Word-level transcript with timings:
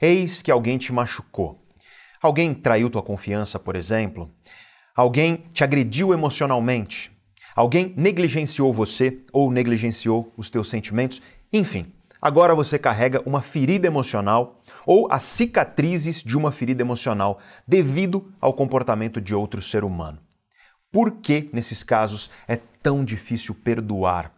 Eis 0.00 0.42
que 0.42 0.50
alguém 0.50 0.78
te 0.78 0.92
machucou. 0.92 1.60
Alguém 2.22 2.54
traiu 2.54 2.90
tua 2.90 3.02
confiança, 3.02 3.58
por 3.58 3.76
exemplo. 3.76 4.30
Alguém 4.94 5.44
te 5.52 5.62
agrediu 5.62 6.12
emocionalmente. 6.12 7.12
Alguém 7.54 7.92
negligenciou 7.96 8.72
você 8.72 9.18
ou 9.32 9.50
negligenciou 9.50 10.32
os 10.36 10.48
teus 10.48 10.68
sentimentos. 10.68 11.20
Enfim, 11.52 11.92
agora 12.22 12.54
você 12.54 12.78
carrega 12.78 13.22
uma 13.26 13.42
ferida 13.42 13.86
emocional 13.86 14.62
ou 14.86 15.10
as 15.10 15.24
cicatrizes 15.24 16.22
de 16.22 16.36
uma 16.36 16.52
ferida 16.52 16.82
emocional 16.82 17.38
devido 17.66 18.32
ao 18.40 18.54
comportamento 18.54 19.20
de 19.20 19.34
outro 19.34 19.60
ser 19.60 19.82
humano. 19.82 20.20
Por 20.92 21.16
que, 21.20 21.50
nesses 21.52 21.82
casos, 21.82 22.30
é 22.46 22.56
tão 22.82 23.04
difícil 23.04 23.54
perdoar? 23.54 24.32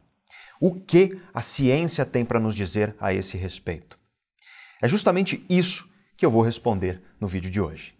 O 0.60 0.74
que 0.74 1.20
a 1.32 1.42
ciência 1.42 2.04
tem 2.04 2.24
para 2.24 2.40
nos 2.40 2.54
dizer 2.54 2.96
a 2.98 3.12
esse 3.14 3.36
respeito? 3.36 3.99
É 4.82 4.88
justamente 4.88 5.44
isso 5.48 5.86
que 6.16 6.24
eu 6.24 6.30
vou 6.30 6.40
responder 6.42 7.02
no 7.20 7.26
vídeo 7.26 7.50
de 7.50 7.60
hoje. 7.60 7.94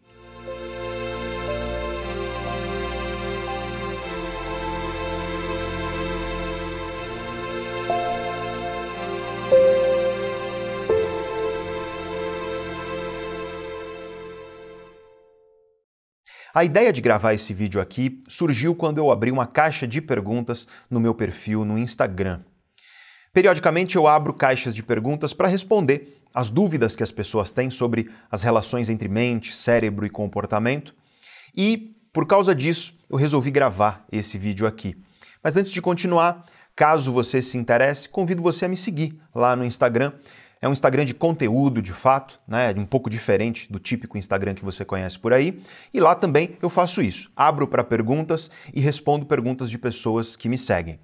A 16.53 16.65
ideia 16.65 16.93
de 16.93 17.01
gravar 17.01 17.35
esse 17.35 17.53
vídeo 17.53 17.81
aqui 17.81 18.23
surgiu 18.27 18.75
quando 18.75 18.99
eu 18.99 19.11
abri 19.11 19.31
uma 19.31 19.47
caixa 19.47 19.87
de 19.87 20.01
perguntas 20.01 20.67
no 20.91 20.99
meu 20.99 21.15
perfil 21.15 21.65
no 21.65 21.79
Instagram. 21.79 22.41
Periodicamente 23.33 23.95
eu 23.95 24.09
abro 24.09 24.35
caixas 24.35 24.75
de 24.75 24.83
perguntas 24.83 25.33
para 25.33 25.47
responder 25.47 26.20
as 26.35 26.51
dúvidas 26.51 26.95
que 26.95 27.03
as 27.03 27.11
pessoas 27.11 27.51
têm 27.51 27.71
sobre 27.71 28.11
as 28.31 28.43
relações 28.43 28.89
entre 28.89 29.09
mente, 29.09 29.55
cérebro 29.55 30.07
e 30.07 30.11
comportamento. 30.11 30.95
E, 31.57 31.95
por 32.13 32.27
causa 32.27 32.55
disso, 32.55 32.95
eu 33.09 33.17
resolvi 33.17 33.51
gravar 33.51 34.05
esse 34.11 34.39
vídeo 34.39 34.67
aqui. 34.67 34.97
Mas 35.43 35.57
antes 35.57 35.73
de 35.73 35.83
continuar, 35.83 36.45
caso 36.77 37.13
você 37.13 37.43
se 37.43 37.59
interesse, 37.59 38.09
convido 38.09 38.43
você 38.43 38.65
a 38.65 38.69
me 38.69 38.77
seguir 38.77 39.21
lá 39.35 39.57
no 39.57 39.65
Instagram. 39.65 40.13
É 40.63 40.69
um 40.69 40.73
Instagram 40.73 41.07
de 41.07 41.15
conteúdo, 41.15 41.81
de 41.81 41.93
fato, 41.93 42.39
né? 42.47 42.75
um 42.77 42.85
pouco 42.85 43.09
diferente 43.09 43.71
do 43.73 43.79
típico 43.79 44.19
Instagram 44.19 44.55
que 44.55 44.65
você 44.65 44.85
conhece 44.85 45.19
por 45.19 45.33
aí. 45.33 45.63
E 45.93 45.99
lá 45.99 46.15
também 46.15 46.59
eu 46.61 46.69
faço 46.69 47.01
isso. 47.01 47.31
Abro 47.35 47.67
para 47.67 47.83
perguntas 47.83 48.51
e 48.75 48.81
respondo 48.81 49.25
perguntas 49.25 49.71
de 49.71 49.79
pessoas 49.79 50.37
que 50.37 50.51
me 50.51 50.59
seguem. 50.59 51.01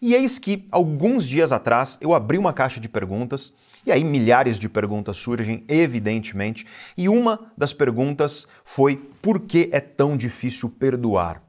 E 0.00 0.14
eis 0.14 0.38
que, 0.38 0.66
alguns 0.70 1.26
dias 1.26 1.52
atrás, 1.52 1.98
eu 2.00 2.12
abri 2.12 2.36
uma 2.36 2.52
caixa 2.52 2.78
de 2.80 2.88
perguntas, 2.88 3.52
e 3.86 3.92
aí 3.92 4.04
milhares 4.04 4.58
de 4.58 4.68
perguntas 4.68 5.16
surgem, 5.16 5.64
evidentemente, 5.68 6.66
e 6.96 7.08
uma 7.08 7.52
das 7.56 7.72
perguntas 7.72 8.46
foi: 8.64 8.96
por 9.22 9.40
que 9.40 9.68
é 9.72 9.80
tão 9.80 10.16
difícil 10.16 10.68
perdoar? 10.68 11.42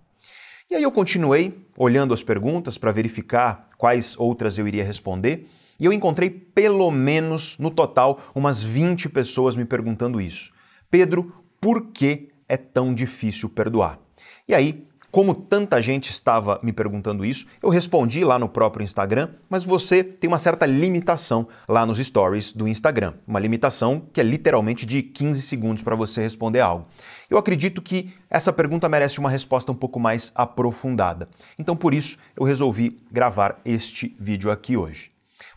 E 0.69 0.75
aí 0.75 0.83
eu 0.83 0.91
continuei 0.91 1.65
olhando 1.77 2.13
as 2.13 2.23
perguntas 2.23 2.77
para 2.77 2.91
verificar 2.91 3.69
quais 3.77 4.17
outras 4.17 4.57
eu 4.57 4.67
iria 4.67 4.83
responder, 4.83 5.47
e 5.79 5.85
eu 5.85 5.93
encontrei 5.93 6.29
pelo 6.29 6.89
menos, 6.89 7.57
no 7.57 7.69
total, 7.69 8.19
umas 8.33 8.61
20 8.63 9.09
pessoas 9.09 9.55
me 9.55 9.65
perguntando 9.65 10.19
isso. 10.19 10.51
Pedro, 10.89 11.43
por 11.61 11.87
que 11.87 12.29
é 12.47 12.57
tão 12.57 12.93
difícil 12.93 13.49
perdoar? 13.49 13.99
E 14.47 14.53
aí 14.53 14.87
como 15.09 15.33
tanta 15.33 15.81
gente 15.81 16.11
estava 16.11 16.59
me 16.61 16.73
perguntando 16.73 17.25
isso, 17.25 17.45
eu 17.63 17.69
respondi 17.69 18.23
lá 18.23 18.37
no 18.37 18.49
próprio 18.49 18.83
Instagram, 18.83 19.29
mas 19.49 19.63
você 19.63 20.03
tem 20.03 20.27
uma 20.27 20.37
certa 20.37 20.65
limitação 20.65 21.47
lá 21.67 21.85
nos 21.85 21.97
stories 21.97 22.51
do 22.51 22.67
Instagram. 22.67 23.13
Uma 23.25 23.39
limitação 23.39 24.01
que 24.11 24.19
é 24.19 24.23
literalmente 24.23 24.85
de 24.85 25.01
15 25.01 25.41
segundos 25.41 25.81
para 25.81 25.95
você 25.95 26.21
responder 26.21 26.59
algo. 26.59 26.87
Eu 27.29 27.37
acredito 27.37 27.81
que 27.81 28.13
essa 28.29 28.51
pergunta 28.51 28.89
merece 28.89 29.19
uma 29.19 29.29
resposta 29.29 29.71
um 29.71 29.75
pouco 29.75 29.99
mais 29.99 30.31
aprofundada. 30.35 31.29
Então, 31.57 31.75
por 31.75 31.93
isso, 31.93 32.17
eu 32.35 32.43
resolvi 32.45 32.99
gravar 33.11 33.59
este 33.63 34.15
vídeo 34.19 34.51
aqui 34.51 34.75
hoje. 34.75 35.11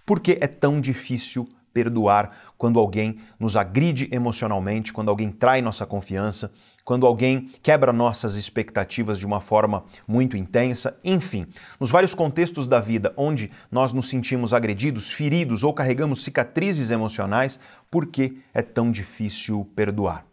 Por 0.07 0.21
que 0.21 0.39
é 0.41 0.47
tão 0.47 0.81
difícil 0.81 1.49
perdoar 1.73 2.37
quando 2.59 2.79
alguém 2.79 3.19
nos 3.39 3.57
agride 3.57 4.09
emocionalmente, 4.13 4.93
quando 4.93 5.09
alguém 5.09 5.31
trai 5.31 5.63
nossa 5.63 5.87
confiança, 5.87 6.53
quando 6.85 7.07
alguém 7.07 7.51
quebra 7.63 7.93
nossas 7.93 8.35
expectativas 8.35 9.19
de 9.19 9.27
uma 9.27 9.41
forma 9.41 9.85
muito 10.07 10.37
intensa, 10.37 10.99
enfim, 11.05 11.47
nos 11.79 11.91
vários 11.91 12.15
contextos 12.15 12.67
da 12.67 12.81
vida 12.81 13.13
onde 13.17 13.51
nós 13.71 13.93
nos 13.93 14.09
sentimos 14.09 14.53
agredidos, 14.53 15.11
feridos 15.11 15.63
ou 15.63 15.73
carregamos 15.73 16.25
cicatrizes 16.25 16.91
emocionais, 16.91 17.59
por 17.91 18.07
que 18.07 18.39
é 18.53 18.63
tão 18.63 18.91
difícil 18.91 19.71
perdoar? 19.75 20.27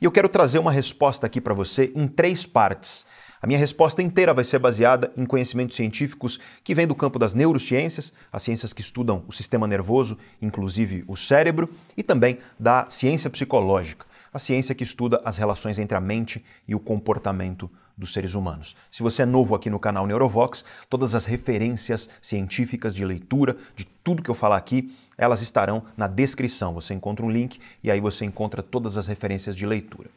E 0.00 0.04
eu 0.04 0.10
quero 0.10 0.28
trazer 0.28 0.58
uma 0.58 0.72
resposta 0.72 1.26
aqui 1.26 1.40
para 1.40 1.52
você 1.52 1.92
em 1.94 2.08
três 2.08 2.46
partes. 2.46 3.04
A 3.42 3.46
minha 3.46 3.58
resposta 3.58 4.02
inteira 4.02 4.34
vai 4.34 4.44
ser 4.44 4.58
baseada 4.58 5.12
em 5.16 5.24
conhecimentos 5.24 5.76
científicos 5.76 6.38
que 6.62 6.74
vêm 6.74 6.86
do 6.86 6.94
campo 6.94 7.18
das 7.18 7.32
neurociências, 7.32 8.12
as 8.30 8.42
ciências 8.42 8.72
que 8.72 8.80
estudam 8.80 9.24
o 9.26 9.32
sistema 9.32 9.66
nervoso, 9.66 10.16
inclusive 10.40 11.04
o 11.06 11.16
cérebro, 11.16 11.70
e 11.96 12.02
também 12.02 12.38
da 12.58 12.86
ciência 12.88 13.30
psicológica 13.30 14.09
a 14.32 14.38
ciência 14.38 14.74
que 14.74 14.84
estuda 14.84 15.20
as 15.24 15.36
relações 15.36 15.78
entre 15.78 15.96
a 15.96 16.00
mente 16.00 16.44
e 16.66 16.74
o 16.74 16.80
comportamento 16.80 17.70
dos 17.96 18.12
seres 18.12 18.34
humanos. 18.34 18.74
Se 18.90 19.02
você 19.02 19.22
é 19.22 19.26
novo 19.26 19.54
aqui 19.54 19.68
no 19.68 19.78
canal 19.78 20.06
Neurovox, 20.06 20.64
todas 20.88 21.14
as 21.14 21.26
referências 21.26 22.08
científicas 22.20 22.94
de 22.94 23.04
leitura 23.04 23.56
de 23.76 23.84
tudo 23.84 24.22
que 24.22 24.30
eu 24.30 24.34
falar 24.34 24.56
aqui, 24.56 24.96
elas 25.18 25.42
estarão 25.42 25.84
na 25.96 26.06
descrição. 26.06 26.72
Você 26.74 26.94
encontra 26.94 27.24
um 27.24 27.30
link 27.30 27.60
e 27.84 27.90
aí 27.90 28.00
você 28.00 28.24
encontra 28.24 28.62
todas 28.62 28.96
as 28.96 29.06
referências 29.06 29.54
de 29.54 29.66
leitura. 29.66 30.08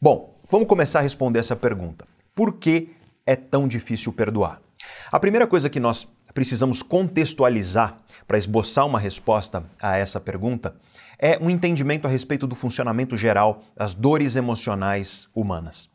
Bom, 0.00 0.38
vamos 0.48 0.68
começar 0.68 1.00
a 1.00 1.02
responder 1.02 1.40
essa 1.40 1.56
pergunta. 1.56 2.06
Por 2.34 2.54
que 2.54 2.90
é 3.26 3.34
tão 3.34 3.66
difícil 3.66 4.12
perdoar? 4.12 4.62
A 5.10 5.18
primeira 5.18 5.46
coisa 5.46 5.68
que 5.68 5.80
nós 5.80 6.06
precisamos 6.38 6.84
contextualizar 6.84 7.98
para 8.24 8.38
esboçar 8.38 8.86
uma 8.86 9.00
resposta 9.00 9.64
a 9.82 9.96
essa 9.96 10.20
pergunta 10.20 10.76
é 11.18 11.36
um 11.42 11.50
entendimento 11.50 12.06
a 12.06 12.08
respeito 12.08 12.46
do 12.46 12.54
funcionamento 12.54 13.16
geral 13.16 13.64
das 13.76 13.92
dores 13.92 14.36
emocionais 14.36 15.28
humanas. 15.34 15.90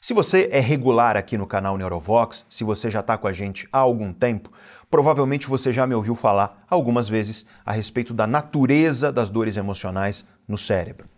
Se 0.00 0.14
você 0.14 0.48
é 0.52 0.60
regular 0.60 1.16
aqui 1.16 1.36
no 1.36 1.44
canal 1.44 1.76
Neurovox, 1.76 2.46
se 2.48 2.62
você 2.62 2.88
já 2.88 3.00
está 3.00 3.18
com 3.18 3.26
a 3.26 3.32
gente 3.32 3.66
há 3.72 3.78
algum 3.78 4.12
tempo, 4.12 4.52
provavelmente 4.88 5.48
você 5.48 5.72
já 5.72 5.84
me 5.88 5.94
ouviu 5.96 6.14
falar 6.14 6.64
algumas 6.70 7.08
vezes 7.08 7.44
a 7.66 7.72
respeito 7.72 8.14
da 8.14 8.28
natureza 8.28 9.10
das 9.10 9.28
dores 9.28 9.56
emocionais 9.56 10.24
no 10.46 10.56
cérebro. 10.56 11.08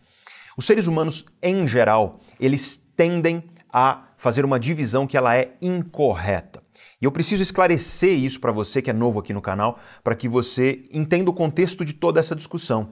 Os 0.57 0.65
seres 0.65 0.87
humanos, 0.87 1.27
em 1.43 1.69
geral, 1.69 2.21
eles 2.41 2.83
tendem 2.97 3.45
a 3.71 4.05
fazer 4.17 4.47
uma 4.47 4.59
divisão 4.59 5.07
que 5.07 5.19
ela 5.19 5.37
é 5.37 5.59
incorreta. 5.61 6.63
E 7.03 7.05
eu 7.05 7.11
preciso 7.11 7.43
esclarecer 7.43 8.17
isso 8.17 8.39
para 8.39 8.53
você 8.53 8.81
que 8.81 8.89
é 8.89 8.93
novo 8.93 9.19
aqui 9.19 9.33
no 9.33 9.43
canal, 9.43 9.77
para 10.05 10.15
que 10.15 10.29
você 10.29 10.85
entenda 10.93 11.29
o 11.29 11.35
contexto 11.35 11.85
de 11.85 11.93
toda 11.93 12.21
essa 12.21 12.37
discussão. 12.37 12.91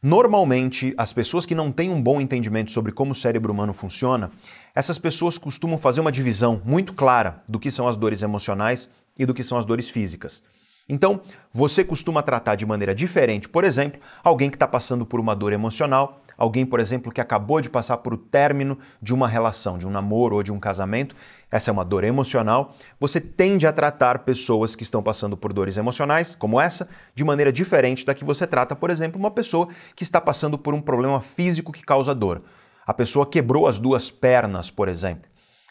Normalmente, 0.00 0.94
as 0.96 1.12
pessoas 1.12 1.44
que 1.44 1.54
não 1.54 1.72
têm 1.72 1.90
um 1.90 2.00
bom 2.00 2.20
entendimento 2.20 2.70
sobre 2.70 2.92
como 2.92 3.10
o 3.10 3.14
cérebro 3.14 3.52
humano 3.52 3.72
funciona, 3.72 4.30
essas 4.72 4.98
pessoas 4.98 5.36
costumam 5.36 5.76
fazer 5.78 6.00
uma 6.00 6.12
divisão 6.12 6.62
muito 6.64 6.94
clara 6.94 7.42
do 7.48 7.58
que 7.58 7.72
são 7.72 7.88
as 7.88 7.96
dores 7.96 8.22
emocionais 8.22 8.88
e 9.18 9.26
do 9.26 9.34
que 9.34 9.42
são 9.42 9.58
as 9.58 9.64
dores 9.64 9.90
físicas. 9.90 10.44
Então, 10.88 11.20
você 11.52 11.82
costuma 11.82 12.22
tratar 12.22 12.54
de 12.54 12.64
maneira 12.64 12.94
diferente, 12.94 13.48
por 13.48 13.64
exemplo, 13.64 14.00
alguém 14.22 14.48
que 14.48 14.56
está 14.56 14.66
passando 14.66 15.04
por 15.04 15.18
uma 15.18 15.34
dor 15.34 15.52
emocional 15.52 16.22
alguém, 16.40 16.64
por 16.64 16.80
exemplo, 16.80 17.12
que 17.12 17.20
acabou 17.20 17.60
de 17.60 17.68
passar 17.68 17.98
por 17.98 18.14
o 18.14 18.16
término 18.16 18.78
de 19.00 19.12
uma 19.12 19.28
relação, 19.28 19.76
de 19.76 19.86
um 19.86 19.90
namoro 19.90 20.36
ou 20.36 20.42
de 20.42 20.50
um 20.50 20.58
casamento, 20.58 21.14
essa 21.50 21.70
é 21.70 21.72
uma 21.72 21.84
dor 21.84 22.02
emocional, 22.02 22.74
você 22.98 23.20
tende 23.20 23.66
a 23.66 23.72
tratar 23.72 24.20
pessoas 24.20 24.74
que 24.74 24.82
estão 24.82 25.02
passando 25.02 25.36
por 25.36 25.52
dores 25.52 25.76
emocionais, 25.76 26.34
como 26.34 26.58
essa, 26.58 26.88
de 27.14 27.22
maneira 27.22 27.52
diferente 27.52 28.06
da 28.06 28.14
que 28.14 28.24
você 28.24 28.46
trata, 28.46 28.74
por 28.74 28.88
exemplo, 28.88 29.20
uma 29.20 29.30
pessoa 29.30 29.68
que 29.94 30.02
está 30.02 30.18
passando 30.18 30.56
por 30.56 30.72
um 30.72 30.80
problema 30.80 31.20
físico 31.20 31.72
que 31.72 31.84
causa 31.84 32.14
dor. 32.14 32.42
A 32.86 32.94
pessoa 32.94 33.26
quebrou 33.26 33.66
as 33.66 33.78
duas 33.78 34.10
pernas, 34.10 34.70
por 34.70 34.88
exemplo. 34.88 35.29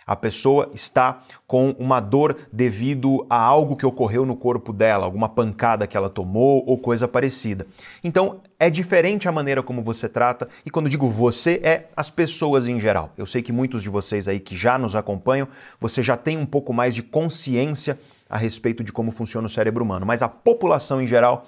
A 0.10 0.16
pessoa 0.16 0.72
está 0.74 1.22
com 1.46 1.70
uma 1.78 2.00
dor 2.00 2.36
devido 2.52 3.28
a 3.30 3.40
algo 3.40 3.76
que 3.76 3.86
ocorreu 3.86 4.26
no 4.26 4.36
corpo 4.36 4.74
dela, 4.74 5.06
alguma 5.06 5.30
pancada 5.30 5.86
que 5.86 5.96
ela 5.96 6.10
tomou 6.10 6.64
ou 6.66 6.80
coisa 6.80 7.08
parecida. 7.08 7.68
Então, 8.04 8.42
é 8.60 8.72
diferente 8.72 9.30
a 9.30 9.32
maneira 9.32 9.62
como 9.62 9.84
você 9.84 10.10
trata, 10.10 10.50
e 10.66 10.72
quando 10.72 10.90
digo 10.90 11.08
você, 11.12 11.62
é 11.64 11.90
as 11.96 12.10
pessoas 12.10 12.68
em 12.68 12.80
geral. 12.80 13.14
Eu 13.16 13.28
sei 13.28 13.44
que 13.44 13.52
muitos 13.52 13.84
de 13.84 13.90
vocês 13.90 14.28
aí 14.28 14.40
que 14.40 14.58
já 14.58 14.80
nos 14.80 14.96
acompanham, 14.96 15.48
você 15.80 16.02
já 16.02 16.18
tem 16.18 16.40
um 16.40 16.46
pouco 16.46 16.74
mais 16.74 16.96
de 16.96 17.04
consciência 17.04 18.00
a 18.28 18.36
respeito 18.36 18.84
de 18.84 18.92
como 18.92 19.12
funciona 19.12 19.46
o 19.46 19.50
cérebro 19.50 19.84
humano, 19.84 20.08
mas 20.08 20.24
a 20.24 20.28
população 20.28 21.00
em 21.00 21.06
geral 21.06 21.46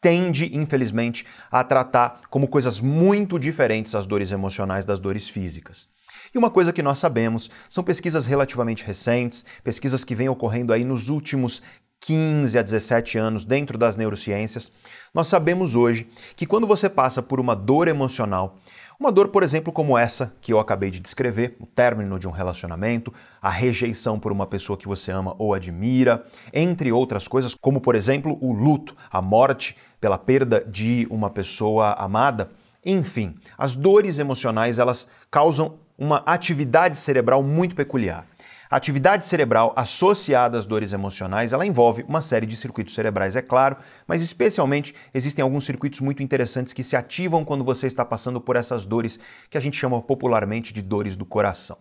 tende, 0.00 0.56
infelizmente, 0.56 1.26
a 1.50 1.64
tratar 1.64 2.20
como 2.30 2.46
coisas 2.46 2.80
muito 2.80 3.36
diferentes 3.36 3.96
as 3.96 4.06
dores 4.06 4.30
emocionais 4.30 4.84
das 4.84 5.00
dores 5.00 5.28
físicas. 5.28 5.88
E 6.34 6.38
uma 6.38 6.50
coisa 6.50 6.72
que 6.72 6.82
nós 6.82 6.98
sabemos 6.98 7.50
são 7.68 7.84
pesquisas 7.84 8.26
relativamente 8.26 8.84
recentes, 8.84 9.44
pesquisas 9.62 10.04
que 10.04 10.14
vêm 10.14 10.28
ocorrendo 10.28 10.72
aí 10.72 10.84
nos 10.84 11.08
últimos 11.08 11.62
15 12.00 12.58
a 12.58 12.62
17 12.62 13.18
anos 13.18 13.44
dentro 13.44 13.76
das 13.76 13.96
neurociências, 13.96 14.70
nós 15.12 15.26
sabemos 15.26 15.74
hoje 15.74 16.08
que 16.36 16.46
quando 16.46 16.66
você 16.66 16.88
passa 16.88 17.22
por 17.22 17.40
uma 17.40 17.56
dor 17.56 17.88
emocional, 17.88 18.58
uma 18.98 19.12
dor, 19.12 19.28
por 19.28 19.42
exemplo, 19.42 19.72
como 19.72 19.98
essa 19.98 20.32
que 20.40 20.52
eu 20.52 20.58
acabei 20.58 20.90
de 20.90 21.00
descrever, 21.00 21.56
o 21.60 21.66
término 21.66 22.18
de 22.18 22.26
um 22.26 22.30
relacionamento, 22.30 23.12
a 23.42 23.50
rejeição 23.50 24.18
por 24.18 24.32
uma 24.32 24.46
pessoa 24.46 24.76
que 24.76 24.88
você 24.88 25.10
ama 25.10 25.34
ou 25.38 25.52
admira, 25.52 26.24
entre 26.52 26.90
outras 26.90 27.28
coisas, 27.28 27.54
como 27.54 27.80
por 27.80 27.94
exemplo 27.94 28.38
o 28.40 28.52
luto, 28.52 28.96
a 29.10 29.20
morte 29.20 29.76
pela 30.00 30.16
perda 30.16 30.64
de 30.64 31.06
uma 31.10 31.28
pessoa 31.28 31.92
amada. 31.92 32.50
Enfim, 32.84 33.34
as 33.58 33.74
dores 33.74 34.18
emocionais 34.18 34.78
elas 34.78 35.06
causam 35.30 35.74
uma 35.98 36.22
atividade 36.26 36.96
cerebral 36.96 37.42
muito 37.42 37.74
peculiar. 37.74 38.26
A 38.68 38.76
atividade 38.76 39.24
cerebral 39.24 39.72
associada 39.76 40.58
às 40.58 40.66
dores 40.66 40.92
emocionais, 40.92 41.52
ela 41.52 41.64
envolve 41.64 42.04
uma 42.08 42.20
série 42.20 42.46
de 42.46 42.56
circuitos 42.56 42.94
cerebrais, 42.94 43.36
é 43.36 43.42
claro, 43.42 43.76
mas 44.08 44.20
especialmente 44.20 44.92
existem 45.14 45.42
alguns 45.42 45.64
circuitos 45.64 46.00
muito 46.00 46.20
interessantes 46.20 46.72
que 46.72 46.82
se 46.82 46.96
ativam 46.96 47.44
quando 47.44 47.64
você 47.64 47.86
está 47.86 48.04
passando 48.04 48.40
por 48.40 48.56
essas 48.56 48.84
dores 48.84 49.20
que 49.48 49.56
a 49.56 49.60
gente 49.60 49.76
chama 49.76 50.02
popularmente 50.02 50.72
de 50.72 50.82
dores 50.82 51.14
do 51.14 51.24
coração. 51.24 51.78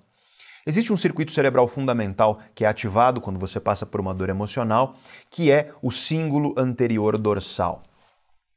Existe 0.67 0.93
um 0.93 0.97
circuito 0.97 1.31
cerebral 1.31 1.67
fundamental 1.67 2.39
que 2.53 2.65
é 2.65 2.67
ativado 2.67 3.19
quando 3.19 3.39
você 3.39 3.59
passa 3.59 3.85
por 3.85 3.99
uma 3.99 4.13
dor 4.13 4.29
emocional, 4.29 4.95
que 5.29 5.51
é 5.51 5.71
o 5.81 5.91
símbolo 5.91 6.53
anterior 6.57 7.17
dorsal. 7.17 7.83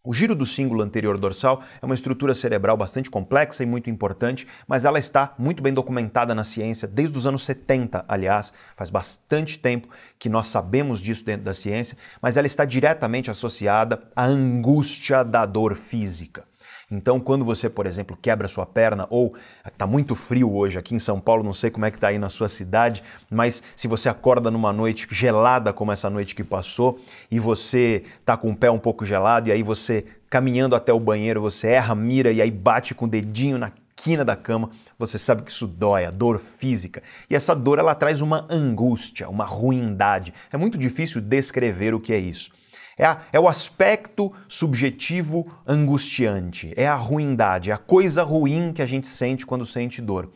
O 0.09 0.15
giro 0.15 0.35
do 0.35 0.47
símbolo 0.47 0.83
anterior 0.83 1.19
dorsal 1.19 1.63
é 1.83 1.85
uma 1.85 1.95
estrutura 1.95 2.33
cerebral 2.33 2.79
bastante 2.79 3.11
complexa 3.11 3.63
e 3.63 3.67
muito 3.67 3.91
importante, 3.91 4.47
mas 4.67 4.87
ela 4.87 4.99
está 4.99 5.35
muito 5.39 5.63
bem 5.63 5.71
documentada 5.71 6.35
na 6.35 6.45
ciência 6.45 6.89
desde 6.89 7.19
os 7.19 7.27
anos 7.27 7.45
70, 7.45 8.07
aliás, 8.09 8.51
faz 8.75 8.89
bastante 8.89 9.59
tempo 9.59 9.87
que 10.19 10.31
nós 10.31 10.47
sabemos 10.47 11.03
disso 11.03 11.27
dentro 11.27 11.45
da 11.45 11.53
ciência, 11.53 11.99
mas 12.23 12.39
ela 12.39 12.47
está 12.47 12.65
diretamente 12.65 13.31
associada 13.31 14.03
à 14.17 14.25
angústia 14.25 15.23
da 15.23 15.45
dor 15.45 15.77
física. 15.77 16.45
Então, 16.91 17.21
quando 17.21 17.45
você, 17.45 17.69
por 17.69 17.87
exemplo, 17.87 18.19
quebra 18.21 18.49
sua 18.49 18.65
perna 18.65 19.07
ou 19.11 19.35
está 19.67 19.87
muito 19.87 20.15
frio 20.15 20.55
hoje 20.55 20.79
aqui 20.79 20.95
em 20.95 20.99
São 20.99 21.21
Paulo, 21.21 21.45
não 21.45 21.53
sei 21.53 21.71
como 21.71 21.85
é 21.85 21.91
que 21.91 21.99
está 21.99 22.09
aí 22.09 22.19
na 22.19 22.31
sua 22.31 22.49
cidade, 22.49 23.03
mas 23.31 23.63
se 23.77 23.87
você 23.87 24.09
acorda 24.09 24.51
numa 24.51 24.73
noite 24.73 25.07
gelada 25.11 25.71
como 25.71 25.93
essa 25.93 26.09
noite 26.09 26.35
que 26.35 26.43
passou 26.43 26.99
e 27.31 27.39
você 27.39 28.05
está 28.21 28.39
com 28.39 28.51
o 28.51 28.57
pé 28.57 28.71
um 28.71 28.79
pouco 28.79 29.05
gelado 29.05 29.51
e 29.51 29.53
aí 29.53 29.63
você 29.63 30.07
caminhando 30.31 30.75
até 30.75 30.91
o 30.91 30.99
banheiro, 30.99 31.43
você 31.43 31.69
erra 31.69 31.95
mira 31.95 32.33
e 32.33 32.41
aí 32.41 32.51
bate 32.51 32.95
com 32.95 33.05
o 33.05 33.09
dedinho 33.09 33.59
na 33.59 33.71
quina 33.95 34.25
da 34.25 34.37
cama, 34.37 34.71
você 34.99 35.19
sabe 35.19 35.43
que 35.43 35.51
isso 35.51 35.67
dói, 35.67 36.07
a 36.07 36.11
dor 36.11 36.39
física. 36.39 37.03
E 37.29 37.35
essa 37.35 37.55
dor 37.55 37.79
ela 37.79 37.95
traz 37.95 38.21
uma 38.21 38.47
angústia, 38.49 39.29
uma 39.29 39.45
ruindade. 39.45 40.33
É 40.53 40.57
muito 40.57 40.79
difícil 40.79 41.21
descrever 41.21 41.95
o 41.95 42.01
que 42.01 42.15
é 42.15 42.19
isso. 42.19 42.51
É, 42.99 43.07
a, 43.07 43.23
é, 43.33 43.39
o 43.39 43.47
aspecto 43.47 44.33
subjetivo 44.49 45.47
angustiante, 45.67 46.75
é 46.77 46.87
a 46.87 46.97
ruindade, 46.97 47.71
é 47.71 47.73
a 47.73 47.79
coisa 47.79 48.25
ruim 48.25 48.73
que 48.73 48.83
a 48.83 48.87
gente 48.87 49.07
sente 49.07 49.47
quando 49.47 49.65
sente 49.65 50.03
dor. 50.03 50.31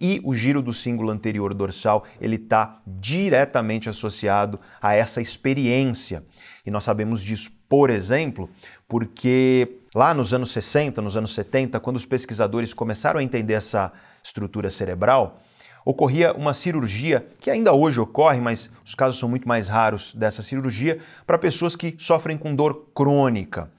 E 0.00 0.20
o 0.24 0.34
giro 0.34 0.62
do 0.62 0.72
símbolo 0.72 1.10
anterior 1.10 1.52
dorsal, 1.54 2.04
ele 2.20 2.36
está 2.36 2.80
diretamente 2.86 3.88
associado 3.88 4.60
a 4.80 4.94
essa 4.94 5.20
experiência. 5.20 6.24
E 6.64 6.70
nós 6.70 6.84
sabemos 6.84 7.22
disso, 7.22 7.50
por 7.68 7.90
exemplo, 7.90 8.48
porque 8.86 9.78
lá 9.94 10.14
nos 10.14 10.32
anos 10.32 10.52
60, 10.52 11.02
nos 11.02 11.16
anos 11.16 11.34
70, 11.34 11.80
quando 11.80 11.96
os 11.96 12.06
pesquisadores 12.06 12.72
começaram 12.72 13.18
a 13.18 13.22
entender 13.22 13.54
essa 13.54 13.92
estrutura 14.22 14.70
cerebral, 14.70 15.40
ocorria 15.84 16.32
uma 16.32 16.54
cirurgia, 16.54 17.26
que 17.40 17.50
ainda 17.50 17.72
hoje 17.72 18.00
ocorre, 18.00 18.40
mas 18.40 18.70
os 18.84 18.94
casos 18.94 19.18
são 19.18 19.28
muito 19.28 19.46
mais 19.46 19.68
raros 19.68 20.14
dessa 20.14 20.42
cirurgia, 20.42 20.98
para 21.26 21.38
pessoas 21.38 21.76
que 21.76 21.94
sofrem 21.98 22.36
com 22.36 22.54
dor 22.54 22.88
crônica. 22.94 23.70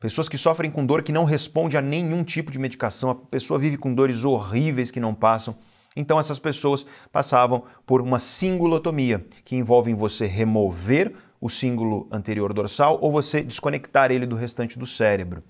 Pessoas 0.00 0.28
que 0.28 0.38
sofrem 0.38 0.70
com 0.70 0.86
dor 0.86 1.02
que 1.02 1.10
não 1.10 1.24
responde 1.24 1.76
a 1.76 1.82
nenhum 1.82 2.22
tipo 2.22 2.52
de 2.52 2.58
medicação, 2.58 3.10
a 3.10 3.14
pessoa 3.14 3.58
vive 3.58 3.76
com 3.76 3.92
dores 3.92 4.24
horríveis 4.24 4.90
que 4.90 5.00
não 5.00 5.12
passam. 5.12 5.56
Então 5.96 6.20
essas 6.20 6.38
pessoas 6.38 6.86
passavam 7.10 7.64
por 7.84 8.00
uma 8.00 8.20
singulotomia, 8.20 9.26
que 9.44 9.56
envolve 9.56 9.92
você 9.92 10.26
remover 10.26 11.12
o 11.40 11.48
símbolo 11.48 12.06
anterior 12.12 12.52
dorsal 12.52 12.98
ou 13.00 13.10
você 13.10 13.42
desconectar 13.42 14.10
ele 14.10 14.26
do 14.26 14.36
restante 14.36 14.78
do 14.78 14.86
cérebro. 14.86 15.42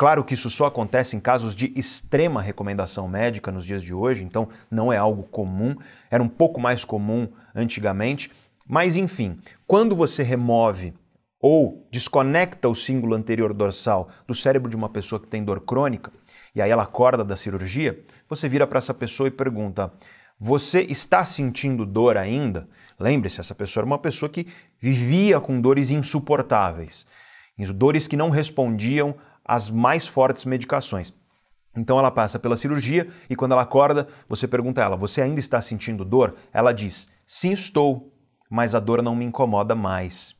Claro 0.00 0.24
que 0.24 0.32
isso 0.32 0.48
só 0.48 0.64
acontece 0.64 1.14
em 1.14 1.20
casos 1.20 1.54
de 1.54 1.74
extrema 1.76 2.40
recomendação 2.40 3.06
médica 3.06 3.52
nos 3.52 3.66
dias 3.66 3.82
de 3.82 3.92
hoje, 3.92 4.24
então 4.24 4.48
não 4.70 4.90
é 4.90 4.96
algo 4.96 5.24
comum, 5.24 5.76
era 6.10 6.22
um 6.22 6.28
pouco 6.28 6.58
mais 6.58 6.86
comum 6.86 7.28
antigamente, 7.54 8.30
mas 8.66 8.96
enfim, 8.96 9.38
quando 9.66 9.94
você 9.94 10.22
remove 10.22 10.94
ou 11.38 11.86
desconecta 11.92 12.66
o 12.66 12.74
símbolo 12.74 13.14
anterior 13.14 13.52
dorsal 13.52 14.08
do 14.26 14.34
cérebro 14.34 14.70
de 14.70 14.76
uma 14.76 14.88
pessoa 14.88 15.20
que 15.20 15.26
tem 15.26 15.44
dor 15.44 15.60
crônica, 15.60 16.10
e 16.54 16.62
aí 16.62 16.70
ela 16.70 16.84
acorda 16.84 17.22
da 17.22 17.36
cirurgia, 17.36 18.02
você 18.26 18.48
vira 18.48 18.66
para 18.66 18.78
essa 18.78 18.94
pessoa 18.94 19.26
e 19.26 19.30
pergunta: 19.30 19.92
Você 20.40 20.80
está 20.80 21.26
sentindo 21.26 21.84
dor 21.84 22.16
ainda? 22.16 22.66
Lembre-se, 22.98 23.38
essa 23.38 23.54
pessoa 23.54 23.82
era 23.82 23.86
uma 23.86 23.98
pessoa 23.98 24.30
que 24.30 24.46
vivia 24.80 25.38
com 25.42 25.60
dores 25.60 25.90
insuportáveis, 25.90 27.06
dores 27.74 28.06
que 28.06 28.16
não 28.16 28.30
respondiam 28.30 29.14
as 29.44 29.68
mais 29.70 30.06
fortes 30.06 30.44
medicações. 30.44 31.12
Então 31.76 31.98
ela 31.98 32.10
passa 32.10 32.38
pela 32.38 32.56
cirurgia 32.56 33.08
e 33.28 33.36
quando 33.36 33.52
ela 33.52 33.62
acorda, 33.62 34.08
você 34.28 34.48
pergunta 34.48 34.80
a 34.80 34.84
ela: 34.84 34.96
Você 34.96 35.22
ainda 35.22 35.40
está 35.40 35.60
sentindo 35.62 36.04
dor? 36.04 36.36
Ela 36.52 36.72
diz: 36.72 37.08
Sim, 37.26 37.52
estou, 37.52 38.12
mas 38.50 38.74
a 38.74 38.80
dor 38.80 39.02
não 39.02 39.14
me 39.14 39.24
incomoda 39.24 39.74
mais. 39.74 40.34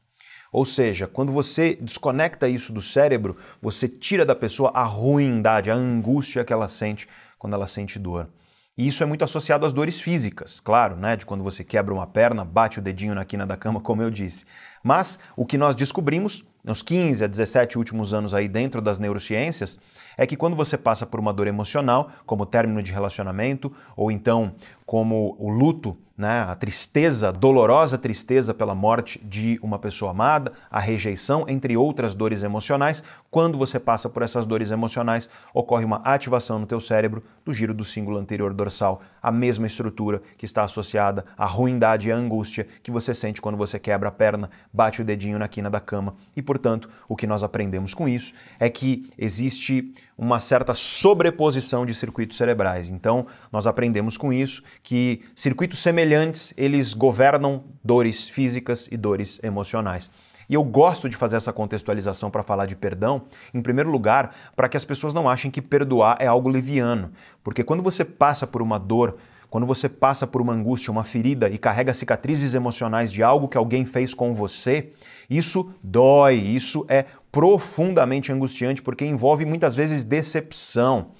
Ou 0.52 0.64
seja, 0.64 1.06
quando 1.06 1.32
você 1.32 1.78
desconecta 1.80 2.48
isso 2.48 2.72
do 2.72 2.80
cérebro, 2.80 3.36
você 3.62 3.88
tira 3.88 4.26
da 4.26 4.34
pessoa 4.34 4.72
a 4.74 4.82
ruindade, 4.82 5.70
a 5.70 5.74
angústia 5.74 6.44
que 6.44 6.52
ela 6.52 6.68
sente 6.68 7.08
quando 7.38 7.54
ela 7.54 7.68
sente 7.68 7.98
dor. 7.98 8.28
E 8.76 8.88
isso 8.88 9.02
é 9.02 9.06
muito 9.06 9.22
associado 9.22 9.66
às 9.66 9.72
dores 9.72 10.00
físicas, 10.00 10.58
claro, 10.58 10.96
né? 10.96 11.14
De 11.14 11.26
quando 11.26 11.44
você 11.44 11.62
quebra 11.62 11.94
uma 11.94 12.06
perna, 12.06 12.44
bate 12.44 12.78
o 12.78 12.82
dedinho 12.82 13.14
na 13.14 13.24
quina 13.24 13.46
da 13.46 13.56
cama, 13.56 13.80
como 13.80 14.02
eu 14.02 14.10
disse. 14.10 14.44
Mas 14.82 15.20
o 15.36 15.46
que 15.46 15.58
nós 15.58 15.76
descobrimos 15.76 16.44
nos 16.62 16.82
15 16.82 17.24
a 17.24 17.26
17 17.26 17.78
últimos 17.78 18.12
anos 18.12 18.34
aí 18.34 18.48
dentro 18.48 18.80
das 18.80 18.98
neurociências, 18.98 19.78
é 20.16 20.26
que 20.26 20.36
quando 20.36 20.56
você 20.56 20.76
passa 20.76 21.06
por 21.06 21.18
uma 21.18 21.32
dor 21.32 21.46
emocional, 21.46 22.10
como 22.26 22.44
término 22.44 22.82
de 22.82 22.92
relacionamento, 22.92 23.72
ou 23.96 24.10
então 24.10 24.54
como 24.90 25.36
o 25.38 25.48
luto 25.48 25.96
né, 26.20 26.40
a 26.42 26.54
tristeza, 26.54 27.32
dolorosa 27.32 27.96
tristeza 27.96 28.52
pela 28.52 28.74
morte 28.74 29.18
de 29.24 29.58
uma 29.62 29.78
pessoa 29.78 30.10
amada, 30.10 30.52
a 30.70 30.78
rejeição, 30.78 31.46
entre 31.48 31.78
outras 31.78 32.12
dores 32.12 32.42
emocionais. 32.42 33.02
Quando 33.30 33.56
você 33.56 33.80
passa 33.80 34.06
por 34.06 34.22
essas 34.22 34.44
dores 34.44 34.70
emocionais, 34.70 35.30
ocorre 35.54 35.82
uma 35.82 36.02
ativação 36.04 36.58
no 36.58 36.66
teu 36.66 36.78
cérebro 36.78 37.22
do 37.42 37.54
giro 37.54 37.72
do 37.72 37.86
símbolo 37.86 38.18
anterior 38.18 38.52
dorsal, 38.52 39.00
a 39.22 39.32
mesma 39.32 39.66
estrutura 39.66 40.20
que 40.36 40.44
está 40.44 40.62
associada 40.62 41.24
à 41.38 41.46
ruindade 41.46 42.08
e 42.08 42.12
à 42.12 42.16
angústia 42.16 42.66
que 42.82 42.90
você 42.90 43.14
sente 43.14 43.40
quando 43.40 43.56
você 43.56 43.78
quebra 43.78 44.10
a 44.10 44.12
perna, 44.12 44.50
bate 44.70 45.00
o 45.00 45.04
dedinho 45.04 45.38
na 45.38 45.48
quina 45.48 45.70
da 45.70 45.80
cama. 45.80 46.16
E, 46.36 46.42
portanto, 46.42 46.90
o 47.08 47.16
que 47.16 47.26
nós 47.26 47.42
aprendemos 47.42 47.94
com 47.94 48.06
isso 48.06 48.34
é 48.58 48.68
que 48.68 49.08
existe 49.16 49.94
uma 50.20 50.38
certa 50.38 50.74
sobreposição 50.74 51.86
de 51.86 51.94
circuitos 51.94 52.36
cerebrais. 52.36 52.90
Então, 52.90 53.26
nós 53.50 53.66
aprendemos 53.66 54.18
com 54.18 54.30
isso 54.30 54.62
que 54.82 55.22
circuitos 55.34 55.78
semelhantes, 55.78 56.52
eles 56.58 56.92
governam 56.92 57.64
dores 57.82 58.28
físicas 58.28 58.86
e 58.92 58.98
dores 58.98 59.40
emocionais. 59.42 60.10
E 60.46 60.52
eu 60.52 60.62
gosto 60.62 61.08
de 61.08 61.16
fazer 61.16 61.36
essa 61.36 61.54
contextualização 61.54 62.30
para 62.30 62.42
falar 62.42 62.66
de 62.66 62.76
perdão, 62.76 63.22
em 63.54 63.62
primeiro 63.62 63.90
lugar, 63.90 64.34
para 64.54 64.68
que 64.68 64.76
as 64.76 64.84
pessoas 64.84 65.14
não 65.14 65.26
achem 65.26 65.50
que 65.50 65.62
perdoar 65.62 66.18
é 66.20 66.26
algo 66.26 66.50
liviano, 66.50 67.12
porque 67.42 67.64
quando 67.64 67.82
você 67.82 68.04
passa 68.04 68.46
por 68.46 68.60
uma 68.60 68.78
dor, 68.78 69.16
quando 69.50 69.66
você 69.66 69.88
passa 69.88 70.26
por 70.26 70.40
uma 70.40 70.52
angústia, 70.52 70.92
uma 70.92 71.02
ferida 71.02 71.48
e 71.48 71.58
carrega 71.58 71.92
cicatrizes 71.92 72.54
emocionais 72.54 73.10
de 73.10 73.22
algo 73.22 73.48
que 73.48 73.56
alguém 73.56 73.84
fez 73.84 74.14
com 74.14 74.32
você, 74.32 74.92
isso 75.28 75.72
dói, 75.82 76.36
isso 76.36 76.84
é 76.88 77.04
profundamente 77.30 78.32
angustiante 78.32 78.82
porque 78.82 79.04
envolve 79.04 79.44
muitas 79.44 79.74
vezes 79.74 80.04
decepção. 80.04 81.12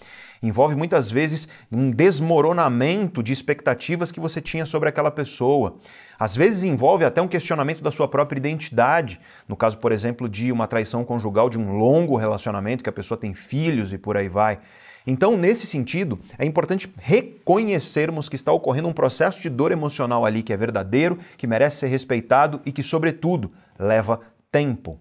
Envolve 0.43 0.75
muitas 0.75 1.11
vezes 1.11 1.47
um 1.71 1.91
desmoronamento 1.91 3.23
de 3.23 3.31
expectativas 3.31 4.11
que 4.11 4.19
você 4.19 4.41
tinha 4.41 4.65
sobre 4.65 4.89
aquela 4.89 5.11
pessoa. 5.11 5.77
Às 6.19 6.35
vezes 6.35 6.65
envolve 6.65 7.05
até 7.05 7.21
um 7.21 7.29
questionamento 7.29 7.83
da 7.83 7.93
sua 7.93 8.09
própria 8.09 8.39
identidade. 8.39 9.21
No 9.47 9.55
caso, 9.55 9.77
por 9.77 9.93
exemplo, 9.93 10.29
de 10.31 10.51
uma 10.51 10.67
traição 10.67 11.05
conjugal, 11.05 11.51
de 11.51 11.59
um 11.59 11.77
longo 11.77 12.17
relacionamento 12.17 12.83
que 12.83 12.89
a 12.89 12.93
pessoa 12.93 13.19
tem 13.19 13.35
filhos 13.35 13.93
e 13.93 13.99
por 13.99 14.17
aí 14.17 14.31
vai. 14.31 14.61
Então, 15.07 15.37
nesse 15.37 15.67
sentido, 15.67 16.19
é 16.39 16.47
importante 16.47 16.91
reconhecermos 16.97 18.29
que 18.29 18.37
está 18.37 18.51
ocorrendo 18.51 18.89
um 18.89 18.93
processo 18.95 19.43
de 19.43 19.51
dor 19.51 19.73
emocional 19.73 20.25
ali 20.25 20.43
que 20.43 20.53
é 20.53 20.57
verdadeiro, 20.57 21.19
que 21.37 21.47
merece 21.47 21.79
ser 21.79 21.89
respeitado 21.89 22.63
e 22.65 22.73
que, 22.73 22.83
sobretudo, 22.83 23.53
leva 23.79 24.21
tempo. 24.51 24.99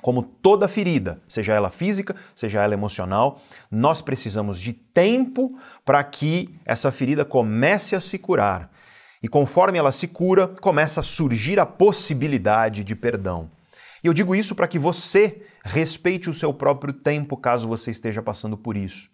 Como 0.00 0.22
toda 0.22 0.68
ferida, 0.68 1.20
seja 1.26 1.54
ela 1.54 1.70
física, 1.70 2.14
seja 2.34 2.62
ela 2.62 2.74
emocional, 2.74 3.40
nós 3.70 4.00
precisamos 4.00 4.60
de 4.60 4.72
tempo 4.72 5.58
para 5.84 6.02
que 6.04 6.54
essa 6.64 6.92
ferida 6.92 7.24
comece 7.24 7.96
a 7.96 8.00
se 8.00 8.16
curar. 8.16 8.70
E 9.20 9.28
conforme 9.28 9.76
ela 9.76 9.90
se 9.90 10.06
cura, 10.06 10.46
começa 10.46 11.00
a 11.00 11.02
surgir 11.02 11.58
a 11.58 11.66
possibilidade 11.66 12.84
de 12.84 12.94
perdão. 12.94 13.50
E 14.02 14.06
eu 14.06 14.14
digo 14.14 14.34
isso 14.34 14.54
para 14.54 14.68
que 14.68 14.78
você 14.78 15.42
respeite 15.64 16.30
o 16.30 16.34
seu 16.34 16.54
próprio 16.54 16.92
tempo 16.92 17.36
caso 17.36 17.66
você 17.66 17.90
esteja 17.90 18.22
passando 18.22 18.56
por 18.56 18.76
isso. 18.76 19.10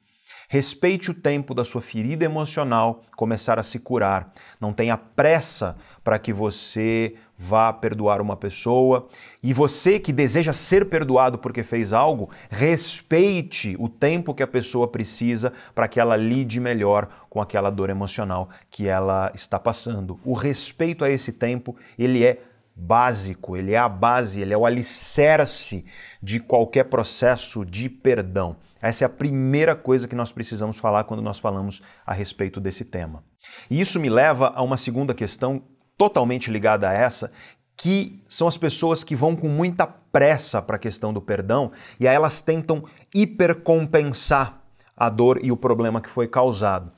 Respeite 0.48 1.10
o 1.10 1.14
tempo 1.14 1.54
da 1.54 1.64
sua 1.64 1.80
ferida 1.80 2.24
emocional 2.24 3.02
começar 3.16 3.58
a 3.58 3.62
se 3.62 3.78
curar. 3.78 4.32
Não 4.60 4.72
tenha 4.72 4.96
pressa 4.96 5.76
para 6.02 6.18
que 6.18 6.32
você 6.32 7.14
vá 7.36 7.72
perdoar 7.72 8.20
uma 8.20 8.36
pessoa. 8.36 9.08
E 9.42 9.52
você 9.52 9.98
que 9.98 10.12
deseja 10.12 10.52
ser 10.52 10.88
perdoado 10.88 11.38
porque 11.38 11.62
fez 11.62 11.92
algo, 11.92 12.30
respeite 12.48 13.76
o 13.78 13.88
tempo 13.88 14.34
que 14.34 14.42
a 14.42 14.46
pessoa 14.46 14.88
precisa 14.88 15.52
para 15.74 15.88
que 15.88 15.98
ela 15.98 16.16
lide 16.16 16.60
melhor 16.60 17.08
com 17.28 17.40
aquela 17.40 17.70
dor 17.70 17.90
emocional 17.90 18.48
que 18.70 18.86
ela 18.86 19.30
está 19.34 19.58
passando. 19.58 20.18
O 20.24 20.34
respeito 20.34 21.04
a 21.04 21.10
esse 21.10 21.32
tempo, 21.32 21.76
ele 21.98 22.24
é 22.24 22.40
básico, 22.76 23.56
ele 23.56 23.72
é 23.72 23.78
a 23.78 23.88
base, 23.88 24.40
ele 24.40 24.52
é 24.52 24.56
o 24.56 24.66
alicerce 24.66 25.84
de 26.22 26.40
qualquer 26.40 26.84
processo 26.84 27.64
de 27.64 27.88
perdão. 27.88 28.56
Essa 28.84 29.04
é 29.04 29.06
a 29.06 29.08
primeira 29.08 29.74
coisa 29.74 30.06
que 30.06 30.14
nós 30.14 30.30
precisamos 30.30 30.78
falar 30.78 31.04
quando 31.04 31.22
nós 31.22 31.38
falamos 31.38 31.80
a 32.04 32.12
respeito 32.12 32.60
desse 32.60 32.84
tema. 32.84 33.24
E 33.70 33.80
isso 33.80 33.98
me 33.98 34.10
leva 34.10 34.52
a 34.54 34.62
uma 34.62 34.76
segunda 34.76 35.14
questão 35.14 35.62
totalmente 35.96 36.50
ligada 36.50 36.90
a 36.90 36.92
essa, 36.92 37.32
que 37.78 38.22
são 38.28 38.46
as 38.46 38.58
pessoas 38.58 39.02
que 39.02 39.16
vão 39.16 39.34
com 39.34 39.48
muita 39.48 39.86
pressa 39.86 40.60
para 40.60 40.76
a 40.76 40.78
questão 40.78 41.14
do 41.14 41.22
perdão 41.22 41.72
e 41.98 42.06
aí 42.06 42.14
elas 42.14 42.42
tentam 42.42 42.84
hipercompensar 43.14 44.60
a 44.94 45.08
dor 45.08 45.40
e 45.42 45.50
o 45.50 45.56
problema 45.56 45.98
que 45.98 46.10
foi 46.10 46.28
causado. 46.28 46.92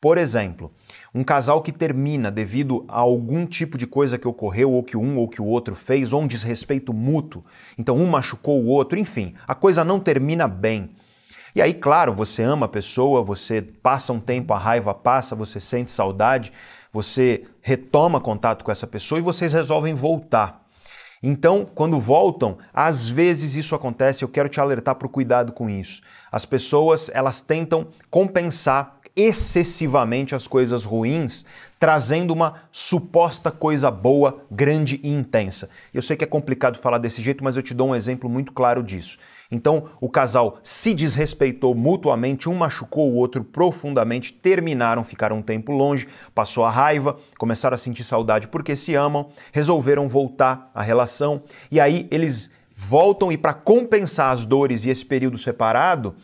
Por 0.00 0.16
exemplo, 0.16 0.72
um 1.14 1.22
casal 1.22 1.60
que 1.60 1.70
termina 1.70 2.30
devido 2.30 2.86
a 2.88 3.00
algum 3.00 3.44
tipo 3.44 3.76
de 3.76 3.86
coisa 3.86 4.16
que 4.16 4.26
ocorreu, 4.26 4.72
ou 4.72 4.82
que 4.82 4.96
um 4.96 5.18
ou 5.18 5.28
que 5.28 5.42
o 5.42 5.46
outro 5.46 5.74
fez, 5.74 6.14
ou 6.14 6.22
um 6.22 6.26
desrespeito 6.26 6.94
mútuo, 6.94 7.44
então 7.76 7.94
um 7.94 8.06
machucou 8.06 8.62
o 8.62 8.68
outro, 8.68 8.98
enfim, 8.98 9.34
a 9.46 9.54
coisa 9.54 9.84
não 9.84 10.00
termina 10.00 10.48
bem. 10.48 10.96
E 11.56 11.62
aí, 11.62 11.72
claro, 11.72 12.12
você 12.12 12.42
ama 12.42 12.66
a 12.66 12.68
pessoa, 12.68 13.22
você 13.22 13.62
passa 13.62 14.12
um 14.12 14.20
tempo, 14.20 14.52
a 14.52 14.58
raiva 14.58 14.92
passa, 14.92 15.34
você 15.34 15.58
sente 15.58 15.90
saudade, 15.90 16.52
você 16.92 17.44
retoma 17.62 18.20
contato 18.20 18.62
com 18.62 18.70
essa 18.70 18.86
pessoa 18.86 19.18
e 19.18 19.22
vocês 19.22 19.54
resolvem 19.54 19.94
voltar. 19.94 20.66
Então, 21.22 21.66
quando 21.74 21.98
voltam, 21.98 22.58
às 22.74 23.08
vezes 23.08 23.56
isso 23.56 23.74
acontece, 23.74 24.22
eu 24.22 24.28
quero 24.28 24.50
te 24.50 24.60
alertar 24.60 24.96
para 24.96 25.06
o 25.06 25.10
cuidado 25.10 25.50
com 25.50 25.70
isso. 25.70 26.02
As 26.30 26.44
pessoas, 26.44 27.10
elas 27.14 27.40
tentam 27.40 27.86
compensar 28.10 28.98
excessivamente 29.16 30.34
as 30.34 30.46
coisas 30.46 30.84
ruins, 30.84 31.46
trazendo 31.80 32.34
uma 32.34 32.64
suposta 32.70 33.50
coisa 33.50 33.90
boa, 33.90 34.44
grande 34.50 35.00
e 35.02 35.08
intensa. 35.08 35.70
Eu 35.94 36.02
sei 36.02 36.18
que 36.18 36.24
é 36.24 36.26
complicado 36.26 36.76
falar 36.76 36.98
desse 36.98 37.22
jeito, 37.22 37.42
mas 37.42 37.56
eu 37.56 37.62
te 37.62 37.72
dou 37.72 37.88
um 37.88 37.94
exemplo 37.94 38.28
muito 38.28 38.52
claro 38.52 38.82
disso. 38.82 39.16
Então, 39.50 39.90
o 40.00 40.08
casal 40.08 40.58
se 40.62 40.92
desrespeitou 40.92 41.74
mutuamente, 41.74 42.48
um 42.48 42.54
machucou 42.54 43.12
o 43.12 43.14
outro 43.14 43.44
profundamente, 43.44 44.32
terminaram, 44.32 45.04
ficaram 45.04 45.38
um 45.38 45.42
tempo 45.42 45.72
longe, 45.72 46.08
passou 46.34 46.64
a 46.64 46.70
raiva, 46.70 47.16
começaram 47.38 47.74
a 47.74 47.78
sentir 47.78 48.04
saudade 48.04 48.48
porque 48.48 48.74
se 48.74 48.94
amam, 48.94 49.28
resolveram 49.52 50.08
voltar 50.08 50.70
à 50.74 50.82
relação 50.82 51.42
e 51.70 51.80
aí 51.80 52.06
eles 52.10 52.50
voltam 52.74 53.32
e 53.32 53.38
para 53.38 53.54
compensar 53.54 54.32
as 54.32 54.44
dores 54.44 54.84
e 54.84 54.90
esse 54.90 55.04
período 55.04 55.38
separado, 55.38 56.14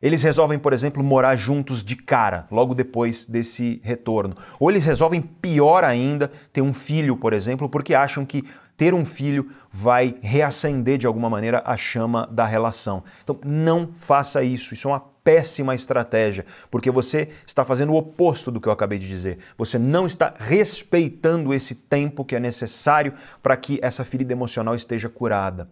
eles 0.00 0.22
resolvem, 0.22 0.58
por 0.58 0.72
exemplo, 0.72 1.02
morar 1.02 1.36
juntos 1.36 1.82
de 1.82 1.96
cara, 1.96 2.46
logo 2.52 2.72
depois 2.72 3.26
desse 3.26 3.80
retorno. 3.82 4.36
Ou 4.58 4.70
eles 4.70 4.84
resolvem, 4.84 5.20
pior 5.20 5.82
ainda, 5.82 6.30
ter 6.52 6.62
um 6.62 6.72
filho, 6.72 7.16
por 7.16 7.32
exemplo, 7.32 7.68
porque 7.68 7.94
acham 7.96 8.24
que 8.24 8.44
ter 8.78 8.94
um 8.94 9.04
filho 9.04 9.50
vai 9.70 10.14
reacender 10.22 10.96
de 10.96 11.06
alguma 11.06 11.28
maneira 11.28 11.62
a 11.66 11.76
chama 11.76 12.26
da 12.30 12.46
relação. 12.46 13.02
Então, 13.22 13.38
não 13.44 13.90
faça 13.98 14.42
isso. 14.42 14.72
Isso 14.72 14.88
é 14.88 14.92
uma 14.92 15.00
péssima 15.00 15.74
estratégia, 15.74 16.46
porque 16.70 16.90
você 16.90 17.28
está 17.46 17.62
fazendo 17.64 17.92
o 17.92 17.96
oposto 17.96 18.50
do 18.50 18.60
que 18.60 18.68
eu 18.68 18.72
acabei 18.72 18.98
de 18.98 19.06
dizer. 19.06 19.38
Você 19.58 19.78
não 19.78 20.06
está 20.06 20.32
respeitando 20.38 21.52
esse 21.52 21.74
tempo 21.74 22.24
que 22.24 22.36
é 22.36 22.40
necessário 22.40 23.12
para 23.42 23.56
que 23.56 23.78
essa 23.82 24.04
ferida 24.04 24.32
emocional 24.32 24.74
esteja 24.74 25.08
curada. 25.08 25.68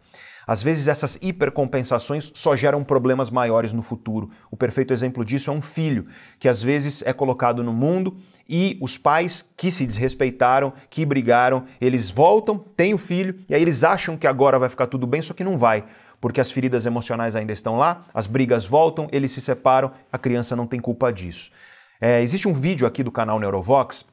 Às 0.46 0.62
vezes 0.62 0.86
essas 0.86 1.18
hipercompensações 1.20 2.30
só 2.32 2.54
geram 2.54 2.84
problemas 2.84 3.30
maiores 3.30 3.72
no 3.72 3.82
futuro. 3.82 4.30
O 4.50 4.56
perfeito 4.56 4.92
exemplo 4.92 5.24
disso 5.24 5.50
é 5.50 5.52
um 5.52 5.60
filho, 5.60 6.06
que 6.38 6.48
às 6.48 6.62
vezes 6.62 7.02
é 7.04 7.12
colocado 7.12 7.64
no 7.64 7.72
mundo 7.72 8.16
e 8.48 8.78
os 8.80 8.96
pais 8.96 9.44
que 9.56 9.72
se 9.72 9.84
desrespeitaram, 9.84 10.72
que 10.88 11.04
brigaram, 11.04 11.64
eles 11.80 12.10
voltam, 12.10 12.58
têm 12.58 12.94
o 12.94 12.98
filho 12.98 13.40
e 13.48 13.54
aí 13.54 13.60
eles 13.60 13.82
acham 13.82 14.16
que 14.16 14.26
agora 14.26 14.58
vai 14.58 14.68
ficar 14.68 14.86
tudo 14.86 15.06
bem, 15.06 15.20
só 15.20 15.34
que 15.34 15.42
não 15.42 15.58
vai. 15.58 15.84
Porque 16.20 16.40
as 16.40 16.50
feridas 16.50 16.86
emocionais 16.86 17.34
ainda 17.34 17.52
estão 17.52 17.76
lá, 17.76 18.04
as 18.14 18.28
brigas 18.28 18.64
voltam, 18.64 19.08
eles 19.10 19.32
se 19.32 19.40
separam, 19.40 19.90
a 20.12 20.16
criança 20.16 20.54
não 20.54 20.66
tem 20.66 20.78
culpa 20.78 21.12
disso. 21.12 21.50
É, 22.00 22.22
existe 22.22 22.46
um 22.46 22.52
vídeo 22.52 22.86
aqui 22.86 23.02
do 23.02 23.10
canal 23.10 23.40
Neurovox 23.40 24.06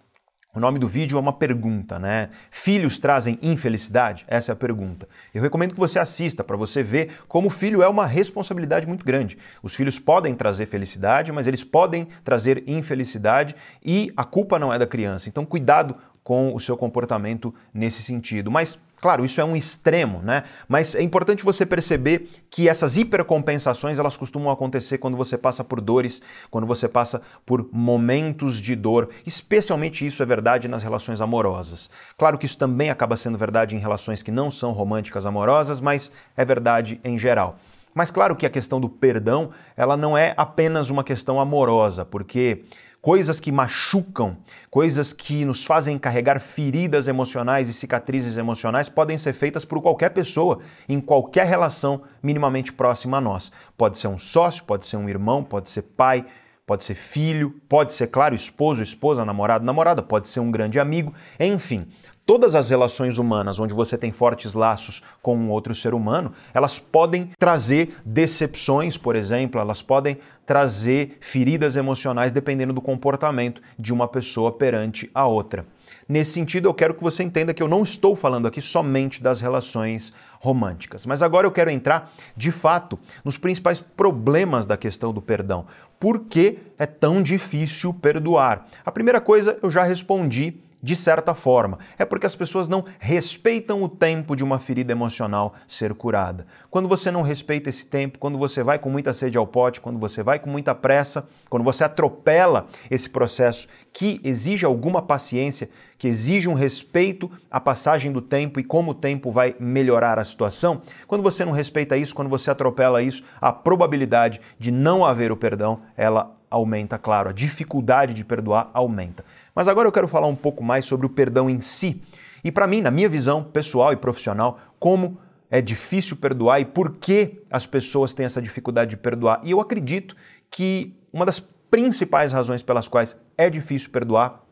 o 0.55 0.59
nome 0.59 0.77
do 0.77 0.87
vídeo 0.87 1.17
é 1.17 1.19
uma 1.19 1.33
pergunta, 1.33 1.97
né? 1.97 2.29
Filhos 2.51 2.99
trazem 2.99 3.39
infelicidade? 3.41 4.23
Essa 4.27 4.51
é 4.51 4.53
a 4.53 4.55
pergunta. 4.55 5.09
Eu 5.33 5.41
recomendo 5.41 5.73
que 5.73 5.79
você 5.79 5.97
assista 5.97 6.43
para 6.43 6.55
você 6.55 6.83
ver 6.83 7.21
como 7.27 7.47
o 7.47 7.51
filho 7.51 7.81
é 7.81 7.87
uma 7.87 8.05
responsabilidade 8.05 8.87
muito 8.87 9.03
grande. 9.03 9.35
Os 9.63 9.73
filhos 9.73 9.97
podem 9.97 10.35
trazer 10.35 10.67
felicidade, 10.67 11.31
mas 11.31 11.47
eles 11.47 11.63
podem 11.63 12.07
trazer 12.23 12.63
infelicidade 12.67 13.55
e 13.83 14.13
a 14.15 14.23
culpa 14.23 14.59
não 14.59 14.71
é 14.71 14.77
da 14.77 14.85
criança. 14.85 15.27
Então, 15.27 15.43
cuidado 15.43 15.95
com 16.23 16.55
o 16.55 16.59
seu 16.59 16.77
comportamento 16.77 17.53
nesse 17.73 18.01
sentido. 18.01 18.49
Mas, 18.49 18.79
claro, 19.01 19.25
isso 19.25 19.41
é 19.41 19.43
um 19.43 19.55
extremo, 19.55 20.21
né? 20.21 20.43
Mas 20.67 20.95
é 20.95 21.01
importante 21.01 21.43
você 21.43 21.65
perceber 21.65 22.29
que 22.49 22.69
essas 22.69 22.95
hipercompensações 22.95 23.99
elas 23.99 24.15
costumam 24.15 24.49
acontecer 24.49 24.97
quando 24.97 25.17
você 25.17 25.37
passa 25.37 25.63
por 25.63 25.81
dores, 25.81 26.21
quando 26.49 26.65
você 26.65 26.87
passa 26.87 27.21
por 27.45 27.67
momentos 27.71 28.61
de 28.61 28.75
dor. 28.75 29.09
Especialmente 29.25 30.05
isso 30.05 30.23
é 30.23 30.25
verdade 30.25 30.67
nas 30.67 30.81
relações 30.81 31.19
amorosas. 31.19 31.89
Claro 32.17 32.37
que 32.37 32.45
isso 32.45 32.57
também 32.57 32.89
acaba 32.89 33.17
sendo 33.17 33.37
verdade 33.37 33.75
em 33.75 33.79
relações 33.79 34.23
que 34.23 34.31
não 34.31 34.49
são 34.49 34.71
românticas 34.71 35.25
amorosas, 35.25 35.81
mas 35.81 36.11
é 36.37 36.45
verdade 36.45 37.01
em 37.03 37.17
geral. 37.17 37.59
Mas 37.93 38.09
claro 38.09 38.35
que 38.35 38.45
a 38.45 38.49
questão 38.49 38.81
do 38.81 38.89
perdão, 38.89 39.51
ela 39.77 39.95
não 39.95 40.17
é 40.17 40.33
apenas 40.35 40.89
uma 40.89 41.03
questão 41.03 41.39
amorosa, 41.39 42.03
porque 42.03 42.63
coisas 43.03 43.37
que 43.37 43.51
machucam, 43.51 44.37
coisas 44.71 45.11
que 45.11 45.43
nos 45.43 45.65
fazem 45.65 45.99
carregar 45.99 46.39
feridas 46.39 47.05
emocionais 47.05 47.67
e 47.67 47.73
cicatrizes 47.73 48.37
emocionais 48.37 48.87
podem 48.87 49.17
ser 49.17 49.33
feitas 49.33 49.65
por 49.65 49.81
qualquer 49.81 50.11
pessoa, 50.11 50.59
em 50.87 51.01
qualquer 51.01 51.45
relação 51.45 52.03
minimamente 52.23 52.71
próxima 52.71 53.17
a 53.17 53.21
nós. 53.21 53.51
Pode 53.77 53.97
ser 53.97 54.07
um 54.07 54.17
sócio, 54.17 54.63
pode 54.63 54.85
ser 54.85 54.95
um 54.95 55.09
irmão, 55.09 55.43
pode 55.43 55.69
ser 55.69 55.81
pai, 55.81 56.25
pode 56.65 56.85
ser 56.85 56.95
filho, 56.95 57.59
pode 57.67 57.91
ser, 57.91 58.07
claro, 58.07 58.35
esposo, 58.35 58.81
esposa, 58.81 59.25
namorado, 59.25 59.65
namorada, 59.65 60.01
pode 60.01 60.29
ser 60.29 60.39
um 60.39 60.49
grande 60.49 60.79
amigo, 60.79 61.13
enfim. 61.37 61.85
Todas 62.25 62.55
as 62.55 62.69
relações 62.69 63.17
humanas 63.17 63.59
onde 63.59 63.73
você 63.73 63.97
tem 63.97 64.09
fortes 64.09 64.53
laços 64.53 65.03
com 65.21 65.35
um 65.35 65.49
outro 65.49 65.75
ser 65.75 65.93
humano, 65.93 66.31
elas 66.53 66.79
podem 66.79 67.29
trazer 67.37 67.97
decepções, 68.05 68.95
por 68.95 69.13
exemplo, 69.13 69.59
elas 69.59 69.81
podem 69.81 70.17
trazer 70.45 71.17
feridas 71.19 71.75
emocionais 71.75 72.31
dependendo 72.31 72.71
do 72.71 72.81
comportamento 72.81 73.61
de 73.77 73.91
uma 73.91 74.07
pessoa 74.07 74.53
perante 74.53 75.11
a 75.13 75.27
outra. 75.27 75.65
Nesse 76.07 76.31
sentido, 76.31 76.69
eu 76.69 76.73
quero 76.73 76.93
que 76.93 77.03
você 77.03 77.23
entenda 77.23 77.53
que 77.53 77.61
eu 77.61 77.67
não 77.67 77.83
estou 77.83 78.15
falando 78.15 78.47
aqui 78.47 78.61
somente 78.61 79.21
das 79.21 79.41
relações 79.41 80.13
românticas. 80.39 81.05
Mas 81.05 81.21
agora 81.21 81.45
eu 81.45 81.51
quero 81.51 81.69
entrar, 81.69 82.09
de 82.37 82.51
fato, 82.51 82.97
nos 83.23 83.37
principais 83.37 83.81
problemas 83.81 84.65
da 84.65 84.77
questão 84.77 85.11
do 85.11 85.21
perdão. 85.21 85.65
Por 85.99 86.21
que 86.21 86.59
é 86.79 86.85
tão 86.85 87.21
difícil 87.21 87.93
perdoar? 87.93 88.65
A 88.85 88.91
primeira 88.93 89.19
coisa 89.19 89.57
eu 89.61 89.69
já 89.69 89.83
respondi 89.83 90.55
de 90.83 90.97
certa 90.97 91.33
forma. 91.33 91.79
É 91.97 92.03
porque 92.03 92.25
as 92.25 92.35
pessoas 92.35 92.67
não 92.67 92.83
respeitam 92.99 93.81
o 93.81 93.87
tempo 93.87 94.35
de 94.35 94.43
uma 94.43 94.59
ferida 94.59 94.91
emocional 94.91 95.53
ser 95.65 95.93
curada. 95.93 96.45
Quando 96.69 96.89
você 96.89 97.09
não 97.09 97.21
respeita 97.21 97.69
esse 97.69 97.85
tempo, 97.85 98.19
quando 98.19 98.37
você 98.37 98.61
vai 98.61 98.77
com 98.77 98.89
muita 98.89 99.13
sede 99.13 99.37
ao 99.37 99.47
pote, 99.47 99.79
quando 99.79 99.97
você 99.97 100.21
vai 100.21 100.37
com 100.39 100.49
muita 100.49 100.75
pressa, 100.75 101.25
quando 101.49 101.63
você 101.63 101.85
atropela 101.85 102.67
esse 102.91 103.09
processo 103.09 103.67
que 103.93 104.19
exige 104.25 104.65
alguma 104.65 105.01
paciência, 105.01 105.69
que 105.97 106.07
exige 106.07 106.49
um 106.49 106.53
respeito 106.53 107.31
à 107.49 107.61
passagem 107.61 108.11
do 108.11 108.21
tempo 108.21 108.59
e 108.59 108.63
como 108.63 108.91
o 108.91 108.95
tempo 108.95 109.31
vai 109.31 109.55
melhorar 109.57 110.19
a 110.19 110.23
situação, 110.25 110.81
quando 111.07 111.23
você 111.23 111.45
não 111.45 111.53
respeita 111.53 111.95
isso, 111.95 112.13
quando 112.13 112.29
você 112.29 112.51
atropela 112.51 113.01
isso, 113.01 113.23
a 113.39 113.53
probabilidade 113.53 114.41
de 114.59 114.69
não 114.69 115.05
haver 115.05 115.31
o 115.31 115.37
perdão, 115.37 115.79
ela 115.95 116.35
aumenta, 116.53 116.99
claro, 116.99 117.29
a 117.29 117.33
dificuldade 117.33 118.13
de 118.13 118.23
perdoar 118.23 118.69
aumenta. 118.73 119.25
Mas 119.55 119.67
agora 119.67 119.87
eu 119.87 119.91
quero 119.91 120.07
falar 120.07 120.27
um 120.27 120.35
pouco 120.35 120.63
mais 120.63 120.85
sobre 120.85 121.05
o 121.05 121.09
perdão 121.09 121.49
em 121.49 121.61
si. 121.61 122.01
E 122.43 122.51
para 122.51 122.67
mim, 122.67 122.81
na 122.81 122.91
minha 122.91 123.07
visão 123.07 123.43
pessoal 123.43 123.93
e 123.93 123.95
profissional, 123.95 124.59
como 124.79 125.17
é 125.49 125.61
difícil 125.61 126.17
perdoar 126.17 126.59
e 126.59 126.65
por 126.65 126.95
que 126.97 127.43
as 127.49 127.65
pessoas 127.65 128.13
têm 128.13 128.25
essa 128.25 128.41
dificuldade 128.41 128.91
de 128.91 128.97
perdoar. 128.97 129.39
E 129.43 129.51
eu 129.51 129.61
acredito 129.61 130.15
que 130.49 130.97
uma 131.13 131.25
das 131.25 131.39
principais 131.39 132.31
razões 132.31 132.63
pelas 132.63 132.87
quais 132.87 133.15
é 133.37 133.49
difícil 133.49 133.91
perdoar 133.91 134.43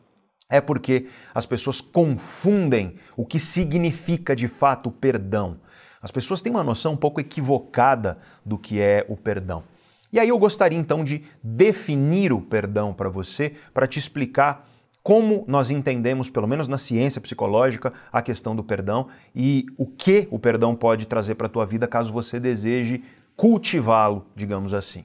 é 0.48 0.60
porque 0.60 1.06
as 1.34 1.46
pessoas 1.46 1.80
confundem 1.80 2.96
o 3.16 3.26
que 3.26 3.40
significa 3.40 4.36
de 4.36 4.46
fato 4.46 4.90
o 4.90 4.92
perdão. 4.92 5.58
As 6.00 6.10
pessoas 6.10 6.42
têm 6.42 6.52
uma 6.52 6.62
noção 6.62 6.92
um 6.92 6.96
pouco 6.96 7.20
equivocada 7.20 8.18
do 8.44 8.58
que 8.58 8.80
é 8.80 9.04
o 9.08 9.16
perdão. 9.16 9.64
E 10.12 10.20
aí 10.20 10.28
eu 10.28 10.38
gostaria 10.38 10.78
então 10.78 11.02
de 11.02 11.24
definir 11.42 12.32
o 12.32 12.40
perdão 12.40 12.92
para 12.92 13.08
você, 13.08 13.54
para 13.72 13.86
te 13.86 13.98
explicar 13.98 14.68
como 15.02 15.44
nós 15.48 15.70
entendemos, 15.70 16.30
pelo 16.30 16.46
menos 16.46 16.68
na 16.68 16.78
ciência 16.78 17.20
psicológica, 17.20 17.92
a 18.12 18.22
questão 18.22 18.54
do 18.54 18.62
perdão 18.62 19.08
e 19.34 19.66
o 19.76 19.86
que 19.86 20.28
o 20.30 20.38
perdão 20.38 20.76
pode 20.76 21.06
trazer 21.06 21.34
para 21.34 21.46
a 21.46 21.50
tua 21.50 21.66
vida 21.66 21.88
caso 21.88 22.12
você 22.12 22.38
deseje 22.38 23.02
cultivá-lo, 23.36 24.26
digamos 24.36 24.72
assim. 24.72 25.04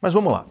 Mas 0.00 0.12
vamos 0.12 0.32
lá. 0.32 0.46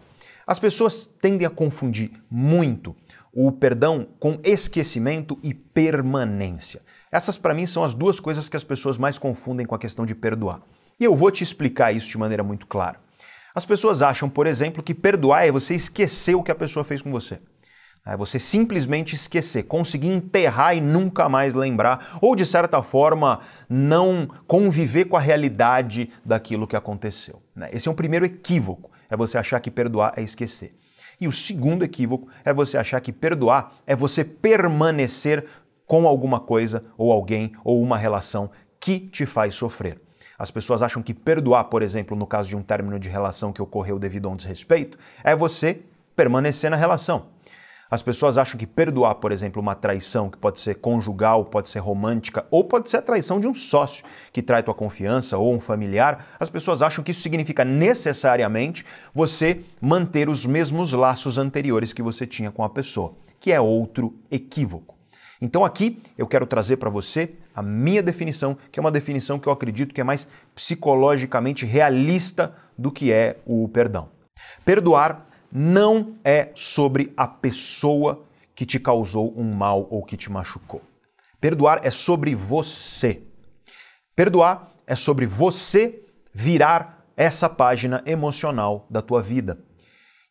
As 0.46 0.58
pessoas 0.58 1.06
tendem 1.20 1.46
a 1.46 1.50
confundir 1.50 2.10
muito 2.30 2.96
o 3.32 3.52
perdão 3.52 4.06
com 4.18 4.38
esquecimento 4.42 5.38
e 5.42 5.52
permanência. 5.52 6.80
Essas, 7.12 7.36
para 7.36 7.52
mim, 7.52 7.66
são 7.66 7.84
as 7.84 7.92
duas 7.92 8.18
coisas 8.18 8.48
que 8.48 8.56
as 8.56 8.64
pessoas 8.64 8.96
mais 8.96 9.18
confundem 9.18 9.66
com 9.66 9.74
a 9.74 9.78
questão 9.78 10.06
de 10.06 10.14
perdoar. 10.14 10.62
E 10.98 11.04
eu 11.04 11.14
vou 11.14 11.30
te 11.30 11.44
explicar 11.44 11.92
isso 11.92 12.08
de 12.08 12.16
maneira 12.16 12.42
muito 12.42 12.66
clara. 12.66 12.98
As 13.54 13.66
pessoas 13.66 14.00
acham, 14.00 14.28
por 14.28 14.46
exemplo, 14.46 14.82
que 14.82 14.94
perdoar 14.94 15.46
é 15.46 15.52
você 15.52 15.74
esquecer 15.74 16.34
o 16.34 16.42
que 16.42 16.50
a 16.50 16.54
pessoa 16.54 16.84
fez 16.84 17.02
com 17.02 17.10
você. 17.10 17.38
É 18.06 18.16
você 18.16 18.38
simplesmente 18.38 19.16
esquecer, 19.16 19.64
conseguir 19.64 20.12
enterrar 20.12 20.76
e 20.76 20.80
nunca 20.80 21.28
mais 21.28 21.54
lembrar, 21.54 22.16
ou 22.22 22.36
de 22.36 22.46
certa 22.46 22.80
forma 22.80 23.40
não 23.68 24.28
conviver 24.46 25.06
com 25.06 25.16
a 25.16 25.20
realidade 25.20 26.10
daquilo 26.24 26.68
que 26.68 26.76
aconteceu. 26.76 27.42
Né? 27.54 27.68
Esse 27.72 27.88
é 27.88 27.90
um 27.90 27.96
primeiro 27.96 28.24
equívoco, 28.24 28.92
é 29.10 29.16
você 29.16 29.36
achar 29.36 29.58
que 29.58 29.72
perdoar 29.72 30.12
é 30.16 30.22
esquecer. 30.22 30.76
E 31.20 31.26
o 31.26 31.32
segundo 31.32 31.84
equívoco 31.84 32.28
é 32.44 32.54
você 32.54 32.78
achar 32.78 33.00
que 33.00 33.12
perdoar 33.12 33.72
é 33.86 33.96
você 33.96 34.22
permanecer 34.22 35.44
com 35.84 36.06
alguma 36.06 36.38
coisa 36.38 36.84
ou 36.96 37.10
alguém 37.10 37.52
ou 37.64 37.82
uma 37.82 37.98
relação 37.98 38.50
que 38.78 39.00
te 39.00 39.26
faz 39.26 39.54
sofrer. 39.54 40.00
As 40.38 40.50
pessoas 40.50 40.82
acham 40.82 41.02
que 41.02 41.14
perdoar, 41.14 41.64
por 41.64 41.82
exemplo, 41.82 42.16
no 42.16 42.26
caso 42.26 42.50
de 42.50 42.56
um 42.56 42.62
término 42.62 43.00
de 43.00 43.08
relação 43.08 43.52
que 43.52 43.62
ocorreu 43.62 43.98
devido 43.98 44.28
a 44.28 44.30
um 44.30 44.36
desrespeito, 44.36 44.98
é 45.24 45.34
você 45.34 45.80
permanecer 46.14 46.70
na 46.70 46.76
relação. 46.76 47.34
As 47.88 48.02
pessoas 48.02 48.36
acham 48.36 48.58
que 48.58 48.66
perdoar, 48.66 49.14
por 49.16 49.30
exemplo, 49.30 49.62
uma 49.62 49.76
traição 49.76 50.28
que 50.28 50.36
pode 50.36 50.58
ser 50.58 50.76
conjugal, 50.76 51.44
pode 51.44 51.68
ser 51.68 51.78
romântica, 51.78 52.44
ou 52.50 52.64
pode 52.64 52.90
ser 52.90 52.96
a 52.96 53.02
traição 53.02 53.38
de 53.38 53.46
um 53.46 53.54
sócio 53.54 54.04
que 54.32 54.42
trai 54.42 54.62
tua 54.62 54.74
confiança 54.74 55.38
ou 55.38 55.54
um 55.54 55.60
familiar, 55.60 56.26
as 56.40 56.50
pessoas 56.50 56.82
acham 56.82 57.04
que 57.04 57.12
isso 57.12 57.20
significa 57.20 57.64
necessariamente 57.64 58.84
você 59.14 59.62
manter 59.80 60.28
os 60.28 60.44
mesmos 60.44 60.92
laços 60.92 61.38
anteriores 61.38 61.92
que 61.92 62.02
você 62.02 62.26
tinha 62.26 62.50
com 62.50 62.64
a 62.64 62.68
pessoa, 62.68 63.12
que 63.38 63.52
é 63.52 63.60
outro 63.60 64.18
equívoco. 64.32 64.96
Então 65.40 65.64
aqui 65.64 66.02
eu 66.18 66.26
quero 66.26 66.46
trazer 66.46 66.78
para 66.78 66.90
você 66.90 67.34
a 67.54 67.62
minha 67.62 68.02
definição, 68.02 68.56
que 68.72 68.80
é 68.80 68.82
uma 68.82 68.90
definição 68.90 69.38
que 69.38 69.46
eu 69.46 69.52
acredito 69.52 69.94
que 69.94 70.00
é 70.00 70.04
mais 70.04 70.26
psicologicamente 70.54 71.64
realista 71.64 72.52
do 72.76 72.90
que 72.90 73.12
é 73.12 73.36
o 73.46 73.68
perdão. 73.68 74.08
Perdoar 74.64 75.25
não 75.50 76.16
é 76.24 76.50
sobre 76.54 77.12
a 77.16 77.26
pessoa 77.26 78.26
que 78.54 78.66
te 78.66 78.78
causou 78.78 79.38
um 79.38 79.52
mal 79.52 79.86
ou 79.90 80.04
que 80.04 80.16
te 80.16 80.30
machucou. 80.30 80.82
Perdoar 81.40 81.80
é 81.82 81.90
sobre 81.90 82.34
você. 82.34 83.22
Perdoar 84.14 84.72
é 84.86 84.96
sobre 84.96 85.26
você 85.26 86.02
virar 86.32 87.06
essa 87.16 87.48
página 87.48 88.02
emocional 88.06 88.86
da 88.90 89.00
tua 89.00 89.22
vida. 89.22 89.58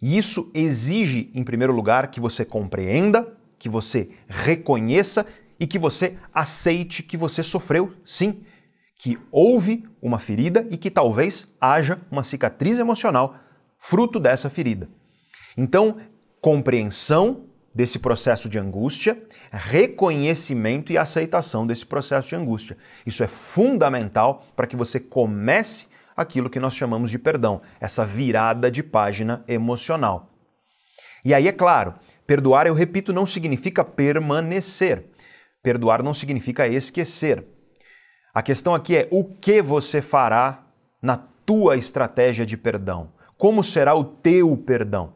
E 0.01 0.17
isso 0.17 0.51
exige, 0.53 1.31
em 1.33 1.43
primeiro 1.43 1.73
lugar, 1.73 2.07
que 2.07 2.19
você 2.19 2.43
compreenda, 2.43 3.35
que 3.57 3.69
você 3.69 4.09
reconheça 4.27 5.25
e 5.59 5.65
que 5.65 5.79
você 5.79 6.17
aceite 6.33 7.01
que 7.01 7.17
você 7.17 7.41
sofreu, 7.41 7.93
sim, 8.05 8.43
que 8.97 9.17
houve 9.31 9.85
uma 10.01 10.19
ferida 10.19 10.67
e 10.69 10.77
que 10.77 10.89
talvez 10.89 11.47
haja 11.59 11.99
uma 12.11 12.23
cicatriz 12.23 12.79
emocional 12.79 13.35
fruto 13.77 14.19
dessa 14.19 14.49
ferida. 14.49 14.89
Então, 15.57 15.97
compreensão 16.41 17.45
desse 17.73 17.99
processo 17.99 18.47
de 18.47 18.57
angústia, 18.57 19.21
reconhecimento 19.51 20.93
e 20.93 20.97
aceitação 20.97 21.67
desse 21.67 21.85
processo 21.85 22.29
de 22.29 22.35
angústia. 22.35 22.77
Isso 23.05 23.23
é 23.23 23.27
fundamental 23.27 24.45
para 24.55 24.65
que 24.65 24.77
você 24.77 24.99
comece 24.99 25.87
aquilo 26.15 26.49
que 26.49 26.59
nós 26.59 26.73
chamamos 26.73 27.11
de 27.11 27.19
perdão, 27.19 27.61
essa 27.79 28.05
virada 28.05 28.71
de 28.71 28.81
página 28.81 29.43
emocional. 29.47 30.29
E 31.25 31.33
aí, 31.33 31.47
é 31.47 31.51
claro, 31.51 31.95
perdoar, 32.25 32.67
eu 32.67 32.73
repito, 32.73 33.11
não 33.11 33.25
significa 33.25 33.83
permanecer. 33.83 35.03
Perdoar 35.61 36.01
não 36.01 36.13
significa 36.13 36.67
esquecer. 36.67 37.43
A 38.33 38.41
questão 38.41 38.73
aqui 38.73 38.95
é 38.95 39.07
o 39.11 39.23
que 39.23 39.61
você 39.61 40.01
fará 40.01 40.63
na 41.01 41.17
tua 41.17 41.75
estratégia 41.75 42.45
de 42.45 42.55
perdão. 42.55 43.11
Como 43.37 43.63
será 43.63 43.95
o 43.95 44.03
teu 44.03 44.55
perdão? 44.55 45.13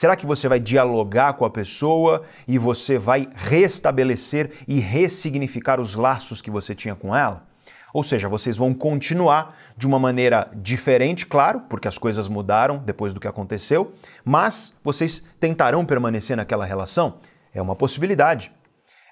Será 0.00 0.16
que 0.16 0.24
você 0.24 0.48
vai 0.48 0.58
dialogar 0.58 1.34
com 1.34 1.44
a 1.44 1.50
pessoa 1.50 2.22
e 2.48 2.56
você 2.56 2.96
vai 2.96 3.28
restabelecer 3.34 4.50
e 4.66 4.80
ressignificar 4.80 5.78
os 5.78 5.94
laços 5.94 6.40
que 6.40 6.50
você 6.50 6.74
tinha 6.74 6.94
com 6.94 7.14
ela? 7.14 7.46
Ou 7.92 8.02
seja, 8.02 8.26
vocês 8.26 8.56
vão 8.56 8.72
continuar 8.72 9.54
de 9.76 9.86
uma 9.86 9.98
maneira 9.98 10.50
diferente, 10.54 11.26
claro, 11.26 11.64
porque 11.68 11.86
as 11.86 11.98
coisas 11.98 12.28
mudaram 12.28 12.78
depois 12.78 13.12
do 13.12 13.20
que 13.20 13.28
aconteceu, 13.28 13.92
mas 14.24 14.72
vocês 14.82 15.22
tentarão 15.38 15.84
permanecer 15.84 16.34
naquela 16.34 16.64
relação? 16.64 17.18
É 17.52 17.60
uma 17.60 17.76
possibilidade. 17.76 18.50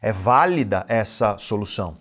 É 0.00 0.10
válida 0.10 0.86
essa 0.88 1.36
solução. 1.36 1.98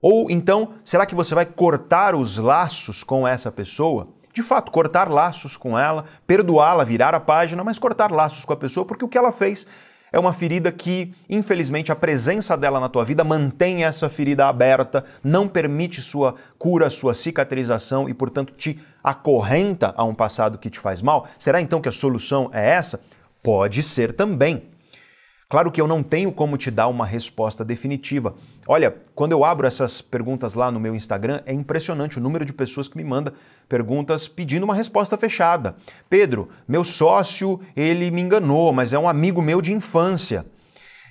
Ou 0.00 0.30
então, 0.30 0.74
será 0.82 1.04
que 1.04 1.14
você 1.14 1.34
vai 1.34 1.44
cortar 1.44 2.14
os 2.14 2.38
laços 2.38 3.04
com 3.04 3.28
essa 3.28 3.52
pessoa? 3.52 4.08
De 4.36 4.42
fato, 4.42 4.70
cortar 4.70 5.10
laços 5.10 5.56
com 5.56 5.78
ela, 5.78 6.04
perdoá-la, 6.26 6.84
virar 6.84 7.14
a 7.14 7.20
página, 7.20 7.64
mas 7.64 7.78
cortar 7.78 8.12
laços 8.12 8.44
com 8.44 8.52
a 8.52 8.56
pessoa, 8.56 8.84
porque 8.84 9.02
o 9.02 9.08
que 9.08 9.16
ela 9.16 9.32
fez 9.32 9.66
é 10.12 10.18
uma 10.18 10.30
ferida 10.34 10.70
que, 10.70 11.14
infelizmente, 11.26 11.90
a 11.90 11.96
presença 11.96 12.54
dela 12.54 12.78
na 12.78 12.90
tua 12.90 13.02
vida 13.02 13.24
mantém 13.24 13.82
essa 13.82 14.10
ferida 14.10 14.46
aberta, 14.46 15.06
não 15.24 15.48
permite 15.48 16.02
sua 16.02 16.34
cura, 16.58 16.90
sua 16.90 17.14
cicatrização 17.14 18.10
e, 18.10 18.12
portanto, 18.12 18.52
te 18.52 18.78
acorrenta 19.02 19.94
a 19.96 20.04
um 20.04 20.14
passado 20.14 20.58
que 20.58 20.68
te 20.68 20.78
faz 20.78 21.00
mal. 21.00 21.26
Será 21.38 21.62
então 21.62 21.80
que 21.80 21.88
a 21.88 21.92
solução 21.92 22.50
é 22.52 22.72
essa? 22.72 23.00
Pode 23.42 23.82
ser 23.82 24.12
também. 24.12 24.64
Claro 25.48 25.70
que 25.70 25.80
eu 25.80 25.86
não 25.86 26.02
tenho 26.02 26.32
como 26.32 26.56
te 26.56 26.72
dar 26.72 26.88
uma 26.88 27.06
resposta 27.06 27.64
definitiva. 27.64 28.34
Olha, 28.66 28.96
quando 29.14 29.30
eu 29.30 29.44
abro 29.44 29.64
essas 29.64 30.02
perguntas 30.02 30.54
lá 30.54 30.72
no 30.72 30.80
meu 30.80 30.92
Instagram, 30.92 31.40
é 31.46 31.52
impressionante 31.52 32.18
o 32.18 32.20
número 32.20 32.44
de 32.44 32.52
pessoas 32.52 32.88
que 32.88 32.96
me 32.96 33.04
mandam 33.04 33.32
perguntas 33.68 34.26
pedindo 34.26 34.64
uma 34.64 34.74
resposta 34.74 35.16
fechada. 35.16 35.76
Pedro, 36.10 36.48
meu 36.66 36.82
sócio, 36.82 37.60
ele 37.76 38.10
me 38.10 38.22
enganou, 38.22 38.72
mas 38.72 38.92
é 38.92 38.98
um 38.98 39.08
amigo 39.08 39.40
meu 39.40 39.62
de 39.62 39.72
infância. 39.72 40.44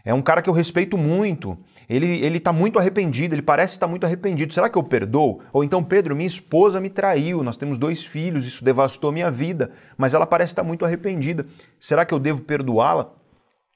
É 0.03 0.13
um 0.13 0.21
cara 0.21 0.41
que 0.41 0.49
eu 0.49 0.53
respeito 0.53 0.97
muito. 0.97 1.57
Ele 1.87 2.05
ele 2.21 2.37
está 2.37 2.51
muito 2.51 2.77
arrependido, 2.77 3.33
ele 3.33 3.41
parece 3.41 3.75
estar 3.75 3.87
muito 3.87 4.05
arrependido. 4.05 4.53
Será 4.53 4.67
que 4.67 4.77
eu 4.77 4.83
perdoo? 4.83 5.39
Ou 5.53 5.63
então, 5.63 5.81
Pedro, 5.81 6.13
minha 6.13 6.27
esposa 6.27 6.81
me 6.81 6.89
traiu, 6.89 7.41
nós 7.41 7.55
temos 7.55 7.77
dois 7.77 8.03
filhos, 8.05 8.45
isso 8.45 8.65
devastou 8.65 9.13
minha 9.13 9.31
vida, 9.31 9.71
mas 9.97 10.13
ela 10.13 10.27
parece 10.27 10.51
estar 10.51 10.63
muito 10.63 10.83
arrependida. 10.83 11.45
Será 11.79 12.03
que 12.03 12.13
eu 12.13 12.19
devo 12.19 12.41
perdoá-la? 12.41 13.14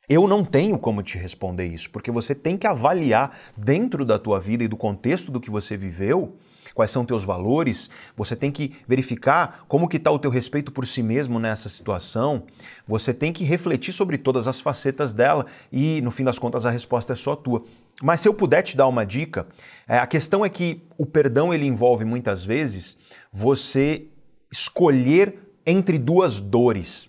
Eu 0.09 0.27
não 0.27 0.43
tenho 0.43 0.79
como 0.79 1.03
te 1.03 1.19
responder 1.19 1.67
isso, 1.67 1.87
porque 1.91 2.09
você 2.09 2.33
tem 2.33 2.57
que 2.57 2.65
avaliar 2.65 3.37
dentro 3.55 4.03
da 4.03 4.17
tua 4.17 4.39
vida 4.39 4.63
e 4.63 4.67
do 4.67 4.75
contexto 4.75 5.31
do 5.31 5.39
que 5.39 5.51
você 5.51 5.77
viveu, 5.77 6.35
quais 6.73 6.89
são 6.89 7.05
teus 7.05 7.23
valores, 7.23 7.91
você 8.17 8.35
tem 8.35 8.51
que 8.51 8.73
verificar 8.87 9.65
como 9.67 9.87
que 9.87 9.97
está 9.97 10.09
o 10.09 10.17
teu 10.17 10.31
respeito 10.31 10.71
por 10.71 10.87
si 10.87 11.03
mesmo 11.03 11.37
nessa 11.39 11.69
situação, 11.69 12.43
você 12.87 13.13
tem 13.13 13.31
que 13.31 13.43
refletir 13.43 13.93
sobre 13.93 14.17
todas 14.17 14.47
as 14.47 14.59
facetas 14.59 15.13
dela 15.13 15.45
e, 15.71 16.01
no 16.01 16.09
fim 16.09 16.23
das 16.23 16.39
contas, 16.39 16.65
a 16.65 16.71
resposta 16.71 17.13
é 17.13 17.15
só 17.15 17.35
tua. 17.35 17.63
Mas 18.01 18.21
se 18.21 18.27
eu 18.27 18.33
puder 18.33 18.63
te 18.63 18.75
dar 18.75 18.87
uma 18.87 19.05
dica, 19.05 19.45
é, 19.87 19.99
a 19.99 20.07
questão 20.07 20.43
é 20.43 20.49
que 20.49 20.81
o 20.97 21.05
perdão 21.05 21.53
ele 21.53 21.67
envolve 21.67 22.03
muitas 22.03 22.43
vezes 22.43 22.97
você 23.31 24.07
escolher 24.51 25.37
entre 25.67 25.99
duas 25.99 26.41
dores. 26.41 27.07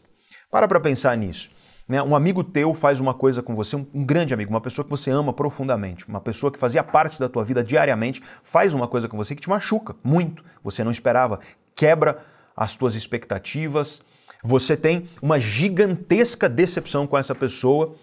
Para 0.50 0.68
para 0.68 0.80
pensar 0.80 1.16
nisso. 1.16 1.48
Né? 1.90 2.00
Um 2.00 2.14
amigo 2.14 2.44
teu 2.44 2.72
faz 2.72 3.00
uma 3.00 3.12
coisa 3.12 3.42
com 3.42 3.56
você, 3.56 3.74
um, 3.74 3.84
um 3.92 4.04
grande 4.04 4.32
amigo, 4.32 4.48
uma 4.48 4.60
pessoa 4.60 4.84
que 4.84 4.90
você 4.92 5.10
ama 5.10 5.32
profundamente, 5.32 6.06
uma 6.06 6.20
pessoa 6.20 6.52
que 6.52 6.56
fazia 6.56 6.84
parte 6.84 7.18
da 7.18 7.28
tua 7.28 7.44
vida 7.44 7.64
diariamente, 7.64 8.22
faz 8.44 8.72
uma 8.72 8.86
coisa 8.86 9.08
com 9.08 9.16
você 9.16 9.34
que 9.34 9.40
te 9.40 9.50
machuca 9.50 9.96
muito. 10.04 10.44
Você 10.62 10.84
não 10.84 10.92
esperava, 10.92 11.40
quebra 11.74 12.24
as 12.56 12.76
tuas 12.76 12.94
expectativas, 12.94 14.00
você 14.40 14.76
tem 14.76 15.08
uma 15.20 15.40
gigantesca 15.40 16.48
decepção 16.48 17.08
com 17.08 17.18
essa 17.18 17.34
pessoa 17.34 17.96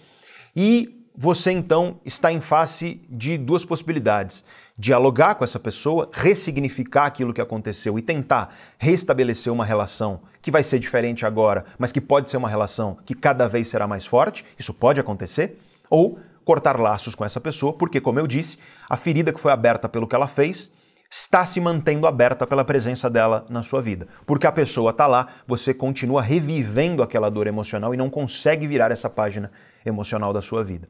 e 0.54 0.97
você 1.20 1.52
então 1.52 2.00
está 2.06 2.32
em 2.32 2.40
face 2.40 3.02
de 3.10 3.40
duas 3.40 3.66
possibilidades: 3.66 4.46
dialogar 4.78 5.34
com 5.34 5.44
essa 5.44 5.60
pessoa, 5.60 6.12
ressignificar 6.14 7.06
aquilo 7.06 7.34
que 7.34 7.42
aconteceu 7.42 7.98
e 7.98 8.04
tentar 8.04 8.54
restabelecer 8.78 9.52
uma 9.52 9.66
relação 9.66 10.22
que 10.44 10.52
vai 10.52 10.62
ser 10.62 10.78
diferente 10.78 11.26
agora, 11.26 11.66
mas 11.80 11.92
que 11.92 12.00
pode 12.00 12.30
ser 12.30 12.38
uma 12.38 12.48
relação 12.48 12.98
que 13.04 13.16
cada 13.16 13.48
vez 13.48 13.68
será 13.68 13.88
mais 13.88 14.06
forte, 14.06 14.46
isso 14.60 14.74
pode 14.74 15.00
acontecer, 15.00 15.60
ou 15.90 16.20
cortar 16.46 16.80
laços 16.80 17.16
com 17.16 17.26
essa 17.26 17.42
pessoa, 17.42 17.74
porque, 17.74 18.00
como 18.00 18.20
eu 18.20 18.28
disse, 18.28 18.60
a 18.88 18.96
ferida 18.96 19.34
que 19.34 19.40
foi 19.40 19.52
aberta 19.52 19.90
pelo 19.90 20.08
que 20.08 20.16
ela 20.16 20.28
fez 20.28 20.70
está 21.10 21.46
se 21.46 21.60
mantendo 21.60 22.06
aberta 22.06 22.46
pela 22.46 22.64
presença 22.64 23.10
dela 23.10 23.46
na 23.50 23.64
sua 23.64 23.82
vida. 23.82 24.08
Porque 24.26 24.46
a 24.46 24.52
pessoa 24.52 24.92
está 24.92 25.08
lá, 25.08 25.28
você 25.48 25.74
continua 25.74 26.22
revivendo 26.22 27.02
aquela 27.02 27.30
dor 27.30 27.48
emocional 27.48 27.94
e 27.94 27.98
não 27.98 28.10
consegue 28.10 28.68
virar 28.68 28.92
essa 28.92 29.10
página 29.10 29.52
emocional 29.88 30.34
da 30.34 30.42
sua 30.42 30.64
vida. 30.64 30.88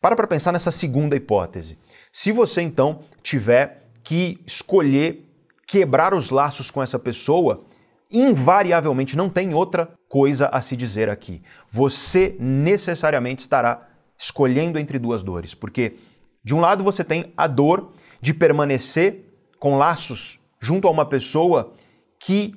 Para 0.00 0.16
para 0.16 0.26
pensar 0.26 0.52
nessa 0.52 0.70
segunda 0.70 1.16
hipótese. 1.16 1.78
Se 2.12 2.30
você 2.30 2.60
então 2.60 3.04
tiver 3.22 3.88
que 4.02 4.38
escolher 4.46 5.24
quebrar 5.66 6.12
os 6.12 6.30
laços 6.30 6.70
com 6.70 6.82
essa 6.82 6.98
pessoa, 6.98 7.64
invariavelmente 8.10 9.16
não 9.16 9.30
tem 9.30 9.54
outra 9.54 9.90
coisa 10.08 10.46
a 10.48 10.60
se 10.60 10.76
dizer 10.76 11.08
aqui. 11.08 11.42
Você 11.70 12.36
necessariamente 12.38 13.40
estará 13.40 13.88
escolhendo 14.18 14.78
entre 14.78 14.98
duas 14.98 15.22
dores, 15.22 15.54
porque 15.54 15.96
de 16.44 16.54
um 16.54 16.60
lado 16.60 16.84
você 16.84 17.02
tem 17.02 17.32
a 17.36 17.46
dor 17.46 17.92
de 18.20 18.34
permanecer 18.34 19.24
com 19.58 19.76
laços 19.76 20.38
junto 20.60 20.86
a 20.86 20.90
uma 20.90 21.06
pessoa 21.06 21.72
que 22.18 22.54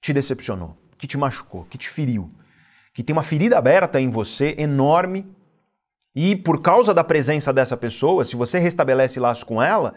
te 0.00 0.12
decepcionou, 0.12 0.76
que 0.98 1.06
te 1.06 1.16
machucou, 1.16 1.64
que 1.64 1.78
te 1.78 1.88
feriu, 1.88 2.30
que 2.92 3.02
tem 3.02 3.12
uma 3.12 3.22
ferida 3.22 3.56
aberta 3.56 4.00
em 4.00 4.10
você 4.10 4.54
enorme 4.58 5.26
e 6.14 6.36
por 6.36 6.60
causa 6.60 6.92
da 6.92 7.02
presença 7.02 7.52
dessa 7.52 7.76
pessoa, 7.76 8.24
se 8.24 8.36
você 8.36 8.58
restabelece 8.58 9.18
laços 9.18 9.44
com 9.44 9.62
ela, 9.62 9.94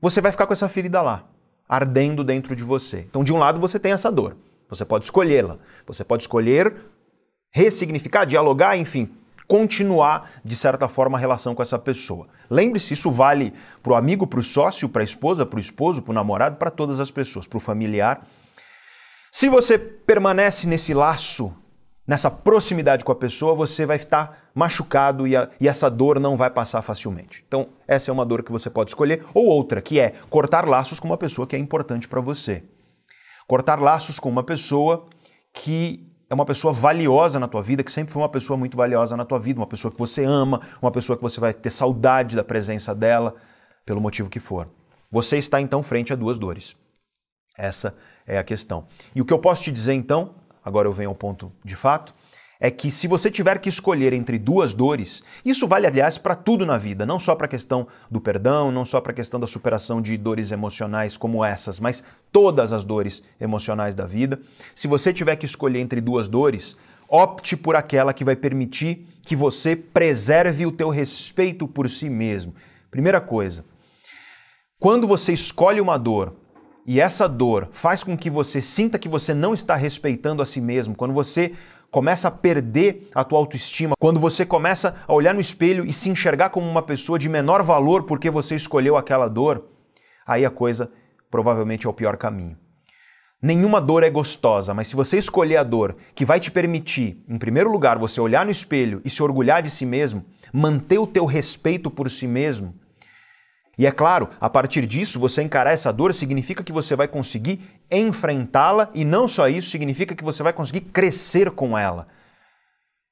você 0.00 0.20
vai 0.20 0.30
ficar 0.30 0.46
com 0.46 0.52
essa 0.52 0.68
ferida 0.68 1.00
lá, 1.00 1.24
ardendo 1.68 2.22
dentro 2.22 2.54
de 2.54 2.62
você. 2.62 3.00
Então, 3.00 3.24
de 3.24 3.32
um 3.32 3.38
lado 3.38 3.58
você 3.58 3.78
tem 3.78 3.92
essa 3.92 4.12
dor, 4.12 4.36
você 4.68 4.84
pode 4.84 5.06
escolhê-la, 5.06 5.58
você 5.86 6.04
pode 6.04 6.24
escolher 6.24 6.74
ressignificar, 7.50 8.26
dialogar, 8.26 8.76
enfim, 8.76 9.08
continuar, 9.48 10.30
de 10.44 10.54
certa 10.54 10.88
forma, 10.88 11.16
a 11.16 11.20
relação 11.20 11.54
com 11.54 11.62
essa 11.62 11.78
pessoa. 11.78 12.28
Lembre-se, 12.50 12.92
isso 12.92 13.10
vale 13.10 13.54
para 13.82 13.92
o 13.92 13.96
amigo, 13.96 14.26
para 14.26 14.40
o 14.40 14.44
sócio, 14.44 14.88
para 14.90 15.00
a 15.00 15.04
esposa, 15.04 15.46
para 15.46 15.56
o 15.56 15.60
esposo, 15.60 16.02
para 16.02 16.10
o 16.10 16.14
namorado, 16.14 16.56
para 16.56 16.70
todas 16.70 17.00
as 17.00 17.10
pessoas, 17.10 17.46
para 17.46 17.56
o 17.56 17.60
familiar. 17.60 18.26
Se 19.32 19.48
você 19.48 19.78
permanece 19.78 20.66
nesse 20.66 20.92
laço, 20.92 21.54
nessa 22.06 22.30
proximidade 22.30 23.04
com 23.04 23.12
a 23.12 23.16
pessoa, 23.16 23.54
você 23.54 23.84
vai 23.84 23.96
estar 23.96 24.50
machucado 24.54 25.26
e, 25.26 25.36
a, 25.36 25.50
e 25.60 25.68
essa 25.68 25.90
dor 25.90 26.20
não 26.20 26.36
vai 26.36 26.50
passar 26.50 26.80
facilmente. 26.82 27.44
Então, 27.46 27.68
essa 27.86 28.10
é 28.10 28.12
uma 28.12 28.24
dor 28.24 28.42
que 28.42 28.52
você 28.52 28.70
pode 28.70 28.90
escolher. 28.90 29.24
Ou 29.34 29.46
outra, 29.46 29.82
que 29.82 29.98
é 29.98 30.12
cortar 30.30 30.66
laços 30.66 31.00
com 31.00 31.08
uma 31.08 31.18
pessoa 31.18 31.46
que 31.46 31.56
é 31.56 31.58
importante 31.58 32.06
para 32.06 32.20
você. 32.20 32.62
Cortar 33.46 33.80
laços 33.80 34.18
com 34.18 34.28
uma 34.28 34.42
pessoa 34.42 35.06
que 35.52 36.06
é 36.28 36.34
uma 36.34 36.44
pessoa 36.44 36.72
valiosa 36.72 37.38
na 37.38 37.46
tua 37.46 37.62
vida, 37.62 37.84
que 37.84 37.90
sempre 37.90 38.12
foi 38.12 38.20
uma 38.20 38.28
pessoa 38.28 38.56
muito 38.56 38.76
valiosa 38.76 39.16
na 39.16 39.24
tua 39.24 39.38
vida, 39.38 39.60
uma 39.60 39.66
pessoa 39.66 39.92
que 39.92 39.98
você 39.98 40.24
ama, 40.24 40.60
uma 40.82 40.90
pessoa 40.90 41.16
que 41.16 41.22
você 41.22 41.38
vai 41.38 41.54
ter 41.54 41.70
saudade 41.70 42.34
da 42.34 42.42
presença 42.42 42.94
dela, 42.94 43.34
pelo 43.84 44.00
motivo 44.00 44.28
que 44.28 44.40
for. 44.40 44.68
Você 45.10 45.38
está 45.38 45.60
então 45.60 45.82
frente 45.82 46.12
a 46.12 46.16
duas 46.16 46.38
dores. 46.38 46.76
Essa 47.56 47.94
é 48.26 48.38
a 48.38 48.44
questão. 48.44 48.86
E 49.14 49.20
o 49.20 49.24
que 49.24 49.32
eu 49.32 49.38
posso 49.38 49.62
te 49.62 49.72
dizer 49.72 49.94
então, 49.94 50.34
agora 50.66 50.88
eu 50.88 50.92
venho 50.92 51.10
ao 51.10 51.14
ponto 51.14 51.52
de 51.64 51.76
fato, 51.76 52.12
é 52.58 52.70
que 52.70 52.90
se 52.90 53.06
você 53.06 53.30
tiver 53.30 53.58
que 53.60 53.68
escolher 53.68 54.12
entre 54.12 54.36
duas 54.36 54.74
dores, 54.74 55.22
isso 55.44 55.68
vale, 55.68 55.86
aliás, 55.86 56.18
para 56.18 56.34
tudo 56.34 56.66
na 56.66 56.76
vida, 56.76 57.06
não 57.06 57.20
só 57.20 57.36
para 57.36 57.46
a 57.46 57.48
questão 57.48 57.86
do 58.10 58.20
perdão, 58.20 58.72
não 58.72 58.84
só 58.84 59.00
para 59.00 59.12
a 59.12 59.14
questão 59.14 59.38
da 59.38 59.46
superação 59.46 60.02
de 60.02 60.16
dores 60.16 60.50
emocionais 60.50 61.16
como 61.16 61.44
essas, 61.44 61.78
mas 61.78 62.02
todas 62.32 62.72
as 62.72 62.82
dores 62.82 63.22
emocionais 63.40 63.94
da 63.94 64.06
vida. 64.06 64.40
Se 64.74 64.88
você 64.88 65.12
tiver 65.12 65.36
que 65.36 65.46
escolher 65.46 65.78
entre 65.78 66.00
duas 66.00 66.26
dores, 66.26 66.76
opte 67.08 67.56
por 67.56 67.76
aquela 67.76 68.12
que 68.12 68.24
vai 68.24 68.34
permitir 68.34 69.06
que 69.22 69.36
você 69.36 69.76
preserve 69.76 70.66
o 70.66 70.72
teu 70.72 70.88
respeito 70.88 71.68
por 71.68 71.88
si 71.88 72.10
mesmo. 72.10 72.54
Primeira 72.90 73.20
coisa, 73.20 73.64
quando 74.80 75.06
você 75.06 75.32
escolhe 75.32 75.80
uma 75.80 75.96
dor 75.96 76.34
e 76.86 77.00
essa 77.00 77.28
dor 77.28 77.68
faz 77.72 78.04
com 78.04 78.16
que 78.16 78.30
você 78.30 78.62
sinta 78.62 78.98
que 78.98 79.08
você 79.08 79.34
não 79.34 79.52
está 79.52 79.74
respeitando 79.74 80.42
a 80.42 80.46
si 80.46 80.60
mesmo, 80.60 80.94
quando 80.94 81.12
você 81.12 81.52
começa 81.90 82.28
a 82.28 82.30
perder 82.30 83.08
a 83.14 83.24
tua 83.24 83.38
autoestima, 83.38 83.94
quando 83.98 84.20
você 84.20 84.46
começa 84.46 84.94
a 85.06 85.12
olhar 85.12 85.34
no 85.34 85.40
espelho 85.40 85.84
e 85.84 85.92
se 85.92 86.08
enxergar 86.08 86.50
como 86.50 86.68
uma 86.68 86.82
pessoa 86.82 87.18
de 87.18 87.28
menor 87.28 87.62
valor 87.62 88.04
porque 88.04 88.30
você 88.30 88.54
escolheu 88.54 88.96
aquela 88.96 89.28
dor, 89.28 89.64
aí 90.24 90.44
a 90.44 90.50
coisa 90.50 90.90
provavelmente 91.30 91.86
é 91.86 91.90
o 91.90 91.94
pior 91.94 92.16
caminho. 92.16 92.56
Nenhuma 93.42 93.80
dor 93.80 94.02
é 94.02 94.10
gostosa, 94.10 94.72
mas 94.72 94.88
se 94.88 94.96
você 94.96 95.18
escolher 95.18 95.56
a 95.56 95.62
dor 95.62 95.96
que 96.14 96.24
vai 96.24 96.40
te 96.40 96.50
permitir, 96.50 97.22
em 97.28 97.36
primeiro 97.36 97.70
lugar, 97.70 97.98
você 97.98 98.20
olhar 98.20 98.44
no 98.44 98.50
espelho 98.50 99.00
e 99.04 99.10
se 99.10 99.22
orgulhar 99.22 99.62
de 99.62 99.70
si 99.70 99.84
mesmo, 99.84 100.24
manter 100.52 100.98
o 100.98 101.06
teu 101.06 101.26
respeito 101.26 101.90
por 101.90 102.10
si 102.10 102.26
mesmo, 102.26 102.74
e 103.78 103.86
é 103.86 103.90
claro, 103.90 104.30
a 104.40 104.48
partir 104.48 104.86
disso, 104.86 105.20
você 105.20 105.42
encarar 105.42 105.72
essa 105.72 105.92
dor 105.92 106.14
significa 106.14 106.64
que 106.64 106.72
você 106.72 106.96
vai 106.96 107.06
conseguir 107.06 107.60
enfrentá-la 107.90 108.88
e 108.94 109.04
não 109.04 109.28
só 109.28 109.48
isso, 109.48 109.68
significa 109.68 110.14
que 110.14 110.24
você 110.24 110.42
vai 110.42 110.52
conseguir 110.54 110.80
crescer 110.80 111.50
com 111.50 111.76
ela. 111.76 112.06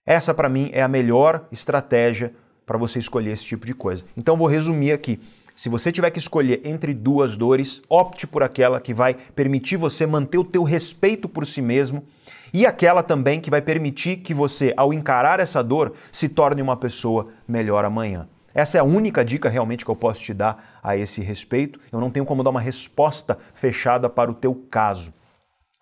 Essa, 0.06 0.32
para 0.32 0.48
mim, 0.48 0.70
é 0.72 0.82
a 0.82 0.88
melhor 0.88 1.46
estratégia 1.52 2.34
para 2.64 2.78
você 2.78 2.98
escolher 2.98 3.32
esse 3.32 3.44
tipo 3.44 3.66
de 3.66 3.74
coisa. 3.74 4.04
Então, 4.16 4.38
vou 4.38 4.46
resumir 4.46 4.92
aqui. 4.92 5.20
Se 5.54 5.68
você 5.68 5.92
tiver 5.92 6.10
que 6.10 6.18
escolher 6.18 6.62
entre 6.64 6.94
duas 6.94 7.36
dores, 7.36 7.82
opte 7.88 8.26
por 8.26 8.42
aquela 8.42 8.80
que 8.80 8.94
vai 8.94 9.14
permitir 9.14 9.76
você 9.76 10.06
manter 10.06 10.38
o 10.38 10.44
teu 10.44 10.64
respeito 10.64 11.28
por 11.28 11.46
si 11.46 11.60
mesmo 11.60 12.04
e 12.52 12.66
aquela 12.66 13.02
também 13.02 13.40
que 13.40 13.50
vai 13.50 13.60
permitir 13.60 14.16
que 14.16 14.34
você, 14.34 14.72
ao 14.76 14.92
encarar 14.92 15.40
essa 15.40 15.62
dor, 15.62 15.92
se 16.10 16.28
torne 16.28 16.62
uma 16.62 16.76
pessoa 16.76 17.28
melhor 17.46 17.84
amanhã. 17.84 18.28
Essa 18.54 18.78
é 18.78 18.80
a 18.80 18.84
única 18.84 19.24
dica 19.24 19.48
realmente 19.48 19.84
que 19.84 19.90
eu 19.90 19.96
posso 19.96 20.22
te 20.22 20.32
dar 20.32 20.78
a 20.82 20.96
esse 20.96 21.20
respeito. 21.20 21.80
Eu 21.90 22.00
não 22.00 22.10
tenho 22.10 22.24
como 22.24 22.44
dar 22.44 22.50
uma 22.50 22.60
resposta 22.60 23.36
fechada 23.52 24.08
para 24.08 24.30
o 24.30 24.34
teu 24.34 24.54
caso. 24.70 25.12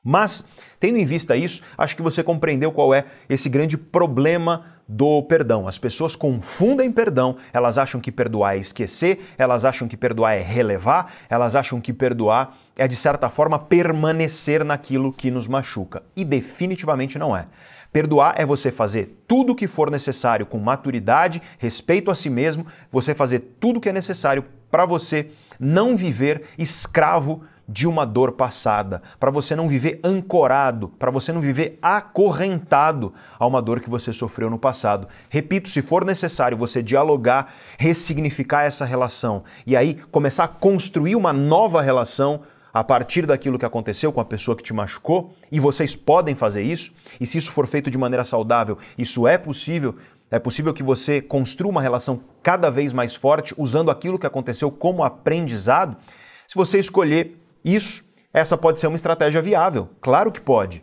Mas, 0.05 0.45
tendo 0.81 0.99
em 0.99 1.05
vista 1.05 1.37
isso, 1.37 1.63
acho 1.79 1.95
que 1.95 2.03
você 2.03 2.25
compreendeu 2.25 2.73
qual 2.73 2.93
é 2.93 3.05
esse 3.29 3.49
grande 3.49 3.77
problema 3.77 4.65
do 4.89 5.23
perdão. 5.23 5.69
As 5.69 5.79
pessoas 5.79 6.17
confundem 6.17 6.91
perdão, 6.91 7.37
elas 7.53 7.79
acham 7.79 8.01
que 8.01 8.11
perdoar 8.11 8.57
é 8.57 8.59
esquecer, 8.59 9.21
elas 9.39 9.65
acham 9.65 9.87
que 9.87 9.97
perdoar 9.97 10.35
é 10.35 10.41
relevar, 10.41 11.13
elas 11.31 11.55
acham 11.55 11.81
que 11.81 11.93
perdoar 11.93 12.57
é, 12.77 12.89
de 12.89 12.97
certa 12.97 13.31
forma, 13.31 13.59
permanecer 13.59 14.65
naquilo 14.65 15.13
que 15.13 15.31
nos 15.31 15.47
machuca. 15.47 16.03
E 16.17 16.25
definitivamente 16.25 17.17
não 17.19 17.37
é. 17.37 17.47
Perdoar 17.93 18.35
é 18.39 18.47
você 18.47 18.71
fazer 18.71 19.23
tudo 19.29 19.53
o 19.53 19.55
que 19.55 19.67
for 19.67 19.91
necessário 19.91 20.47
com 20.47 20.59
maturidade, 20.59 21.43
respeito 21.59 22.11
a 22.11 22.15
si 22.15 22.31
mesmo, 22.31 22.67
você 22.91 23.15
fazer 23.15 23.57
tudo 23.61 23.77
o 23.77 23.81
que 23.81 23.91
é 23.91 23.93
necessário 23.93 24.45
para 24.71 24.87
você 24.87 25.31
não 25.61 25.95
viver 25.95 26.45
escravo 26.57 27.43
de 27.69 27.87
uma 27.87 28.05
dor 28.05 28.33
passada, 28.33 29.03
para 29.21 29.31
você 29.31 29.55
não 29.55 29.69
viver 29.69 30.01
ancorado, 30.03 30.89
para 30.89 31.11
você 31.11 31.33
não 31.33 31.41
viver 31.41 31.79
acorrentado 31.81 33.15
a 33.39 33.47
uma 33.47 33.63
dor 33.63 33.81
que 33.81 33.89
você 33.89 34.13
sofreu 34.13 34.51
no 34.51 34.59
passado. 34.59 35.07
Repito, 35.29 35.69
se 35.69 35.81
for 35.81 36.05
necessário 36.05 36.57
você 36.57 36.83
dialogar, 36.83 37.53
ressignificar 37.79 38.65
essa 38.65 38.85
relação 38.85 39.45
e 39.67 39.77
aí 39.77 39.95
começar 40.11 40.45
a 40.45 40.49
construir 40.49 41.15
uma 41.15 41.33
nova 41.33 41.81
relação, 41.81 42.41
a 42.73 42.83
partir 42.83 43.27
daquilo 43.27 43.59
que 43.59 43.67
aconteceu 43.67 44.13
com 44.13 44.21
a 44.21 44.25
pessoa 44.25 44.57
que 44.57 44.63
te 44.63 44.73
machucou, 44.73 45.35
e 45.51 45.61
vocês 45.61 45.95
podem 45.95 46.35
fazer 46.35 46.63
isso, 46.63 46.93
e 47.21 47.27
se 47.27 47.39
isso 47.39 47.53
for 47.53 47.67
feito 47.67 47.91
de 47.91 47.99
maneira 47.99 48.25
saudável, 48.25 48.79
isso 48.97 49.27
é 49.27 49.37
possível. 49.37 49.97
É 50.31 50.39
possível 50.39 50.73
que 50.73 50.83
você 50.83 51.21
construa 51.21 51.71
uma 51.71 51.83
relação 51.83 52.23
cada 52.43 52.71
vez 52.71 52.93
mais 52.93 53.15
forte 53.15 53.55
usando 53.59 53.91
aquilo 53.91 54.19
que 54.19 54.27
aconteceu 54.27 54.71
como 54.71 55.05
aprendizado. 55.05 55.97
Se 56.49 56.55
você 56.55 56.79
escolher 56.79 57.39
isso, 57.63 58.03
essa 58.33 58.57
pode 58.57 58.81
ser 58.81 58.87
uma 58.87 58.97
estratégia 58.97 59.43
viável. 59.43 59.91
Claro 60.01 60.33
que 60.33 60.41
pode. 60.41 60.83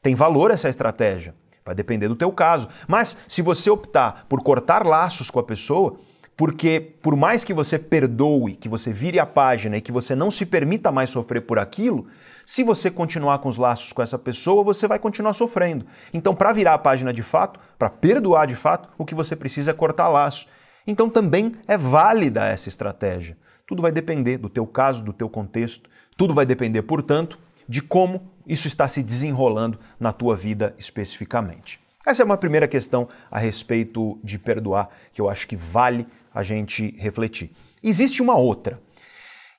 Tem 0.00 0.14
valor 0.14 0.52
essa 0.52 0.68
estratégia. 0.68 1.34
Vai 1.64 1.74
depender 1.74 2.06
do 2.06 2.14
teu 2.14 2.30
caso. 2.30 2.68
Mas 2.86 3.16
se 3.26 3.42
você 3.42 3.68
optar 3.68 4.26
por 4.28 4.42
cortar 4.42 4.86
laços 4.86 5.28
com 5.28 5.40
a 5.40 5.42
pessoa, 5.44 5.98
porque 6.36 6.80
por 7.02 7.16
mais 7.16 7.44
que 7.44 7.54
você 7.54 7.78
perdoe, 7.78 8.56
que 8.56 8.68
você 8.68 8.92
vire 8.92 9.18
a 9.18 9.26
página 9.26 9.76
e 9.76 9.80
que 9.80 9.92
você 9.92 10.14
não 10.14 10.30
se 10.30 10.44
permita 10.44 10.90
mais 10.90 11.10
sofrer 11.10 11.42
por 11.42 11.58
aquilo, 11.58 12.06
se 12.44 12.62
você 12.62 12.90
continuar 12.90 13.38
com 13.38 13.48
os 13.48 13.56
laços 13.56 13.92
com 13.92 14.02
essa 14.02 14.18
pessoa, 14.18 14.64
você 14.64 14.86
vai 14.86 14.98
continuar 14.98 15.32
sofrendo. 15.32 15.86
Então, 16.12 16.34
para 16.34 16.52
virar 16.52 16.74
a 16.74 16.78
página 16.78 17.12
de 17.12 17.22
fato, 17.22 17.58
para 17.78 17.88
perdoar 17.88 18.46
de 18.46 18.56
fato, 18.56 18.88
o 18.98 19.04
que 19.04 19.14
você 19.14 19.34
precisa 19.34 19.70
é 19.70 19.74
cortar 19.74 20.08
laços. 20.08 20.46
Então, 20.86 21.08
também 21.08 21.54
é 21.66 21.78
válida 21.78 22.44
essa 22.46 22.68
estratégia. 22.68 23.36
Tudo 23.66 23.80
vai 23.80 23.92
depender 23.92 24.36
do 24.36 24.50
teu 24.50 24.66
caso, 24.66 25.02
do 25.02 25.12
teu 25.12 25.28
contexto, 25.28 25.88
tudo 26.16 26.34
vai 26.34 26.44
depender, 26.44 26.82
portanto, 26.82 27.38
de 27.66 27.80
como 27.80 28.30
isso 28.46 28.68
está 28.68 28.86
se 28.88 29.02
desenrolando 29.02 29.78
na 29.98 30.12
tua 30.12 30.36
vida 30.36 30.74
especificamente. 30.78 31.80
Essa 32.06 32.22
é 32.22 32.24
uma 32.24 32.36
primeira 32.36 32.68
questão 32.68 33.08
a 33.30 33.38
respeito 33.38 34.18
de 34.22 34.38
perdoar 34.38 34.90
que 35.14 35.20
eu 35.22 35.30
acho 35.30 35.48
que 35.48 35.56
vale 35.56 36.06
a 36.34 36.42
gente 36.42 36.94
refletir. 36.98 37.52
Existe 37.82 38.20
uma 38.20 38.36
outra. 38.36 38.80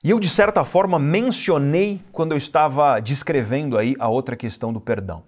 E 0.04 0.10
eu, 0.10 0.20
de 0.20 0.28
certa 0.28 0.64
forma, 0.64 0.98
mencionei 0.98 2.00
quando 2.12 2.32
eu 2.32 2.38
estava 2.38 3.00
descrevendo 3.00 3.78
aí 3.78 3.96
a 3.98 4.08
outra 4.08 4.36
questão 4.36 4.72
do 4.72 4.80
perdão. 4.80 5.24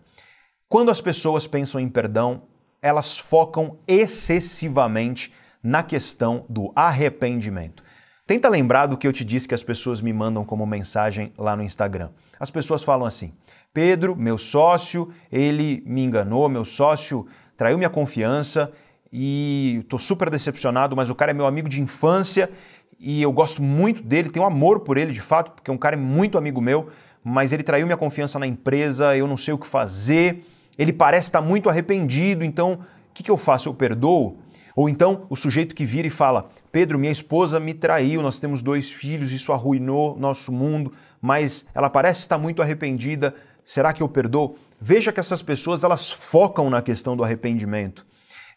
Quando 0.69 0.91
as 0.91 1.01
pessoas 1.01 1.47
pensam 1.47 1.81
em 1.81 1.89
perdão, 1.89 2.43
elas 2.83 3.19
focam 3.19 3.79
excessivamente 3.89 5.33
na 5.63 5.83
questão 5.83 6.45
do 6.49 6.71
arrependimento. 6.77 7.83
Tenta 8.27 8.49
lembrar 8.49 8.87
do 8.87 8.97
que 8.97 9.09
eu 9.09 9.13
te 9.13 9.25
disse 9.25 9.49
que 9.49 9.55
as 9.55 9.63
pessoas 9.63 10.03
me 10.03 10.13
mandam 10.13 10.45
como 10.45 10.67
mensagem 10.67 11.33
lá 11.39 11.57
no 11.57 11.63
Instagram. 11.63 12.11
As 12.39 12.51
pessoas 12.51 12.83
falam 12.83 13.07
assim: 13.07 13.33
Pedro, 13.73 14.15
meu 14.15 14.37
sócio, 14.37 15.13
ele 15.33 15.83
me 15.87 16.05
enganou, 16.05 16.49
meu 16.49 16.65
sócio 16.65 17.27
traiu 17.57 17.79
minha 17.79 17.91
confiança 17.91 18.73
e 19.13 19.79
estou 19.83 19.99
super 19.99 20.31
decepcionado, 20.31 20.95
mas 20.95 21.09
o 21.11 21.15
cara 21.15 21.31
é 21.31 21.35
meu 21.35 21.47
amigo 21.47 21.69
de 21.69 21.81
infância 21.81 22.51
e 22.99 23.23
eu 23.23 23.33
gosto 23.33 23.63
muito 23.63 24.03
dele, 24.03 24.29
tenho 24.29 24.45
amor 24.45 24.81
por 24.81 24.99
ele 24.99 25.13
de 25.13 25.21
fato, 25.21 25.53
porque 25.53 25.71
é 25.71 25.75
um 25.75 25.79
cara 25.79 25.97
muito 25.97 26.37
amigo 26.37 26.61
meu, 26.61 26.89
mas 27.23 27.53
ele 27.53 27.63
traiu 27.63 27.87
minha 27.87 27.97
confiança 27.97 28.39
na 28.39 28.47
empresa, 28.47 29.17
eu 29.17 29.27
não 29.27 29.37
sei 29.37 29.55
o 29.55 29.59
que 29.59 29.67
fazer, 29.67 30.45
ele 30.77 30.93
parece 30.93 31.29
estar 31.29 31.41
muito 31.41 31.69
arrependido, 31.69 32.45
então 32.45 32.73
o 32.73 32.79
que, 33.15 33.23
que 33.23 33.31
eu 33.31 33.37
faço? 33.37 33.69
Eu 33.69 33.75
perdoo? 33.75 34.39
Ou 34.75 34.89
então 34.89 35.27
o 35.29 35.35
sujeito 35.35 35.75
que 35.75 35.85
vira 35.85 36.07
e 36.07 36.11
fala: 36.11 36.51
Pedro, 36.71 36.99
minha 36.99 37.11
esposa 37.11 37.59
me 37.59 37.75
traiu, 37.75 38.23
nós 38.23 38.39
temos 38.39 38.63
dois 38.63 38.93
filhos, 38.93 39.33
isso 39.33 39.53
arruinou 39.53 40.17
nosso 40.17 40.53
mundo, 40.53 40.93
mas 41.21 41.67
ela 41.75 41.91
parece 41.91 42.21
estar 42.21 42.39
muito 42.39 42.63
arrependida, 42.63 43.35
será 43.65 43.93
que 43.93 44.03
eu 44.03 44.09
perdoo? 44.09 44.57
Veja 44.81 45.13
que 45.13 45.19
essas 45.19 45.43
pessoas 45.43 45.83
elas 45.83 46.13
focam 46.13 46.71
na 46.71 46.81
questão 46.81 47.17
do 47.17 47.25
arrependimento. 47.25 48.07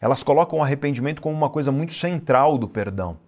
Elas 0.02 0.24
colocam 0.24 0.58
o 0.58 0.62
arrependimento 0.62 1.22
como 1.22 1.36
uma 1.36 1.48
coisa 1.48 1.70
muito 1.70 1.94
central 1.94 2.58
do 2.58 2.66
perdão. 2.66 3.18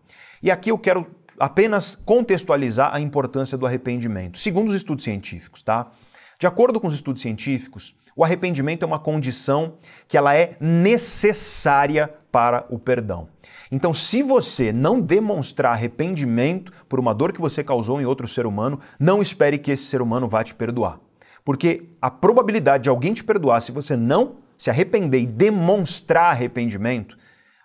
E 0.42 0.50
aqui 0.50 0.72
eu 0.72 0.76
quero 0.76 1.06
apenas 1.38 1.94
contextualizar 1.94 2.92
a 2.92 3.00
importância 3.00 3.56
do 3.56 3.64
arrependimento, 3.64 4.38
segundo 4.38 4.68
os 4.68 4.74
estudos 4.74 5.04
científicos, 5.04 5.62
tá? 5.62 5.92
De 6.36 6.48
acordo 6.48 6.80
com 6.80 6.88
os 6.88 6.94
estudos 6.94 7.22
científicos, 7.22 7.94
o 8.16 8.24
arrependimento 8.24 8.82
é 8.82 8.86
uma 8.86 8.98
condição 8.98 9.74
que 10.08 10.16
ela 10.16 10.34
é 10.34 10.56
necessária 10.60 12.12
para 12.32 12.66
o 12.68 12.78
perdão. 12.78 13.28
Então, 13.70 13.94
se 13.94 14.20
você 14.20 14.72
não 14.72 15.00
demonstrar 15.00 15.72
arrependimento 15.72 16.72
por 16.88 16.98
uma 16.98 17.14
dor 17.14 17.32
que 17.32 17.40
você 17.40 17.62
causou 17.62 18.00
em 18.00 18.04
outro 18.04 18.26
ser 18.26 18.46
humano, 18.46 18.80
não 18.98 19.22
espere 19.22 19.58
que 19.58 19.70
esse 19.70 19.84
ser 19.84 20.02
humano 20.02 20.28
vá 20.28 20.42
te 20.42 20.54
perdoar. 20.54 20.98
Porque 21.44 21.88
a 22.02 22.10
probabilidade 22.10 22.84
de 22.84 22.88
alguém 22.88 23.14
te 23.14 23.22
perdoar 23.22 23.60
se 23.60 23.70
você 23.70 23.96
não 23.96 24.43
se 24.56 24.70
arrepender 24.70 25.20
e 25.20 25.26
demonstrar 25.26 26.32
arrependimento, 26.32 27.16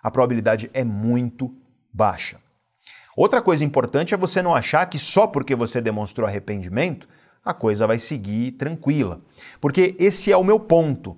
a 0.02 0.10
probabilidade 0.10 0.70
é 0.72 0.84
muito 0.84 1.54
baixa. 1.92 2.38
Outra 3.16 3.42
coisa 3.42 3.64
importante 3.64 4.14
é 4.14 4.16
você 4.16 4.40
não 4.40 4.54
achar 4.54 4.86
que 4.86 4.98
só 4.98 5.26
porque 5.26 5.54
você 5.54 5.80
demonstrou 5.80 6.26
arrependimento, 6.26 7.08
a 7.44 7.52
coisa 7.52 7.86
vai 7.86 7.98
seguir 7.98 8.52
tranquila. 8.52 9.20
Porque 9.60 9.94
esse 9.98 10.30
é 10.30 10.36
o 10.36 10.44
meu 10.44 10.60
ponto. 10.60 11.16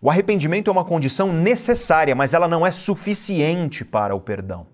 O 0.00 0.10
arrependimento 0.10 0.68
é 0.68 0.72
uma 0.72 0.84
condição 0.84 1.32
necessária, 1.32 2.14
mas 2.14 2.32
ela 2.32 2.48
não 2.48 2.66
é 2.66 2.70
suficiente 2.70 3.84
para 3.84 4.14
o 4.14 4.20
perdão. 4.20 4.66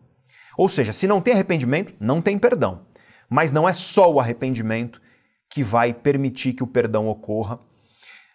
Ou 0.57 0.68
seja, 0.68 0.92
se 0.92 1.09
não 1.09 1.20
tem 1.20 1.35
arrependimento, 1.35 1.94
não 1.99 2.20
tem 2.20 2.38
perdão. 2.38 2.83
Mas 3.29 3.51
não 3.51 3.68
é 3.68 3.73
só 3.73 4.12
o 4.12 4.20
arrependimento 4.20 5.01
que 5.49 5.62
vai 5.62 5.92
permitir 5.92 6.53
que 6.53 6.62
o 6.62 6.66
perdão 6.66 7.09
ocorra. 7.09 7.59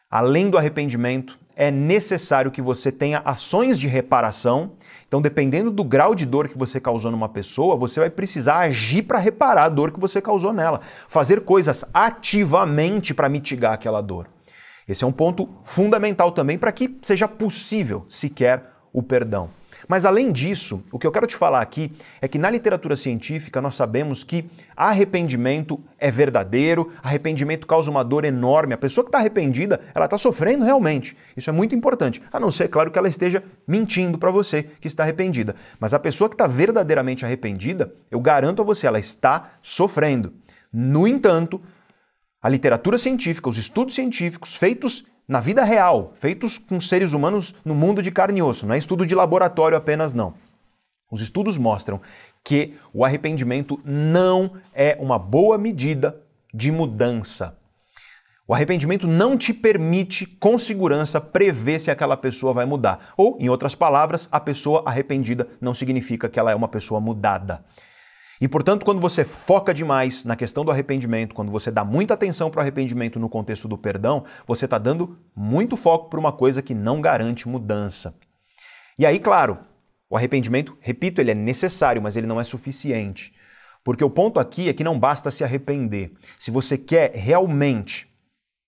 Além 0.09 0.49
do 0.49 0.57
arrependimento, 0.57 1.39
é 1.59 1.69
necessário 1.69 2.49
que 2.49 2.61
você 2.61 2.91
tenha 2.91 3.21
ações 3.23 3.77
de 3.77 3.87
reparação 3.87 4.71
então, 5.09 5.23
dependendo 5.23 5.71
do 5.71 5.83
grau 5.83 6.13
de 6.13 6.23
dor 6.23 6.47
que 6.47 6.55
você 6.55 6.79
causou 6.79 7.09
numa 7.09 7.27
pessoa, 7.27 7.75
você 7.75 7.99
vai 7.99 8.11
precisar 8.11 8.59
agir 8.59 9.01
para 9.01 9.17
reparar 9.17 9.63
a 9.63 9.69
dor 9.69 9.91
que 9.91 9.99
você 9.99 10.21
causou 10.21 10.53
nela, 10.53 10.81
fazer 11.07 11.41
coisas 11.41 11.83
ativamente 11.91 13.11
para 13.11 13.27
mitigar 13.27 13.73
aquela 13.73 14.01
dor. 14.01 14.29
Esse 14.87 15.03
é 15.03 15.07
um 15.07 15.11
ponto 15.11 15.49
fundamental 15.63 16.31
também 16.31 16.59
para 16.59 16.71
que 16.71 16.95
seja 17.01 17.27
possível 17.27 18.05
sequer 18.07 18.71
o 18.93 19.01
perdão. 19.01 19.49
Mas 19.87 20.05
além 20.05 20.31
disso, 20.31 20.83
o 20.91 20.99
que 20.99 21.07
eu 21.07 21.11
quero 21.11 21.27
te 21.27 21.35
falar 21.35 21.61
aqui 21.61 21.91
é 22.21 22.27
que 22.27 22.37
na 22.37 22.49
literatura 22.49 22.95
científica 22.95 23.61
nós 23.61 23.75
sabemos 23.75 24.23
que 24.23 24.49
arrependimento 24.75 25.79
é 25.97 26.11
verdadeiro, 26.11 26.91
arrependimento 27.01 27.67
causa 27.67 27.89
uma 27.89 28.03
dor 28.03 28.25
enorme. 28.25 28.73
A 28.73 28.77
pessoa 28.77 29.03
que 29.03 29.09
está 29.09 29.19
arrependida, 29.19 29.79
ela 29.93 30.05
está 30.05 30.17
sofrendo 30.17 30.65
realmente. 30.65 31.15
Isso 31.35 31.49
é 31.49 31.53
muito 31.53 31.75
importante. 31.75 32.21
A 32.31 32.39
não 32.39 32.51
ser, 32.51 32.67
claro, 32.67 32.91
que 32.91 32.99
ela 32.99 33.07
esteja 33.07 33.43
mentindo 33.67 34.17
para 34.17 34.31
você 34.31 34.63
que 34.63 34.87
está 34.87 35.03
arrependida. 35.03 35.55
Mas 35.79 35.93
a 35.93 35.99
pessoa 35.99 36.29
que 36.29 36.35
está 36.35 36.47
verdadeiramente 36.47 37.25
arrependida, 37.25 37.93
eu 38.11 38.19
garanto 38.19 38.61
a 38.61 38.65
você, 38.65 38.87
ela 38.87 38.99
está 38.99 39.51
sofrendo. 39.61 40.33
No 40.71 41.07
entanto, 41.07 41.61
a 42.41 42.47
literatura 42.47 42.97
científica, 42.97 43.49
os 43.49 43.57
estudos 43.57 43.95
científicos 43.95 44.55
feitos 44.55 45.03
na 45.29 45.39
vida 45.39 45.63
real, 45.63 46.11
feitos 46.15 46.57
com 46.57 46.81
seres 46.81 47.13
humanos 47.13 47.53
no 47.63 47.75
mundo 47.75 48.01
de 48.01 48.09
carne 48.09 48.39
e 48.39 48.41
osso, 48.41 48.65
não 48.65 48.73
é 48.73 48.79
estudo 48.79 49.05
de 49.05 49.13
laboratório 49.13 49.77
apenas 49.77 50.11
não. 50.11 50.33
Os 51.11 51.21
estudos 51.21 51.55
mostram 51.55 52.01
que 52.43 52.73
o 52.91 53.05
arrependimento 53.05 53.79
não 53.85 54.53
é 54.73 54.97
uma 54.99 55.19
boa 55.19 55.55
medida 55.55 56.19
de 56.51 56.71
mudança. 56.71 57.55
O 58.47 58.55
arrependimento 58.55 59.05
não 59.05 59.37
te 59.37 59.53
permite, 59.53 60.25
com 60.25 60.57
segurança, 60.57 61.21
prever 61.21 61.79
se 61.79 61.91
aquela 61.91 62.17
pessoa 62.17 62.51
vai 62.51 62.65
mudar. 62.65 63.13
Ou, 63.15 63.37
em 63.39 63.49
outras 63.49 63.75
palavras, 63.75 64.27
a 64.31 64.39
pessoa 64.39 64.81
arrependida 64.83 65.47
não 65.61 65.75
significa 65.75 66.27
que 66.27 66.39
ela 66.39 66.51
é 66.51 66.55
uma 66.55 66.67
pessoa 66.67 66.99
mudada. 66.99 67.63
E 68.41 68.47
portanto, 68.47 68.85
quando 68.85 69.01
você 69.01 69.25
foca 69.25 69.73
demais 69.73 70.23
na 70.23 70.35
questão 70.35 70.63
do 70.63 70.71
arrependimento, 70.71 71.35
quando 71.35 71.51
você 71.51 71.69
dá 71.69 71.83
muita 71.83 72.13
atenção 72.13 72.49
para 72.49 72.59
o 72.59 72.61
arrependimento 72.61 73.19
no 73.19 73.27
contexto 73.27 73.67
do 73.67 73.77
perdão, 73.77 74.23
você 74.47 74.65
está 74.65 74.77
dando 74.77 75.17
muito 75.35 75.75
foco 75.75 76.09
para 76.09 76.19
uma 76.19 76.31
coisa 76.31 76.61
que 76.61 76.73
não 76.73 77.01
garante 77.01 77.49
mudança. 77.49 78.15
E 78.97 79.05
aí, 79.05 79.19
claro, 79.19 79.59
o 80.09 80.15
arrependimento, 80.15 80.77
repito, 80.79 81.19
ele 81.19 81.31
é 81.31 81.35
necessário, 81.35 82.01
mas 82.01 82.15
ele 82.15 82.27
não 82.27 82.39
é 82.39 82.43
suficiente. 82.43 83.33
Porque 83.83 84.03
o 84.03 84.09
ponto 84.09 84.39
aqui 84.39 84.69
é 84.69 84.73
que 84.73 84.83
não 84.83 84.97
basta 84.97 85.29
se 85.31 85.43
arrepender. 85.43 86.13
Se 86.37 86.49
você 86.49 86.77
quer 86.77 87.11
realmente 87.13 88.07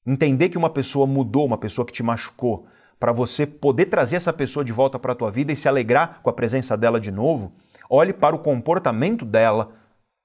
entender 0.06 0.50
que 0.50 0.58
uma 0.58 0.70
pessoa 0.70 1.08
mudou, 1.08 1.46
uma 1.46 1.58
pessoa 1.58 1.86
que 1.86 1.94
te 1.94 2.04
machucou, 2.04 2.66
para 3.00 3.12
você 3.12 3.48
poder 3.48 3.86
trazer 3.86 4.18
essa 4.18 4.32
pessoa 4.32 4.64
de 4.64 4.72
volta 4.72 5.00
para 5.00 5.14
a 5.14 5.16
tua 5.16 5.32
vida 5.32 5.52
e 5.52 5.56
se 5.56 5.68
alegrar 5.68 6.22
com 6.22 6.30
a 6.30 6.34
presença 6.34 6.78
dela 6.78 7.00
de 7.00 7.12
novo, 7.12 7.54
Olhe 7.94 8.14
para 8.14 8.34
o 8.34 8.40
comportamento 8.40 9.26
dela 9.26 9.74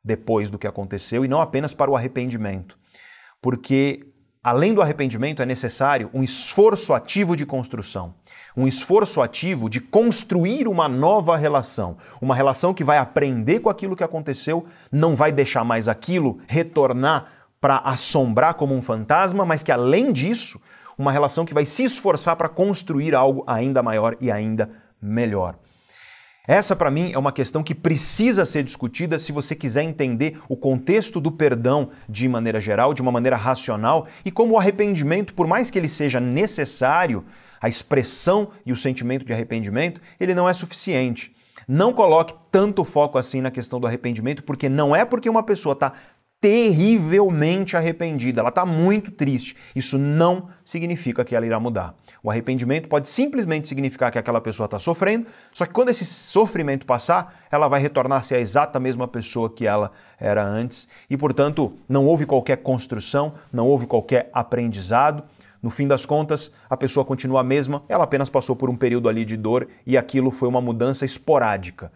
depois 0.05 0.49
do 0.49 0.57
que 0.57 0.69
aconteceu 0.69 1.25
e 1.25 1.29
não 1.29 1.41
apenas 1.41 1.75
para 1.75 1.91
o 1.91 1.97
arrependimento. 1.97 2.79
Porque, 3.43 4.07
além 4.41 4.73
do 4.73 4.81
arrependimento, 4.81 5.43
é 5.43 5.47
necessário 5.47 6.09
um 6.15 6.23
esforço 6.23 6.95
ativo 6.95 7.35
de 7.35 7.45
construção, 7.45 8.15
um 8.57 8.69
esforço 8.69 9.21
ativo 9.21 9.69
de 9.69 9.81
construir 9.81 10.69
uma 10.69 10.89
nova 10.89 11.37
relação, 11.37 11.97
uma 12.23 12.37
relação 12.37 12.73
que 12.73 12.85
vai 12.85 12.99
aprender 12.99 13.59
com 13.59 13.69
aquilo 13.69 13.97
que 13.97 14.05
aconteceu, 14.05 14.65
não 14.93 15.17
vai 15.17 15.33
deixar 15.33 15.65
mais 15.65 15.89
aquilo 15.89 16.39
retornar 16.47 17.49
para 17.61 17.79
assombrar 17.79 18.55
como 18.55 18.77
um 18.77 18.81
fantasma, 18.81 19.45
mas 19.45 19.65
que, 19.65 19.73
além 19.73 20.13
disso, 20.13 20.61
uma 20.97 21.11
relação 21.11 21.45
que 21.45 21.55
vai 21.55 21.67
se 21.67 21.83
esforçar 21.83 22.37
para 22.37 22.49
construir 22.49 23.13
algo 23.13 23.43
ainda 23.45 23.83
maior 23.83 24.17
e 24.21 24.31
ainda 24.31 24.71
melhor. 25.03 25.59
Essa, 26.47 26.77
para 26.77 26.91
mim, 26.91 27.11
é 27.13 27.19
uma 27.19 27.33
questão 27.33 27.63
que 27.63 27.75
precisa 27.75 28.47
ser 28.47 28.63
discutida 28.63 29.19
se 29.19 29.33
você 29.33 29.55
quiser 29.55 29.83
entender 29.83 30.39
o 30.49 30.57
contexto 30.57 31.21
do 31.21 31.33
perdão 31.33 31.91
de 32.09 32.29
maneira 32.29 32.61
geral, 32.61 32.95
de 32.95 33.03
uma 33.03 33.11
maneira 33.11 33.37
racional, 33.37 34.07
e 34.25 34.31
como 34.31 34.55
o 34.55 34.59
arrependimento, 34.59 35.35
por 35.35 35.47
mais 35.47 35.71
que 35.71 35.79
ele 35.79 35.89
seja 35.89 36.21
necessário, 36.21 37.25
a 37.61 37.69
expressão 37.69 38.51
e 38.65 38.73
o 38.73 38.77
sentimento 38.77 39.25
de 39.25 39.33
arrependimento, 39.33 40.01
ele 40.21 40.35
não 40.35 40.49
é 40.49 40.55
suficiente. 40.55 41.35
Não 41.67 41.93
coloque 41.93 42.35
tanto 42.53 42.85
foco 42.85 43.19
assim 43.19 43.41
na 43.41 43.51
questão 43.51 43.81
do 43.81 43.87
arrependimento, 43.89 44.45
porque 44.45 44.69
não 44.69 44.95
é 44.95 45.05
porque 45.05 45.29
uma 45.29 45.43
pessoa 45.43 45.73
está 45.73 45.95
terrivelmente 46.41 47.77
arrependida, 47.77 48.41
ela 48.41 48.51
está 48.51 48.67
muito 48.67 49.11
triste. 49.11 49.57
Isso 49.75 49.99
não 49.99 50.49
significa 50.65 51.25
que 51.25 51.35
ela 51.35 51.47
irá 51.47 51.59
mudar. 51.59 51.95
O 52.23 52.31
arrependimento 52.31 52.89
pode 52.89 53.09
simplesmente 53.09 53.69
significar 53.69 54.11
que 54.11 54.19
aquela 54.19 54.41
pessoa 54.41 54.67
está 54.67 54.79
sofrendo, 54.79 55.27
só 55.53 55.65
que 55.65 55.73
quando 55.73 55.89
esse 55.89 56.05
sofrimento 56.05 56.85
passar, 56.85 57.47
ela 57.51 57.69
vai 57.69 57.81
retornar 57.81 58.19
a 58.19 58.23
ser 58.23 58.37
a 58.37 58.41
exata 58.41 58.79
mesma 58.79 59.09
pessoa 59.09 59.49
que 59.49 59.67
ela 59.67 59.93
era 60.19 60.45
antes 60.45 60.89
e, 61.09 61.17
portanto, 61.17 61.73
não 61.89 62.05
houve 62.05 62.27
qualquer 62.27 62.59
construção, 62.59 63.35
não 63.53 63.67
houve 63.67 63.87
qualquer 63.87 64.31
aprendizado. 64.33 65.25
No 65.63 65.71
fim 65.71 65.89
das 65.89 66.05
contas, 66.05 66.53
a 66.69 66.77
pessoa 66.77 67.05
continua 67.05 67.41
a 67.41 67.45
mesma, 67.45 67.83
ela 67.89 68.05
apenas 68.05 68.29
passou 68.29 68.55
por 68.55 68.69
um 68.69 68.77
período 68.77 69.09
ali 69.09 69.25
de 69.25 69.37
dor 69.37 69.69
e 69.87 69.97
aquilo 69.97 70.31
foi 70.31 70.49
uma 70.49 70.61
mudança 70.61 71.05
esporádica. 71.05 71.91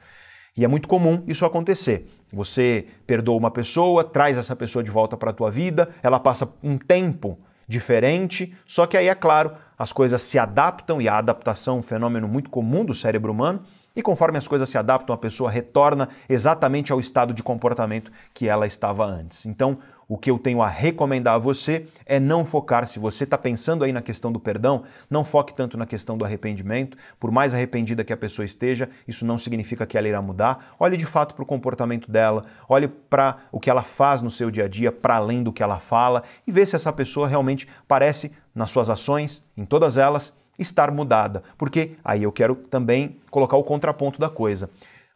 E 0.61 0.65
é 0.65 0.69
muito 0.69 0.87
comum 0.87 1.25
isso 1.27 1.47
acontecer. 1.47 2.07
Você 2.31 2.85
perdoa 3.07 3.35
uma 3.35 3.51
pessoa, 3.51 4.05
traz 4.05 4.37
essa 4.37 4.55
pessoa 4.55 4.85
de 4.85 4.91
volta 4.91 5.17
para 5.17 5.31
a 5.31 5.33
tua 5.33 5.51
vida, 5.51 5.89
ela 6.03 6.21
passa 6.21 6.47
um 6.63 6.77
tempo 6.77 7.39
diferente, 7.67 8.55
só 8.67 8.85
que 8.85 8.95
aí 8.95 9.09
é 9.09 9.15
claro, 9.15 9.53
as 9.79 9.91
coisas 9.91 10.21
se 10.21 10.39
adaptam 10.39 11.01
e 11.01 11.09
a 11.09 11.17
adaptação 11.17 11.77
é 11.77 11.79
um 11.79 11.83
fenômeno 11.83 12.29
muito 12.29 12.51
comum 12.51 12.85
do 12.85 12.93
cérebro 12.93 13.33
humano. 13.33 13.63
E 13.97 14.03
conforme 14.03 14.37
as 14.37 14.47
coisas 14.47 14.69
se 14.69 14.77
adaptam, 14.77 15.15
a 15.15 15.19
pessoa 15.19 15.51
retorna 15.51 16.11
exatamente 16.29 16.93
ao 16.93 17.01
estado 17.01 17.33
de 17.33 17.43
comportamento 17.43 18.13
que 18.35 18.47
ela 18.47 18.67
estava 18.67 19.07
antes. 19.07 19.47
Então, 19.47 19.79
o 20.11 20.19
que 20.19 20.29
eu 20.29 20.41
tenho 20.41 20.61
a 20.61 20.67
recomendar 20.67 21.37
a 21.37 21.39
você 21.39 21.87
é 22.05 22.19
não 22.19 22.45
focar, 22.45 22.85
se 22.89 22.99
você 22.99 23.23
está 23.23 23.39
pensando 23.39 23.85
aí 23.85 23.93
na 23.93 24.03
questão 24.03 24.33
do 24.33 24.41
perdão, 24.41 24.83
não 25.09 25.25
foque 25.25 25.55
tanto 25.55 25.79
na 25.79 25.87
questão 25.87 26.19
do 26.19 26.25
arrependimento. 26.25 26.99
Por 27.21 27.31
mais 27.31 27.55
arrependida 27.55 28.03
que 28.03 28.13
a 28.13 28.17
pessoa 28.17 28.45
esteja, 28.45 28.91
isso 29.07 29.25
não 29.25 29.39
significa 29.39 29.87
que 29.87 29.97
ela 29.97 30.09
irá 30.09 30.21
mudar. 30.21 30.75
Olhe 30.81 30.97
de 30.97 31.07
fato 31.07 31.33
para 31.33 31.45
o 31.45 31.47
comportamento 31.47 32.11
dela, 32.11 32.45
olhe 32.69 32.89
para 32.89 33.39
o 33.53 33.61
que 33.61 33.71
ela 33.71 33.85
faz 33.85 34.21
no 34.21 34.31
seu 34.31 34.51
dia 34.51 34.65
a 34.65 34.69
dia, 34.69 34.91
para 34.91 35.15
além 35.15 35.45
do 35.45 35.53
que 35.53 35.63
ela 35.63 35.79
fala, 35.79 36.25
e 36.45 36.51
vê 36.51 36.67
se 36.67 36.75
essa 36.75 36.93
pessoa 36.93 37.29
realmente 37.29 37.69
parece, 37.87 38.33
nas 38.53 38.73
suas 38.73 38.91
ações, 38.91 39.45
em 39.57 39.65
todas 39.65 39.97
elas, 39.97 40.35
estar 40.59 40.91
mudada. 40.91 41.45
Porque 41.57 41.93
aí 42.05 42.25
eu 42.25 42.33
quero 42.33 42.57
também 42.57 43.17
colocar 43.31 43.57
o 43.57 43.63
contraponto 43.63 44.19
da 44.19 44.29
coisa. 44.29 44.69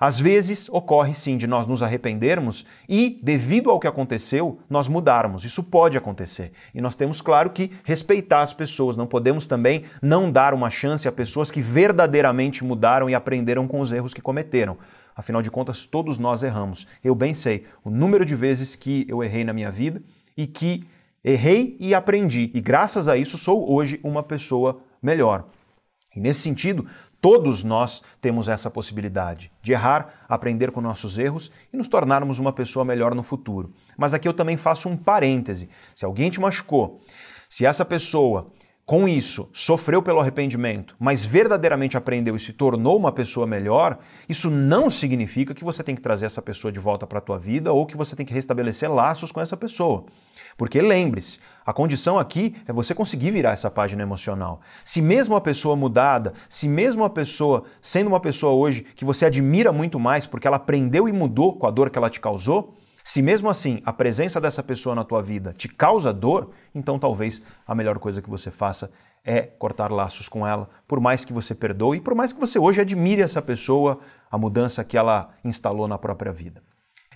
Às 0.05 0.21
vezes 0.21 0.69
ocorre 0.69 1.15
sim 1.15 1.39
de 1.39 1.47
nós 1.47 1.67
nos 1.67 1.83
arrependermos 1.83 2.67
e, 2.87 3.19
devido 3.23 3.71
ao 3.71 3.81
que 3.81 3.87
aconteceu, 3.87 4.59
nós 4.69 4.87
mudarmos. 4.87 5.47
Isso 5.47 5.63
pode 5.63 5.97
acontecer. 5.97 6.53
E 6.75 6.81
nós 6.83 6.95
temos, 6.95 7.23
claro, 7.23 7.49
que 7.49 7.71
respeitar 7.85 8.43
as 8.43 8.53
pessoas. 8.53 8.99
Não 8.99 9.07
podemos 9.07 9.47
também 9.47 9.85
não 10.03 10.31
dar 10.31 10.53
uma 10.53 10.69
chance 10.69 11.09
a 11.09 11.13
pessoas 11.13 11.51
que 11.51 11.63
verdadeiramente 11.63 12.63
mudaram 12.63 13.09
e 13.09 13.15
aprenderam 13.15 13.67
com 13.67 13.81
os 13.81 13.93
erros 13.93 14.13
que 14.13 14.21
cometeram. 14.21 14.77
Afinal 15.17 15.41
de 15.41 15.51
contas, 15.51 15.87
todos 15.87 16.19
nós 16.19 16.43
erramos. 16.43 16.87
Eu 17.03 17.15
bem 17.15 17.33
sei 17.33 17.65
o 17.83 17.89
número 17.89 18.27
de 18.27 18.35
vezes 18.35 18.77
que 18.77 19.07
eu 19.09 19.25
errei 19.25 19.43
na 19.43 19.55
minha 19.55 19.71
vida 19.71 20.03
e 20.37 20.47
que 20.47 20.85
errei 21.25 21.79
e 21.81 21.95
aprendi. 21.95 22.51
E 22.53 22.61
graças 22.61 23.09
a 23.09 23.17
isso 23.17 23.39
sou 23.39 23.73
hoje 23.73 23.99
uma 24.05 24.23
pessoa 24.23 24.83
melhor. 25.01 25.47
E 26.15 26.21
nesse 26.21 26.43
sentido, 26.43 26.87
Todos 27.25 27.65
nós 27.65 28.03
temos 28.21 28.49
essa 28.49 28.71
possibilidade 28.71 29.51
de 29.63 29.73
errar, 29.73 30.27
aprender 30.29 30.71
com 30.71 30.83
nossos 30.83 31.17
erros 31.17 31.51
e 31.73 31.77
nos 31.79 31.89
tornarmos 31.89 32.39
uma 32.39 32.53
pessoa 32.53 32.85
melhor 32.85 33.15
no 33.15 33.23
futuro. 33.23 33.73
Mas 33.97 34.13
aqui 34.13 34.29
eu 34.29 34.35
também 34.35 34.59
faço 34.59 34.91
um 34.91 34.95
parêntese. 34.95 35.71
Se 35.97 36.05
alguém 36.05 36.29
te 36.29 36.39
machucou, 36.39 37.01
se 37.49 37.65
essa 37.65 37.83
pessoa 37.83 38.53
com 38.87 39.09
isso 39.09 39.49
sofreu 39.51 40.03
pelo 40.03 40.21
arrependimento, 40.21 40.95
mas 40.99 41.25
verdadeiramente 41.25 41.97
aprendeu 41.97 42.37
e 42.37 42.39
se 42.39 42.53
tornou 42.53 42.99
uma 42.99 43.11
pessoa 43.11 43.47
melhor, 43.47 43.99
isso 44.29 44.51
não 44.51 44.91
significa 44.91 45.55
que 45.55 45.65
você 45.65 45.83
tem 45.83 45.95
que 45.95 46.03
trazer 46.03 46.27
essa 46.27 46.43
pessoa 46.43 46.71
de 46.71 46.79
volta 46.79 47.07
para 47.07 47.17
a 47.17 47.23
tua 47.23 47.39
vida 47.39 47.73
ou 47.73 47.87
que 47.87 47.97
você 47.97 48.15
tem 48.15 48.27
que 48.27 48.35
restabelecer 48.35 48.93
laços 48.93 49.33
com 49.33 49.41
essa 49.41 49.57
pessoa. 49.57 50.05
Porque 50.55 50.83
lembre-se, 50.83 51.39
a 51.65 51.73
condição 51.73 52.19
aqui 52.19 52.55
é 52.69 52.75
você 52.75 52.95
conseguir 52.95 53.31
virar 53.31 53.53
essa 53.53 53.71
página 53.71 54.03
emocional. 54.03 54.61
Se 54.85 55.01
mesmo 55.01 55.35
a 55.35 55.41
pessoa 55.41 55.75
mudada, 55.75 56.35
se 56.47 56.69
mesmo 56.69 57.05
a 57.05 57.11
pessoa 57.11 57.65
sendo 57.81 58.09
uma 58.09 58.21
pessoa 58.21 58.53
hoje 58.53 58.85
que 58.95 59.05
você 59.05 59.25
admira 59.25 59.73
muito 59.73 59.99
mais 59.99 60.27
porque 60.27 60.47
ela 60.47 60.59
aprendeu 60.59 61.09
e 61.09 61.13
mudou 61.13 61.57
com 61.57 61.67
a 61.67 61.71
dor 61.71 61.89
que 61.89 61.97
ela 61.97 62.11
te 62.11 62.21
causou, 62.21 62.77
se 63.07 63.21
mesmo 63.21 63.51
assim 63.51 63.83
a 63.85 63.93
presença 63.93 64.41
dessa 64.41 64.63
pessoa 64.63 64.95
na 64.95 65.05
tua 65.05 65.23
vida 65.23 65.53
te 65.53 65.69
causa 65.69 66.11
dor, 66.11 66.53
então 66.75 66.99
talvez 66.99 67.43
a 67.67 67.75
melhor 67.75 67.99
coisa 67.99 68.23
que 68.23 68.31
você 68.31 68.51
faça 68.51 68.91
é 69.23 69.43
cortar 69.43 69.93
laços 69.93 70.27
com 70.27 70.47
ela, 70.47 70.71
por 70.89 71.01
mais 71.01 71.23
que 71.23 71.33
você 71.33 71.55
perdoe, 71.55 72.01
por 72.01 72.15
mais 72.15 72.33
que 72.33 72.41
você 72.41 72.59
hoje 72.59 72.81
admire 72.81 73.21
essa 73.21 73.43
pessoa, 73.43 74.01
a 74.31 74.39
mudança 74.39 74.83
que 74.83 74.97
ela 74.97 75.35
instalou 75.45 75.87
na 75.87 75.99
própria 75.99 76.33
vida. 76.33 76.63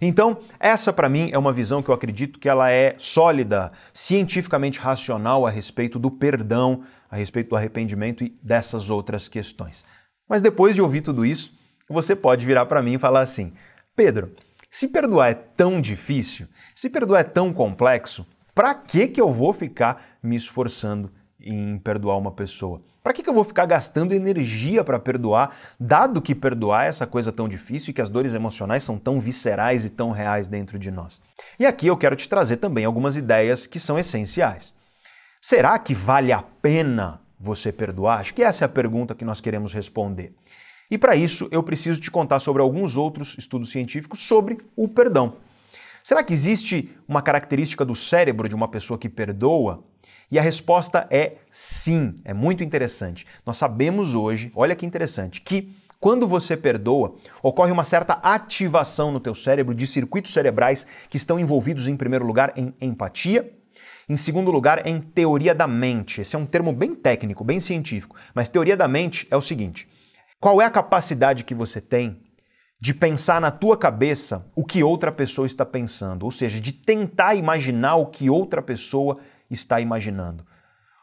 Então, 0.01 0.39
essa 0.61 0.93
para 0.93 1.09
mim 1.09 1.31
é 1.33 1.39
uma 1.39 1.53
visão 1.53 1.83
que 1.83 1.89
eu 1.89 1.95
acredito 1.95 2.39
que 2.39 2.49
ela 2.49 2.71
é 2.71 2.95
sólida, 2.99 3.73
cientificamente 3.93 4.79
racional 4.79 5.47
a 5.47 5.51
respeito 5.51 5.99
do 5.99 6.11
perdão, 6.11 6.85
a 7.11 7.17
respeito 7.17 7.49
do 7.49 7.57
arrependimento 7.57 8.23
e 8.23 8.39
dessas 8.43 8.91
outras 8.91 9.27
questões. 9.27 9.85
Mas 10.29 10.43
depois 10.43 10.75
de 10.75 10.83
ouvir 10.83 11.01
tudo 11.01 11.25
isso, 11.25 11.53
você 11.89 12.15
pode 12.15 12.45
virar 12.45 12.67
para 12.67 12.83
mim 12.83 12.95
e 12.95 12.99
falar 12.99 13.21
assim: 13.21 13.53
Pedro, 13.97 14.33
se 14.71 14.89
perdoar 14.89 15.31
é 15.31 15.35
tão 15.35 15.81
difícil, 15.81 16.47
se 16.75 16.91
perdoar 16.91 17.21
é 17.21 17.25
tão 17.25 17.53
complexo, 17.53 18.27
para 18.55 18.75
que 18.75 19.09
que 19.09 19.21
eu 19.21 19.33
vou 19.33 19.53
ficar 19.53 20.19
me 20.23 20.37
esforçando 20.37 21.13
em 21.41 21.79
perdoar 21.79 22.17
uma 22.19 22.33
pessoa? 22.33 22.83
Para 23.03 23.15
que, 23.15 23.23
que 23.23 23.31
eu 23.31 23.35
vou 23.35 23.45
ficar 23.45 23.65
gastando 23.65 24.13
energia 24.13 24.85
para 24.85 24.99
perdoar, 24.99 25.55
dado 25.81 26.21
que 26.21 26.35
perdoar 26.35 26.85
é 26.85 26.89
essa 26.89 27.07
coisa 27.07 27.33
tão 27.33 27.49
difícil 27.49 27.91
e 27.91 27.95
que 27.95 28.03
as 28.03 28.11
dores 28.11 28.35
emocionais 28.35 28.83
são 28.83 28.99
tão 28.99 29.19
viscerais 29.19 29.85
e 29.85 29.91
tão 29.91 30.11
reais 30.11 30.47
dentro 30.47 30.79
de 30.79 30.91
nós? 30.91 31.19
E 31.59 31.65
aqui 31.65 31.87
eu 31.87 31.97
quero 31.97 32.17
te 32.17 32.29
trazer 32.29 32.59
também 32.59 32.85
algumas 32.85 33.17
ideias 33.17 33.67
que 33.67 33.81
são 33.81 33.99
essenciais. 33.99 34.75
Será 35.41 35.79
que 35.79 35.95
vale 35.95 36.33
a 36.33 36.43
pena 36.43 37.23
você 37.41 37.73
perdoar? 37.73 38.19
Acho 38.19 38.35
que 38.35 38.43
essa 38.43 38.65
é 38.65 38.67
a 38.67 38.69
pergunta 38.69 39.15
que 39.15 39.25
nós 39.25 39.41
queremos 39.41 39.73
responder. 39.73 40.35
E 40.91 40.97
para 40.97 41.15
isso 41.15 41.49
eu 41.51 41.63
preciso 41.63 42.01
te 42.01 42.11
contar 42.11 42.41
sobre 42.41 42.63
alguns 42.63 42.97
outros 42.97 43.37
estudos 43.39 43.71
científicos 43.71 44.21
sobre 44.21 44.59
o 44.75 44.89
perdão. 44.89 45.37
Será 46.03 46.23
que 46.23 46.33
existe 46.33 46.91
uma 47.07 47.21
característica 47.21 47.85
do 47.85 47.95
cérebro 47.95 48.49
de 48.49 48.55
uma 48.55 48.69
pessoa 48.69 48.99
que 48.99 49.09
perdoa? 49.09 49.85
E 50.31 50.39
a 50.39 50.43
resposta 50.43 51.07
é 51.11 51.37
sim, 51.53 52.15
é 52.25 52.33
muito 52.33 52.63
interessante. 52.63 53.27
Nós 53.45 53.57
sabemos 53.57 54.15
hoje, 54.15 54.53
olha 54.55 54.77
que 54.77 54.87
interessante, 54.87 55.41
que 55.41 55.75
quando 56.01 56.29
você 56.29 56.57
perdoa, 56.57 57.17
ocorre 57.43 57.73
uma 57.73 57.85
certa 57.85 58.15
ativação 58.15 59.11
no 59.11 59.19
teu 59.19 59.35
cérebro 59.35 59.75
de 59.75 59.87
circuitos 59.87 60.33
cerebrais 60.33 60.87
que 61.11 61.17
estão 61.17 61.41
envolvidos 61.41 61.87
em 61.87 61.97
primeiro 61.97 62.25
lugar 62.25 62.53
em 62.57 62.73
empatia, 62.81 63.53
em 64.09 64.17
segundo 64.17 64.51
lugar 64.51 64.87
em 64.87 65.01
teoria 65.01 65.55
da 65.55 65.67
mente. 65.67 66.21
Esse 66.21 66.37
é 66.37 66.39
um 66.39 66.47
termo 66.47 66.73
bem 66.73 66.95
técnico, 66.95 67.43
bem 67.43 67.61
científico, 67.61 68.17
mas 68.35 68.49
teoria 68.49 68.77
da 68.77 68.87
mente 68.87 69.27
é 69.31 69.37
o 69.37 69.43
seguinte: 69.43 69.89
qual 70.41 70.63
é 70.63 70.65
a 70.65 70.71
capacidade 70.71 71.45
que 71.45 71.55
você 71.55 71.81
tem 71.81 72.21
de 72.81 72.95
pensar 72.95 73.41
na 73.41 73.51
tua 73.51 73.77
cabeça 73.77 74.47
o 74.55 74.65
que 74.65 74.85
outra 74.85 75.11
pessoa 75.11 75.47
está 75.47 75.67
pensando, 75.67 76.23
ou 76.23 76.31
seja, 76.31 76.61
de 76.61 76.73
tentar 76.73 77.35
imaginar 77.35 77.97
o 77.97 78.07
que 78.07 78.31
outra 78.31 78.63
pessoa 78.63 79.19
está 79.51 79.81
imaginando. 79.81 80.47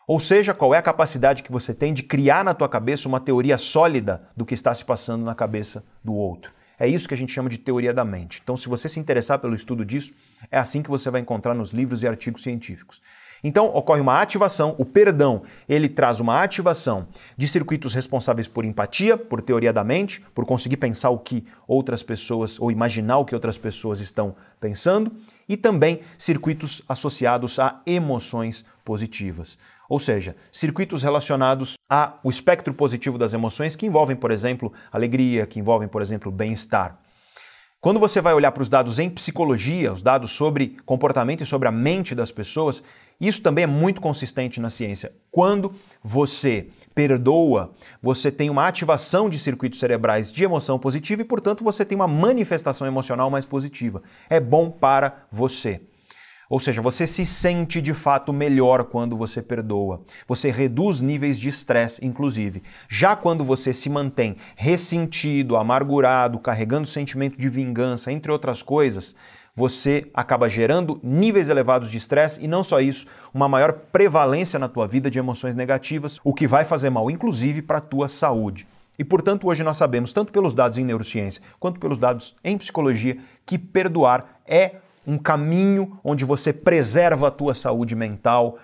Ou 0.07 0.19
seja, 0.19 0.53
qual 0.53 0.73
é 0.73 0.77
a 0.77 0.83
capacidade 0.83 1.43
que 1.43 1.51
você 1.51 1.73
tem 1.73 1.93
de 1.93 2.03
criar 2.03 2.45
na 2.45 2.53
tua 2.53 2.69
cabeça 2.69 3.07
uma 3.09 3.19
teoria 3.19 3.57
sólida 3.57 4.29
do 4.37 4.45
que 4.45 4.53
está 4.53 4.73
se 4.73 4.85
passando 4.85 5.25
na 5.25 5.35
cabeça 5.35 5.83
do 6.03 6.13
outro. 6.13 6.53
É 6.77 6.87
isso 6.87 7.07
que 7.07 7.13
a 7.13 7.17
gente 7.17 7.33
chama 7.33 7.49
de 7.49 7.57
teoria 7.57 7.93
da 7.93 8.05
mente. 8.05 8.39
Então, 8.43 8.55
se 8.55 8.69
você 8.69 8.87
se 8.87 8.99
interessar 8.99 9.39
pelo 9.39 9.55
estudo 9.55 9.83
disso, 9.83 10.13
é 10.51 10.59
assim 10.59 10.81
que 10.83 10.89
você 10.89 11.09
vai 11.09 11.21
encontrar 11.21 11.53
nos 11.53 11.71
livros 11.71 12.03
e 12.03 12.07
artigos 12.07 12.43
científicos. 12.43 13.01
Então 13.43 13.67
ocorre 13.67 14.01
uma 14.01 14.21
ativação, 14.21 14.75
o 14.77 14.85
perdão, 14.85 15.43
ele 15.67 15.87
traz 15.87 16.19
uma 16.19 16.41
ativação 16.41 17.07
de 17.37 17.47
circuitos 17.47 17.93
responsáveis 17.93 18.47
por 18.47 18.65
empatia, 18.65 19.17
por 19.17 19.41
teoria 19.41 19.71
da 19.71 19.83
mente, 19.83 20.21
por 20.33 20.45
conseguir 20.45 20.77
pensar 20.77 21.09
o 21.09 21.19
que 21.19 21.45
outras 21.67 22.01
pessoas 22.01 22.59
ou 22.59 22.71
imaginar 22.71 23.17
o 23.17 23.25
que 23.25 23.35
outras 23.35 23.57
pessoas 23.57 23.99
estão 23.99 24.35
pensando, 24.59 25.11
e 25.47 25.55
também 25.55 25.99
circuitos 26.17 26.81
associados 26.89 27.59
a 27.59 27.81
emoções 27.85 28.65
positivas. 28.83 29.57
Ou 29.87 29.99
seja, 29.99 30.35
circuitos 30.51 31.03
relacionados 31.03 31.75
ao 31.87 32.19
espectro 32.25 32.73
positivo 32.73 33.17
das 33.17 33.33
emoções 33.33 33.75
que 33.75 33.85
envolvem, 33.85 34.15
por 34.15 34.31
exemplo, 34.31 34.73
alegria, 34.91 35.45
que 35.45 35.59
envolvem, 35.59 35.87
por 35.87 36.01
exemplo, 36.01 36.31
bem-estar. 36.31 36.99
Quando 37.79 37.99
você 37.99 38.19
vai 38.19 38.33
olhar 38.33 38.51
para 38.51 38.63
os 38.63 38.69
dados 38.69 38.97
em 38.97 39.07
psicologia, 39.07 39.93
os 39.93 40.01
dados 40.01 40.31
sobre 40.31 40.75
comportamento 40.87 41.41
e 41.43 41.45
sobre 41.45 41.67
a 41.67 41.71
mente 41.71 42.15
das 42.15 42.31
pessoas, 42.31 42.81
isso 43.19 43.41
também 43.41 43.63
é 43.63 43.67
muito 43.67 44.01
consistente 44.01 44.59
na 44.59 44.69
ciência. 44.69 45.13
Quando 45.31 45.73
você 46.03 46.67
perdoa, 46.93 47.73
você 48.01 48.31
tem 48.31 48.49
uma 48.49 48.67
ativação 48.67 49.29
de 49.29 49.39
circuitos 49.39 49.79
cerebrais 49.79 50.31
de 50.31 50.43
emoção 50.43 50.79
positiva 50.79 51.21
e, 51.21 51.25
portanto, 51.25 51.63
você 51.63 51.83
tem 51.83 51.95
uma 51.95 52.07
manifestação 52.07 52.87
emocional 52.87 53.29
mais 53.29 53.45
positiva. 53.45 54.01
É 54.29 54.39
bom 54.39 54.69
para 54.69 55.25
você. 55.31 55.81
Ou 56.49 56.59
seja, 56.59 56.81
você 56.81 57.07
se 57.07 57.25
sente 57.25 57.81
de 57.81 57.93
fato 57.93 58.31
melhor 58.31 58.83
quando 58.85 59.17
você 59.17 59.41
perdoa. 59.41 60.03
Você 60.27 60.51
reduz 60.51 61.01
níveis 61.01 61.39
de 61.39 61.49
estresse, 61.49 62.05
inclusive. 62.05 62.61
Já 62.87 63.15
quando 63.15 63.43
você 63.43 63.73
se 63.73 63.89
mantém 63.89 64.37
ressentido, 64.55 65.57
amargurado, 65.57 66.37
carregando 66.39 66.87
sentimento 66.87 67.37
de 67.37 67.49
vingança, 67.49 68.11
entre 68.11 68.31
outras 68.31 68.61
coisas, 68.61 69.15
você 69.55 70.09
acaba 70.13 70.49
gerando 70.49 70.99
níveis 71.01 71.47
elevados 71.47 71.89
de 71.89 71.97
estresse 71.97 72.43
e 72.43 72.47
não 72.47 72.61
só 72.61 72.81
isso, 72.81 73.05
uma 73.33 73.47
maior 73.47 73.71
prevalência 73.71 74.59
na 74.59 74.67
tua 74.67 74.85
vida 74.85 75.09
de 75.09 75.17
emoções 75.17 75.55
negativas, 75.55 76.19
o 76.25 76.33
que 76.33 76.45
vai 76.45 76.65
fazer 76.65 76.89
mal 76.89 77.09
inclusive 77.09 77.61
para 77.61 77.77
a 77.77 77.81
tua 77.81 78.09
saúde. 78.09 78.67
E 78.99 79.03
portanto, 79.03 79.47
hoje 79.47 79.63
nós 79.63 79.77
sabemos, 79.77 80.11
tanto 80.11 80.31
pelos 80.31 80.53
dados 80.53 80.77
em 80.77 80.83
neurociência 80.83 81.41
quanto 81.57 81.79
pelos 81.79 81.97
dados 81.97 82.35
em 82.43 82.57
psicologia, 82.57 83.17
que 83.45 83.57
perdoar 83.57 84.39
é 84.45 84.75
um 85.07 85.17
caminho 85.17 85.97
onde 86.03 86.25
você 86.25 86.51
preserva 86.51 87.29
a 87.29 87.31
tua 87.31 87.55
saúde 87.55 87.95
mental, 87.95 88.57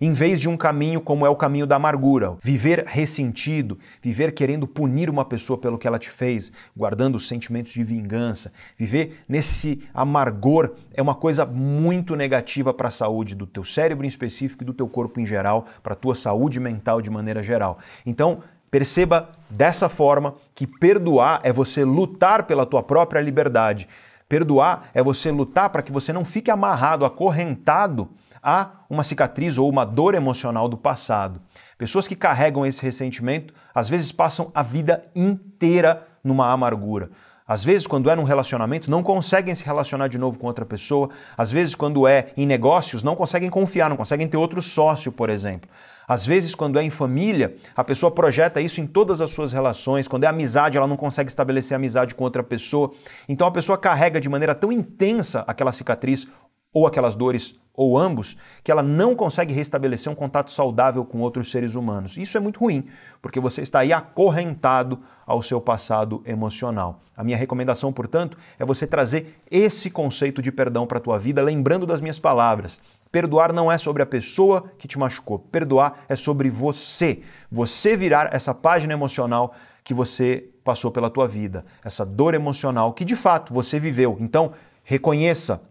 em 0.00 0.12
vez 0.12 0.40
de 0.40 0.48
um 0.48 0.56
caminho 0.56 1.00
como 1.00 1.26
é 1.26 1.28
o 1.28 1.34
caminho 1.34 1.66
da 1.66 1.76
amargura, 1.76 2.36
viver 2.40 2.84
ressentido, 2.86 3.78
viver 4.00 4.32
querendo 4.32 4.66
punir 4.66 5.10
uma 5.10 5.24
pessoa 5.24 5.58
pelo 5.58 5.76
que 5.76 5.88
ela 5.88 5.98
te 5.98 6.08
fez, 6.08 6.52
guardando 6.76 7.18
sentimentos 7.18 7.72
de 7.72 7.82
vingança, 7.82 8.52
viver 8.76 9.24
nesse 9.28 9.82
amargor 9.92 10.74
é 10.94 11.02
uma 11.02 11.14
coisa 11.14 11.44
muito 11.44 12.14
negativa 12.14 12.72
para 12.72 12.88
a 12.88 12.92
saúde 12.92 13.34
do 13.34 13.46
teu 13.46 13.64
cérebro 13.64 14.04
em 14.04 14.08
específico 14.08 14.62
e 14.62 14.66
do 14.66 14.72
teu 14.72 14.88
corpo 14.88 15.18
em 15.18 15.26
geral, 15.26 15.66
para 15.82 15.94
a 15.94 15.96
tua 15.96 16.14
saúde 16.14 16.60
mental 16.60 17.02
de 17.02 17.10
maneira 17.10 17.42
geral. 17.42 17.78
Então, 18.06 18.42
perceba 18.70 19.30
dessa 19.50 19.88
forma 19.88 20.34
que 20.54 20.66
perdoar 20.66 21.40
é 21.42 21.52
você 21.52 21.84
lutar 21.84 22.44
pela 22.44 22.64
tua 22.64 22.82
própria 22.82 23.20
liberdade. 23.20 23.88
Perdoar 24.28 24.90
é 24.92 25.02
você 25.02 25.30
lutar 25.30 25.70
para 25.70 25.82
que 25.82 25.90
você 25.90 26.12
não 26.12 26.24
fique 26.24 26.50
amarrado, 26.50 27.04
acorrentado 27.04 28.08
a 28.42 28.70
uma 28.88 29.04
cicatriz 29.04 29.58
ou 29.58 29.68
uma 29.68 29.84
dor 29.84 30.14
emocional 30.14 30.68
do 30.68 30.76
passado. 30.76 31.40
Pessoas 31.76 32.06
que 32.06 32.16
carregam 32.16 32.66
esse 32.66 32.82
ressentimento 32.82 33.54
às 33.74 33.88
vezes 33.88 34.10
passam 34.12 34.50
a 34.54 34.62
vida 34.62 35.02
inteira 35.14 36.06
numa 36.22 36.50
amargura. 36.50 37.10
Às 37.48 37.64
vezes, 37.64 37.86
quando 37.86 38.10
é 38.10 38.14
num 38.14 38.24
relacionamento, 38.24 38.90
não 38.90 39.02
conseguem 39.02 39.54
se 39.54 39.64
relacionar 39.64 40.08
de 40.08 40.18
novo 40.18 40.38
com 40.38 40.46
outra 40.46 40.66
pessoa. 40.66 41.08
Às 41.34 41.50
vezes, 41.50 41.74
quando 41.74 42.06
é 42.06 42.30
em 42.36 42.44
negócios, 42.44 43.02
não 43.02 43.16
conseguem 43.16 43.48
confiar, 43.48 43.88
não 43.88 43.96
conseguem 43.96 44.28
ter 44.28 44.36
outro 44.36 44.60
sócio, 44.60 45.10
por 45.10 45.30
exemplo. 45.30 45.70
Às 46.06 46.26
vezes, 46.26 46.54
quando 46.54 46.78
é 46.78 46.82
em 46.82 46.90
família, 46.90 47.56
a 47.74 47.82
pessoa 47.82 48.10
projeta 48.10 48.60
isso 48.60 48.82
em 48.82 48.86
todas 48.86 49.22
as 49.22 49.30
suas 49.30 49.50
relações. 49.50 50.06
Quando 50.06 50.24
é 50.24 50.26
amizade, 50.26 50.76
ela 50.76 50.86
não 50.86 50.96
consegue 50.96 51.30
estabelecer 51.30 51.74
amizade 51.74 52.14
com 52.14 52.22
outra 52.22 52.42
pessoa. 52.42 52.92
Então, 53.26 53.46
a 53.46 53.50
pessoa 53.50 53.78
carrega 53.78 54.20
de 54.20 54.28
maneira 54.28 54.54
tão 54.54 54.70
intensa 54.70 55.42
aquela 55.46 55.72
cicatriz 55.72 56.28
ou 56.72 56.86
aquelas 56.86 57.14
dores 57.14 57.58
ou 57.78 57.96
ambos, 57.96 58.36
que 58.64 58.72
ela 58.72 58.82
não 58.82 59.14
consegue 59.14 59.54
restabelecer 59.54 60.10
um 60.10 60.14
contato 60.14 60.50
saudável 60.50 61.04
com 61.04 61.20
outros 61.20 61.48
seres 61.48 61.76
humanos. 61.76 62.16
Isso 62.16 62.36
é 62.36 62.40
muito 62.40 62.58
ruim, 62.58 62.88
porque 63.22 63.38
você 63.38 63.62
está 63.62 63.78
aí 63.78 63.92
acorrentado 63.92 64.98
ao 65.24 65.44
seu 65.44 65.60
passado 65.60 66.20
emocional. 66.26 67.02
A 67.16 67.22
minha 67.22 67.36
recomendação, 67.36 67.92
portanto, 67.92 68.36
é 68.58 68.64
você 68.64 68.84
trazer 68.84 69.40
esse 69.48 69.90
conceito 69.90 70.42
de 70.42 70.50
perdão 70.50 70.88
para 70.88 70.98
a 70.98 71.00
tua 71.00 71.20
vida, 71.20 71.40
lembrando 71.40 71.86
das 71.86 72.00
minhas 72.00 72.18
palavras. 72.18 72.80
Perdoar 73.12 73.52
não 73.52 73.70
é 73.70 73.78
sobre 73.78 74.02
a 74.02 74.06
pessoa 74.06 74.72
que 74.76 74.88
te 74.88 74.98
machucou. 74.98 75.38
Perdoar 75.38 76.00
é 76.08 76.16
sobre 76.16 76.50
você. 76.50 77.22
Você 77.48 77.96
virar 77.96 78.34
essa 78.34 78.52
página 78.52 78.92
emocional 78.92 79.54
que 79.84 79.94
você 79.94 80.50
passou 80.64 80.90
pela 80.90 81.08
tua 81.08 81.28
vida, 81.28 81.64
essa 81.84 82.04
dor 82.04 82.34
emocional 82.34 82.92
que 82.92 83.04
de 83.04 83.14
fato 83.14 83.54
você 83.54 83.78
viveu. 83.78 84.16
Então, 84.20 84.52
reconheça 84.82 85.62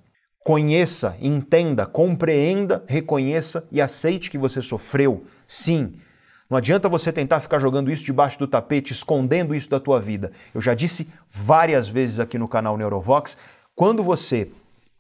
Conheça, 0.47 1.17
entenda, 1.19 1.85
compreenda, 1.85 2.81
reconheça 2.87 3.67
e 3.69 3.81
aceite 3.81 4.31
que 4.31 4.37
você 4.37 4.61
sofreu. 4.61 5.25
Sim. 5.45 5.95
Não 6.49 6.57
adianta 6.57 6.87
você 6.87 7.11
tentar 7.11 7.41
ficar 7.41 7.59
jogando 7.59 7.91
isso 7.91 8.05
debaixo 8.05 8.39
do 8.39 8.47
tapete, 8.47 8.93
escondendo 8.93 9.53
isso 9.53 9.69
da 9.69 9.77
tua 9.77 9.99
vida. 9.99 10.31
Eu 10.55 10.61
já 10.61 10.73
disse 10.73 11.09
várias 11.29 11.89
vezes 11.89 12.17
aqui 12.17 12.37
no 12.37 12.47
canal 12.47 12.77
Neurovox, 12.77 13.35
quando 13.75 14.01
você 14.01 14.49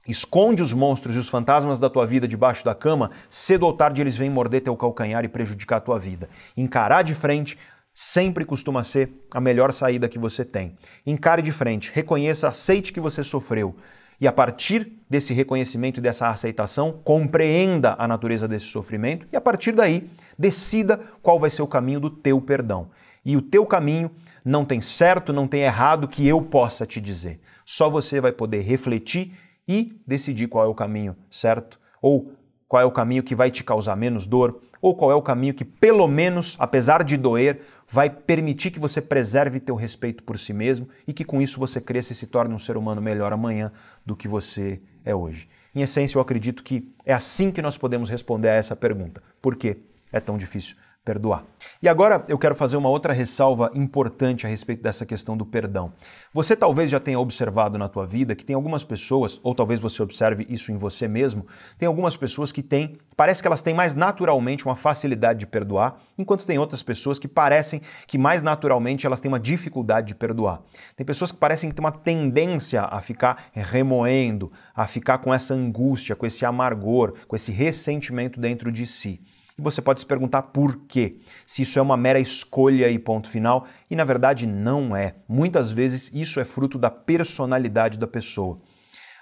esconde 0.05 0.61
os 0.61 0.73
monstros 0.73 1.15
e 1.15 1.19
os 1.19 1.29
fantasmas 1.29 1.79
da 1.79 1.89
tua 1.89 2.05
vida 2.05 2.27
debaixo 2.27 2.65
da 2.65 2.75
cama, 2.75 3.11
cedo 3.29 3.65
ou 3.65 3.71
tarde 3.71 4.01
eles 4.01 4.17
vêm 4.17 4.29
morder 4.29 4.63
teu 4.63 4.75
calcanhar 4.75 5.23
e 5.23 5.29
prejudicar 5.29 5.77
a 5.77 5.79
tua 5.79 5.97
vida. 5.97 6.27
Encarar 6.57 7.03
de 7.03 7.13
frente 7.13 7.57
sempre 7.93 8.43
costuma 8.43 8.83
ser 8.83 9.09
a 9.33 9.39
melhor 9.39 9.71
saída 9.71 10.09
que 10.09 10.19
você 10.19 10.43
tem. 10.43 10.75
Encare 11.05 11.41
de 11.41 11.53
frente, 11.53 11.89
reconheça, 11.93 12.49
aceite 12.49 12.91
que 12.91 12.99
você 12.99 13.23
sofreu. 13.23 13.77
E 14.19 14.27
a 14.27 14.31
partir 14.31 14.93
desse 15.09 15.33
reconhecimento 15.33 15.99
e 15.99 16.01
dessa 16.01 16.27
aceitação, 16.27 16.99
compreenda 17.03 17.95
a 17.99 18.07
natureza 18.07 18.47
desse 18.47 18.65
sofrimento 18.65 19.27
e 19.31 19.37
a 19.37 19.41
partir 19.41 19.71
daí 19.71 20.09
decida 20.37 20.99
qual 21.21 21.39
vai 21.39 21.49
ser 21.49 21.61
o 21.61 21.67
caminho 21.67 21.99
do 21.99 22.09
teu 22.09 22.41
perdão. 22.41 22.89
E 23.23 23.37
o 23.37 23.41
teu 23.41 23.65
caminho 23.65 24.09
não 24.43 24.65
tem 24.65 24.81
certo, 24.81 25.31
não 25.31 25.47
tem 25.47 25.61
errado 25.61 26.07
que 26.07 26.25
eu 26.25 26.41
possa 26.41 26.85
te 26.85 26.99
dizer. 26.99 27.39
Só 27.65 27.89
você 27.89 28.19
vai 28.19 28.31
poder 28.31 28.61
refletir 28.61 29.33
e 29.67 30.01
decidir 30.07 30.47
qual 30.47 30.65
é 30.65 30.67
o 30.67 30.73
caminho 30.73 31.15
certo 31.29 31.79
ou 32.01 32.31
qual 32.67 32.81
é 32.81 32.85
o 32.85 32.91
caminho 32.91 33.23
que 33.23 33.35
vai 33.35 33.51
te 33.51 33.63
causar 33.63 33.95
menos 33.95 34.25
dor 34.25 34.61
ou 34.81 34.95
qual 34.95 35.11
é 35.11 35.15
o 35.15 35.21
caminho 35.21 35.53
que 35.53 35.65
pelo 35.65 36.07
menos, 36.07 36.55
apesar 36.59 37.03
de 37.03 37.17
doer, 37.17 37.61
vai 37.89 38.09
permitir 38.09 38.71
que 38.71 38.79
você 38.79 39.01
preserve 39.01 39.59
teu 39.59 39.75
respeito 39.75 40.23
por 40.23 40.37
si 40.37 40.53
mesmo 40.53 40.89
e 41.07 41.13
que 41.13 41.23
com 41.23 41.41
isso 41.41 41.59
você 41.59 41.79
cresça 41.79 42.11
e 42.11 42.15
se 42.15 42.27
torne 42.27 42.53
um 42.53 42.59
ser 42.59 42.77
humano 42.77 43.01
melhor 43.01 43.31
amanhã 43.31 43.71
do 44.05 44.15
que 44.15 44.27
você 44.27 44.81
é 45.05 45.15
hoje. 45.15 45.47
Em 45.73 45.81
essência, 45.81 46.17
eu 46.17 46.21
acredito 46.21 46.63
que 46.63 46.91
é 47.05 47.13
assim 47.13 47.51
que 47.51 47.61
nós 47.61 47.77
podemos 47.77 48.09
responder 48.09 48.49
a 48.49 48.55
essa 48.55 48.75
pergunta. 48.75 49.21
Por 49.41 49.55
que 49.55 49.77
é 50.11 50.19
tão 50.19 50.37
difícil 50.37 50.75
perdoar. 51.07 51.45
E 51.81 51.87
agora 51.87 52.25
eu 52.27 52.37
quero 52.37 52.53
fazer 52.53 52.75
uma 52.75 52.89
outra 52.89 53.13
ressalva 53.13 53.71
importante 53.73 54.45
a 54.45 54.49
respeito 54.49 54.83
dessa 54.83 55.05
questão 55.05 55.37
do 55.37 55.45
perdão. 55.45 55.93
Você 56.33 56.53
talvez 56.53 56.91
já 56.91 56.99
tenha 56.99 57.17
observado 57.17 57.77
na 57.77 57.87
tua 57.87 58.05
vida 58.05 58.35
que 58.35 58.43
tem 58.43 58.53
algumas 58.53 58.83
pessoas, 58.83 59.39
ou 59.41 59.55
talvez 59.55 59.79
você 59.79 60.03
observe 60.03 60.45
isso 60.49 60.69
em 60.69 60.75
você 60.75 61.07
mesmo, 61.07 61.47
tem 61.77 61.87
algumas 61.87 62.17
pessoas 62.17 62.51
que 62.51 62.61
têm, 62.61 62.97
parece 63.15 63.41
que 63.41 63.47
elas 63.47 63.61
têm 63.61 63.73
mais 63.73 63.95
naturalmente 63.95 64.65
uma 64.65 64.75
facilidade 64.75 65.39
de 65.39 65.47
perdoar, 65.47 65.97
enquanto 66.17 66.45
tem 66.45 66.59
outras 66.59 66.83
pessoas 66.83 67.17
que 67.17 67.27
parecem 67.27 67.81
que 68.05 68.17
mais 68.17 68.43
naturalmente 68.43 69.05
elas 69.05 69.21
têm 69.21 69.31
uma 69.31 69.39
dificuldade 69.39 70.07
de 70.07 70.15
perdoar. 70.15 70.61
Tem 70.93 71.05
pessoas 71.05 71.31
que 71.31 71.37
parecem 71.37 71.71
ter 71.71 71.79
uma 71.79 71.91
tendência 71.91 72.81
a 72.81 73.01
ficar 73.01 73.45
remoendo, 73.53 74.51
a 74.75 74.85
ficar 74.87 75.19
com 75.19 75.33
essa 75.33 75.53
angústia, 75.53 76.17
com 76.17 76.25
esse 76.25 76.45
amargor, 76.45 77.13
com 77.29 77.35
esse 77.37 77.49
ressentimento 77.49 78.41
dentro 78.41 78.73
de 78.73 78.85
si. 78.85 79.21
E 79.57 79.61
você 79.61 79.81
pode 79.81 80.01
se 80.01 80.05
perguntar 80.05 80.43
por 80.43 80.77
quê. 80.87 81.17
Se 81.45 81.63
isso 81.63 81.79
é 81.79 81.81
uma 81.81 81.97
mera 81.97 82.19
escolha 82.19 82.89
e 82.89 82.99
ponto 82.99 83.29
final, 83.29 83.65
e 83.89 83.95
na 83.95 84.03
verdade 84.03 84.45
não 84.45 84.95
é. 84.95 85.15
Muitas 85.27 85.71
vezes 85.71 86.11
isso 86.13 86.39
é 86.39 86.45
fruto 86.45 86.77
da 86.77 86.91
personalidade 86.91 87.97
da 87.97 88.05
pessoa. 88.05 88.59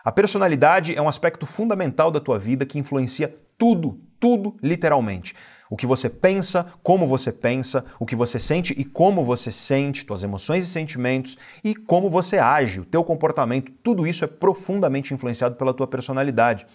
A 0.03 0.11
personalidade 0.11 0.93
é 0.93 1.01
um 1.01 1.07
aspecto 1.07 1.45
fundamental 1.45 2.11
da 2.11 2.19
tua 2.19 2.37
vida 2.37 2.65
que 2.65 2.77
influencia 2.77 3.33
tudo, 3.57 3.99
tudo 4.19 4.55
literalmente. 4.61 5.33
O 5.69 5.75
que 5.75 5.87
você 5.87 6.09
pensa, 6.09 6.65
como 6.83 7.07
você 7.07 7.31
pensa, 7.31 7.83
o 7.99 8.05
que 8.05 8.15
você 8.15 8.39
sente 8.39 8.73
e 8.77 8.83
como 8.83 9.25
você 9.25 9.51
sente, 9.51 10.05
tuas 10.05 10.21
emoções 10.21 10.65
e 10.65 10.69
sentimentos 10.69 11.37
e 11.63 11.73
como 11.73 12.09
você 12.09 12.37
age, 12.37 12.81
o 12.81 12.85
teu 12.85 13.03
comportamento, 13.03 13.71
tudo 13.81 14.05
isso 14.05 14.23
é 14.23 14.27
profundamente 14.27 15.13
influenciado 15.13 15.55
pela 15.55 15.73
tua 15.73 15.87
personalidade. 15.87 16.67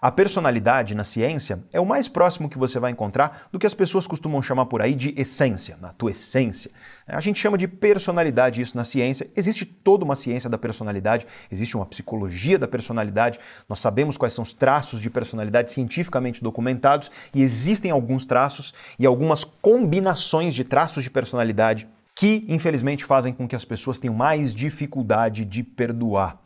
A 0.00 0.10
personalidade 0.10 0.94
na 0.94 1.04
ciência 1.04 1.64
é 1.72 1.80
o 1.80 1.86
mais 1.86 2.06
próximo 2.06 2.48
que 2.48 2.58
você 2.58 2.78
vai 2.78 2.90
encontrar 2.90 3.48
do 3.50 3.58
que 3.58 3.66
as 3.66 3.72
pessoas 3.72 4.06
costumam 4.06 4.42
chamar 4.42 4.66
por 4.66 4.82
aí 4.82 4.94
de 4.94 5.14
essência, 5.16 5.78
na 5.80 5.92
tua 5.92 6.10
essência. 6.10 6.70
A 7.06 7.20
gente 7.20 7.40
chama 7.40 7.56
de 7.56 7.66
personalidade 7.66 8.60
isso 8.60 8.76
na 8.76 8.84
ciência. 8.84 9.30
Existe 9.34 9.64
toda 9.64 10.04
uma 10.04 10.14
ciência 10.14 10.50
da 10.50 10.58
personalidade, 10.58 11.26
existe 11.50 11.76
uma 11.76 11.86
psicologia 11.86 12.58
da 12.58 12.68
personalidade. 12.68 13.38
Nós 13.68 13.78
sabemos 13.78 14.16
quais 14.16 14.34
são 14.34 14.42
os 14.42 14.52
traços 14.52 15.00
de 15.00 15.08
personalidade 15.08 15.72
cientificamente 15.72 16.42
documentados 16.42 17.10
e 17.34 17.42
existem 17.42 17.90
alguns 17.90 18.24
traços 18.24 18.74
e 18.98 19.06
algumas 19.06 19.44
combinações 19.44 20.54
de 20.54 20.64
traços 20.64 21.02
de 21.02 21.10
personalidade 21.10 21.88
que, 22.14 22.44
infelizmente, 22.48 23.04
fazem 23.04 23.32
com 23.32 23.46
que 23.46 23.54
as 23.54 23.64
pessoas 23.64 23.98
tenham 23.98 24.14
mais 24.14 24.54
dificuldade 24.54 25.44
de 25.44 25.62
perdoar. 25.62 26.38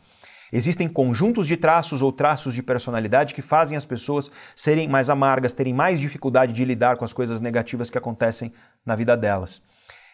Existem 0.51 0.87
conjuntos 0.87 1.47
de 1.47 1.55
traços 1.55 2.01
ou 2.01 2.11
traços 2.11 2.53
de 2.53 2.61
personalidade 2.61 3.33
que 3.33 3.41
fazem 3.41 3.77
as 3.77 3.85
pessoas 3.85 4.29
serem 4.55 4.87
mais 4.87 5.09
amargas, 5.09 5.53
terem 5.53 5.73
mais 5.73 5.99
dificuldade 5.99 6.51
de 6.53 6.65
lidar 6.65 6.97
com 6.97 7.05
as 7.05 7.13
coisas 7.13 7.39
negativas 7.39 7.89
que 7.89 7.97
acontecem 7.97 8.51
na 8.85 8.95
vida 8.95 9.15
delas. 9.15 9.61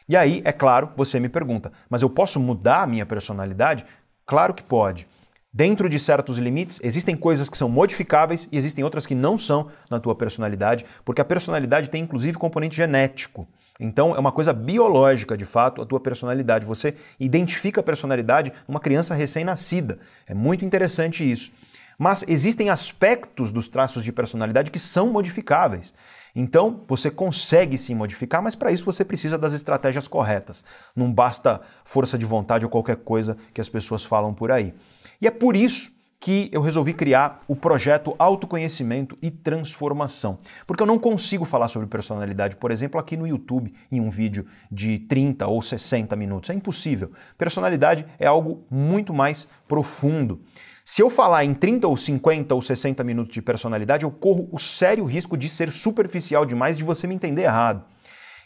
E 0.07 0.15
aí, 0.15 0.41
é 0.45 0.51
claro, 0.51 0.91
você 0.95 1.19
me 1.19 1.27
pergunta, 1.27 1.71
mas 1.89 2.01
eu 2.01 2.09
posso 2.09 2.39
mudar 2.39 2.83
a 2.83 2.87
minha 2.87 3.05
personalidade? 3.05 3.85
Claro 4.25 4.53
que 4.53 4.63
pode. 4.63 5.07
Dentro 5.51 5.89
de 5.89 5.97
certos 5.97 6.37
limites, 6.37 6.79
existem 6.83 7.15
coisas 7.15 7.49
que 7.49 7.57
são 7.57 7.67
modificáveis 7.67 8.47
e 8.51 8.57
existem 8.57 8.83
outras 8.83 9.05
que 9.05 9.15
não 9.15 9.37
são 9.37 9.69
na 9.89 9.99
tua 9.99 10.13
personalidade, 10.13 10.85
porque 11.03 11.19
a 11.19 11.25
personalidade 11.25 11.89
tem 11.89 12.03
inclusive 12.03 12.37
componente 12.37 12.75
genético. 12.75 13.47
Então 13.79 14.15
é 14.15 14.19
uma 14.19 14.31
coisa 14.31 14.53
biológica, 14.53 15.37
de 15.37 15.45
fato, 15.45 15.81
a 15.81 15.85
tua 15.85 15.99
personalidade. 15.99 16.65
Você 16.65 16.95
identifica 17.19 17.81
a 17.81 17.83
personalidade 17.83 18.51
numa 18.67 18.79
criança 18.79 19.13
recém-nascida. 19.13 19.99
É 20.25 20.33
muito 20.33 20.65
interessante 20.65 21.29
isso. 21.29 21.51
Mas 21.97 22.23
existem 22.27 22.69
aspectos 22.69 23.51
dos 23.51 23.67
traços 23.67 24.03
de 24.03 24.11
personalidade 24.11 24.69
que 24.69 24.77
são 24.77 25.11
modificáveis. 25.11 25.93
Então, 26.35 26.83
você 26.87 27.09
consegue 27.09 27.77
sim 27.77 27.95
modificar, 27.95 28.43
mas 28.43 28.53
para 28.53 28.71
isso 28.71 28.85
você 28.85 29.03
precisa 29.03 29.37
das 29.37 29.53
estratégias 29.53 30.07
corretas. 30.07 30.63
Não 30.95 31.11
basta 31.11 31.61
força 31.83 32.15
de 32.15 32.25
vontade 32.25 32.63
ou 32.63 32.69
qualquer 32.69 32.97
coisa 32.97 33.35
que 33.51 33.59
as 33.59 33.67
pessoas 33.67 34.05
falam 34.05 34.31
por 34.33 34.51
aí. 34.51 34.75
E 35.19 35.25
é 35.25 35.31
por 35.31 35.55
isso 35.55 35.96
que 36.19 36.49
eu 36.51 36.61
resolvi 36.61 36.93
criar 36.93 37.39
o 37.47 37.55
projeto 37.55 38.15
Autoconhecimento 38.17 39.17
e 39.21 39.29
Transformação. 39.29 40.39
Porque 40.65 40.81
eu 40.81 40.87
não 40.87 40.97
consigo 40.97 41.45
falar 41.45 41.67
sobre 41.67 41.87
personalidade, 41.87 42.55
por 42.55 42.71
exemplo, 42.71 42.99
aqui 42.99 43.15
no 43.15 43.27
YouTube, 43.27 43.73
em 43.91 44.01
um 44.01 44.09
vídeo 44.09 44.45
de 44.71 44.99
30 44.99 45.45
ou 45.47 45.61
60 45.61 46.15
minutos. 46.15 46.49
É 46.49 46.53
impossível. 46.53 47.11
Personalidade 47.37 48.05
é 48.19 48.25
algo 48.25 48.65
muito 48.69 49.13
mais 49.13 49.47
profundo. 49.67 50.41
Se 50.83 51.01
eu 51.01 51.09
falar 51.09 51.43
em 51.43 51.53
30 51.53 51.87
ou 51.87 51.97
50 51.97 52.55
ou 52.55 52.61
60 52.61 53.03
minutos 53.03 53.33
de 53.33 53.41
personalidade, 53.41 54.03
eu 54.03 54.11
corro 54.11 54.47
o 54.51 54.57
sério 54.57 55.05
risco 55.05 55.37
de 55.37 55.49
ser 55.49 55.71
superficial 55.71 56.45
demais, 56.45 56.77
de 56.77 56.83
você 56.83 57.05
me 57.05 57.13
entender 57.13 57.43
errado. 57.43 57.83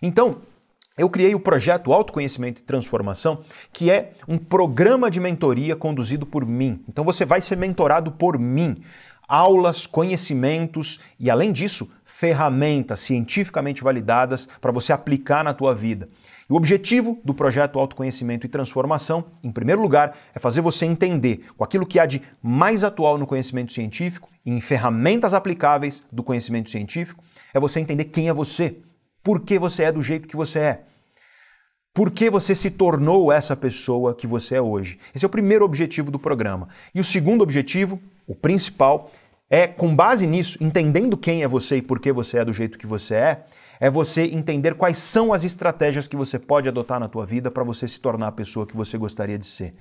Então, 0.01 0.41
eu 1.01 1.09
criei 1.09 1.33
o 1.33 1.39
projeto 1.39 1.91
Autoconhecimento 1.91 2.61
e 2.61 2.63
Transformação, 2.63 3.41
que 3.73 3.89
é 3.89 4.11
um 4.27 4.37
programa 4.37 5.09
de 5.09 5.19
mentoria 5.19 5.75
conduzido 5.75 6.27
por 6.27 6.45
mim. 6.45 6.83
Então 6.87 7.03
você 7.03 7.25
vai 7.25 7.41
ser 7.41 7.57
mentorado 7.57 8.11
por 8.11 8.37
mim. 8.37 8.83
Aulas, 9.27 9.87
conhecimentos 9.87 10.99
e, 11.19 11.29
além 11.29 11.51
disso, 11.51 11.89
ferramentas 12.05 12.99
cientificamente 12.99 13.81
validadas 13.81 14.47
para 14.59 14.71
você 14.71 14.93
aplicar 14.93 15.43
na 15.43 15.55
tua 15.55 15.73
vida. 15.73 16.07
E 16.47 16.53
o 16.53 16.55
objetivo 16.55 17.19
do 17.25 17.33
projeto 17.33 17.79
Autoconhecimento 17.79 18.45
e 18.45 18.49
Transformação, 18.49 19.25
em 19.43 19.51
primeiro 19.51 19.81
lugar, 19.81 20.15
é 20.35 20.39
fazer 20.39 20.61
você 20.61 20.85
entender 20.85 21.45
com 21.57 21.63
aquilo 21.63 21.87
que 21.87 21.99
há 21.99 22.05
de 22.05 22.21
mais 22.43 22.83
atual 22.83 23.17
no 23.17 23.25
conhecimento 23.25 23.71
científico 23.71 24.29
e 24.45 24.51
em 24.51 24.61
ferramentas 24.61 25.33
aplicáveis 25.33 26.03
do 26.11 26.21
conhecimento 26.21 26.69
científico, 26.69 27.23
é 27.51 27.59
você 27.59 27.79
entender 27.79 28.05
quem 28.05 28.29
é 28.29 28.33
você, 28.33 28.77
por 29.23 29.41
que 29.41 29.57
você 29.57 29.85
é 29.85 29.91
do 29.91 30.03
jeito 30.03 30.27
que 30.27 30.35
você 30.35 30.59
é. 30.59 30.90
Por 31.93 32.09
que 32.09 32.29
você 32.29 32.55
se 32.55 32.71
tornou 32.71 33.33
essa 33.33 33.55
pessoa 33.55 34.15
que 34.15 34.25
você 34.25 34.55
é 34.55 34.61
hoje? 34.61 34.97
Esse 35.13 35.25
é 35.25 35.27
o 35.27 35.29
primeiro 35.29 35.65
objetivo 35.65 36.09
do 36.09 36.17
programa. 36.17 36.69
E 36.95 37.01
o 37.01 37.03
segundo 37.03 37.41
objetivo, 37.41 37.99
o 38.25 38.33
principal, 38.33 39.11
é 39.49 39.67
com 39.67 39.93
base 39.93 40.25
nisso, 40.25 40.57
entendendo 40.61 41.17
quem 41.17 41.43
é 41.43 41.47
você 41.49 41.77
e 41.77 41.81
por 41.81 41.99
que 41.99 42.13
você 42.13 42.37
é 42.37 42.45
do 42.45 42.53
jeito 42.53 42.79
que 42.79 42.87
você 42.87 43.15
é, 43.15 43.45
é 43.77 43.89
você 43.89 44.23
entender 44.23 44.75
quais 44.75 44.97
são 44.99 45.33
as 45.33 45.43
estratégias 45.43 46.07
que 46.07 46.15
você 46.15 46.39
pode 46.39 46.69
adotar 46.69 46.97
na 46.97 47.09
tua 47.09 47.25
vida 47.25 47.51
para 47.51 47.63
você 47.63 47.85
se 47.85 47.99
tornar 47.99 48.27
a 48.27 48.31
pessoa 48.31 48.65
que 48.65 48.77
você 48.77 48.97
gostaria 48.97 49.37
de 49.37 49.45
ser. 49.45 49.75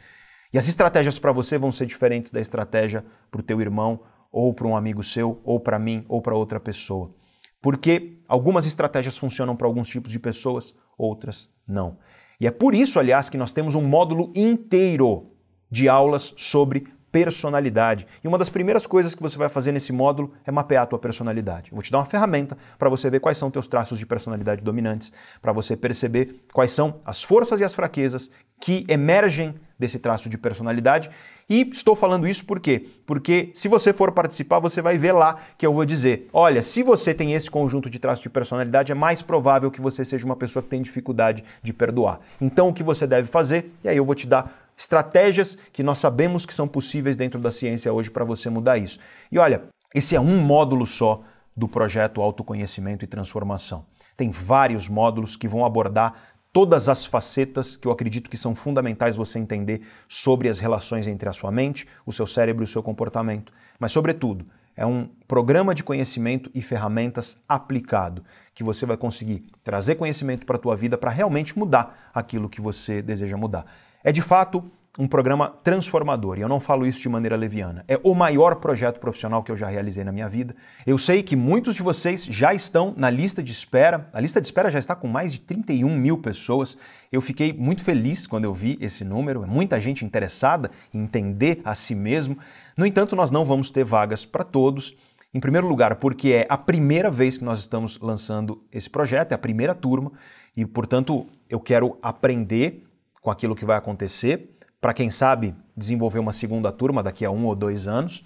E 0.53 0.59
as 0.59 0.67
estratégias 0.67 1.17
para 1.17 1.31
você 1.31 1.57
vão 1.57 1.71
ser 1.71 1.87
diferentes 1.87 2.33
da 2.33 2.41
estratégia 2.41 3.05
para 3.31 3.41
o 3.41 3.45
teu 3.45 3.61
irmão, 3.61 4.01
ou 4.33 4.53
para 4.53 4.67
um 4.67 4.77
amigo 4.77 5.05
seu, 5.05 5.41
ou 5.45 5.61
para 5.61 5.79
mim, 5.79 6.05
ou 6.09 6.21
para 6.21 6.35
outra 6.35 6.59
pessoa. 6.59 7.15
Porque 7.63 8.19
algumas 8.27 8.67
estratégias 8.67 9.17
funcionam 9.17 9.55
para 9.55 9.69
alguns 9.69 9.89
tipos 9.89 10.11
de 10.11 10.19
pessoas, 10.19 10.75
outras 11.01 11.49
não. 11.67 11.99
E 12.41 12.47
é 12.47 12.51
por 12.51 12.75
isso, 12.75 12.99
aliás, 12.99 13.29
que 13.29 13.39
nós 13.39 13.53
temos 13.53 13.75
um 13.75 13.83
módulo 13.83 14.33
inteiro 14.35 15.27
de 15.71 15.89
aulas 15.89 16.35
sobre 16.37 16.87
personalidade. 17.13 18.07
E 18.23 18.29
uma 18.29 18.39
das 18.39 18.49
primeiras 18.49 18.87
coisas 18.87 19.15
que 19.15 19.23
você 19.23 19.37
vai 19.37 19.49
fazer 19.49 19.73
nesse 19.73 19.93
módulo 19.93 20.33
é 20.45 20.51
mapear 20.51 20.85
a 20.85 20.87
tua 20.87 20.99
personalidade. 20.99 21.71
Eu 21.71 21.77
vou 21.77 21.83
te 21.83 21.91
dar 21.91 21.99
uma 21.99 22.07
ferramenta 22.07 22.57
para 22.79 22.89
você 22.89 23.11
ver 23.11 23.21
quais 23.21 23.37
são 23.37 23.51
teus 23.51 23.67
traços 23.67 23.99
de 23.99 24.07
personalidade 24.07 24.63
dominantes, 24.63 25.13
para 25.43 25.53
você 25.53 25.77
perceber 25.77 26.45
quais 26.53 26.73
são 26.73 27.01
as 27.05 27.23
forças 27.23 27.61
e 27.61 27.65
as 27.65 27.75
fraquezas 27.75 28.31
que 28.61 28.85
emergem 28.89 29.55
desse 29.81 29.99
traço 29.99 30.29
de 30.29 30.39
personalidade. 30.39 31.11
E 31.49 31.69
estou 31.73 31.97
falando 31.97 32.29
isso 32.29 32.45
por 32.45 32.61
quê? 32.61 32.87
Porque 33.07 33.51
se 33.55 33.67
você 33.67 33.93
for 33.93 34.13
participar, 34.13 34.61
você 34.61 34.81
vai 34.81 34.97
ver 34.99 35.13
lá 35.13 35.39
que 35.59 35.67
eu 35.67 35.73
vou 35.73 35.85
dizer: 35.85 36.29
olha, 36.33 36.63
se 36.63 36.83
você 36.83 37.13
tem 37.13 37.33
esse 37.33 37.51
conjunto 37.51 37.91
de 37.91 37.99
traços 37.99 38.23
de 38.23 38.31
personalidade, 38.31 38.93
é 38.93 38.95
mais 38.95 39.23
provável 39.23 39.71
que 39.71 39.81
você 39.81 40.05
seja 40.05 40.25
uma 40.25 40.37
pessoa 40.37 40.63
que 40.63 40.69
tem 40.69 40.83
dificuldade 40.83 41.43
de 41.63 41.73
perdoar. 41.73 42.21
Então, 42.41 42.69
o 42.69 42.75
que 42.75 42.83
você 42.85 43.07
deve 43.07 43.27
fazer? 43.27 43.73
E 43.83 43.89
aí 43.89 43.97
eu 43.97 44.05
vou 44.05 44.15
te 44.15 44.27
dar 44.27 44.69
estratégias 44.77 45.59
que 45.73 45.83
nós 45.83 45.99
sabemos 45.99 46.47
que 46.47 46.55
são 46.55 46.69
possíveis 46.69 47.17
dentro 47.17 47.41
da 47.41 47.51
ciência 47.51 47.93
hoje 47.93 48.11
para 48.11 48.25
você 48.25 48.49
mudar 48.49 48.79
isso. 48.79 48.99
E 49.33 49.39
olha, 49.39 49.63
esse 49.95 50.15
é 50.15 50.21
um 50.21 50.39
módulo 50.39 50.87
só 50.87 51.23
do 51.57 51.67
projeto 51.67 52.23
Autoconhecimento 52.23 53.05
e 53.05 53.09
Transformação. 53.09 53.85
Tem 54.17 54.31
vários 54.31 54.87
módulos 54.87 55.35
que 55.37 55.49
vão 55.49 55.65
abordar 55.65 56.15
todas 56.53 56.89
as 56.89 57.05
facetas 57.05 57.77
que 57.77 57.87
eu 57.87 57.93
acredito 57.93 58.29
que 58.29 58.37
são 58.37 58.55
fundamentais 58.55 59.17
você 59.17 59.39
entender 59.39 59.83
sobre 60.09 60.49
as 60.49 60.59
relações 60.59 61.07
entre 61.07 61.29
a 61.29 61.33
sua 61.33 61.51
mente, 61.51 61.87
o 62.05 62.13
seu 62.13 62.27
cérebro 62.27 62.63
e 62.63 62.67
o 62.67 62.69
seu 62.69 62.83
comportamento. 62.83 63.53
Mas, 63.79 63.93
sobretudo, 63.93 64.47
é 64.77 64.87
um 64.87 65.09
programa 65.29 65.75
de 65.75 65.85
conhecimento 65.85 66.51
e 66.55 66.63
ferramentas 66.63 67.37
aplicado, 67.49 68.25
que 68.55 68.65
você 68.65 68.87
vai 68.87 68.97
conseguir 68.97 69.45
trazer 69.63 69.95
conhecimento 69.97 70.47
para 70.47 70.57
a 70.57 70.59
tua 70.59 70.77
vida 70.77 70.97
para 70.97 71.11
realmente 71.11 71.59
mudar 71.59 72.11
aquilo 72.15 72.49
que 72.49 72.61
você 72.61 73.03
deseja 73.03 73.37
mudar. 73.37 73.67
É 74.03 74.11
de 74.11 74.23
fato 74.23 74.71
um 74.99 75.07
programa 75.07 75.49
transformador, 75.63 76.37
e 76.37 76.41
eu 76.41 76.49
não 76.49 76.59
falo 76.59 76.85
isso 76.85 77.01
de 77.01 77.09
maneira 77.09 77.37
leviana. 77.37 77.85
É 77.87 77.99
o 78.03 78.15
maior 78.15 78.57
projeto 78.57 78.99
profissional 78.99 79.43
que 79.43 79.51
eu 79.51 79.57
já 79.57 79.69
realizei 79.69 80.03
na 80.03 80.11
minha 80.11 80.29
vida. 80.29 80.55
Eu 80.85 80.99
sei 80.99 81.23
que 81.23 81.37
muitos 81.37 81.77
de 81.77 81.83
vocês 81.83 82.25
já 82.25 82.53
estão 82.53 82.93
na 82.97 83.09
lista 83.09 83.41
de 83.43 83.53
espera. 83.53 84.11
A 84.13 84.21
lista 84.21 84.41
de 84.41 84.49
espera 84.49 84.69
já 84.69 84.81
está 84.81 84.97
com 84.97 85.07
mais 85.07 85.33
de 85.33 85.41
31 85.41 85.95
mil 85.97 86.19
pessoas. 86.19 86.77
Eu 87.11 87.21
fiquei 87.21 87.53
muito 87.53 87.85
feliz 87.85 88.27
quando 88.27 88.45
eu 88.45 88.53
vi 88.53 88.77
esse 88.81 89.05
número. 89.05 89.45
É 89.45 89.47
muita 89.47 89.81
gente 89.81 90.05
interessada 90.05 90.71
em 90.93 91.03
entender 91.03 91.61
a 91.65 91.75
si 91.77 91.95
mesmo. 91.95 92.37
No 92.77 92.85
entanto, 92.85 93.15
nós 93.15 93.31
não 93.31 93.45
vamos 93.45 93.71
ter 93.71 93.85
vagas 93.85 94.25
para 94.25 94.43
todos. 94.43 94.97
Em 95.33 95.39
primeiro 95.39 95.69
lugar, 95.69 95.95
porque 95.97 96.31
é 96.33 96.47
a 96.49 96.59
primeira 96.59 97.09
vez 97.09 97.39
que 97.39 97.45
nós 97.45 97.61
estamos 97.61 97.97
lançando 98.01 98.65
esse 98.73 98.91
projeto, 98.91 99.31
é 99.31 99.37
a 99.37 99.39
primeira 99.39 99.77
turma, 99.77 100.11
e 100.57 100.67
portanto 100.67 101.25
eu 101.49 101.61
quero 101.61 101.97
aprender 102.03 102.85
com 103.23 103.31
aquilo 103.31 103.55
que 103.55 103.65
vai 103.65 103.77
acontecer, 103.77 104.51
para 104.81 104.95
quem 104.95 105.11
sabe 105.11 105.55
desenvolver 105.77 106.19
uma 106.19 106.33
segunda 106.33 106.73
turma 106.73 107.03
daqui 107.03 107.25
a 107.25 107.31
um 107.31 107.45
ou 107.47 107.55
dois 107.55 107.87
anos. 107.87 108.23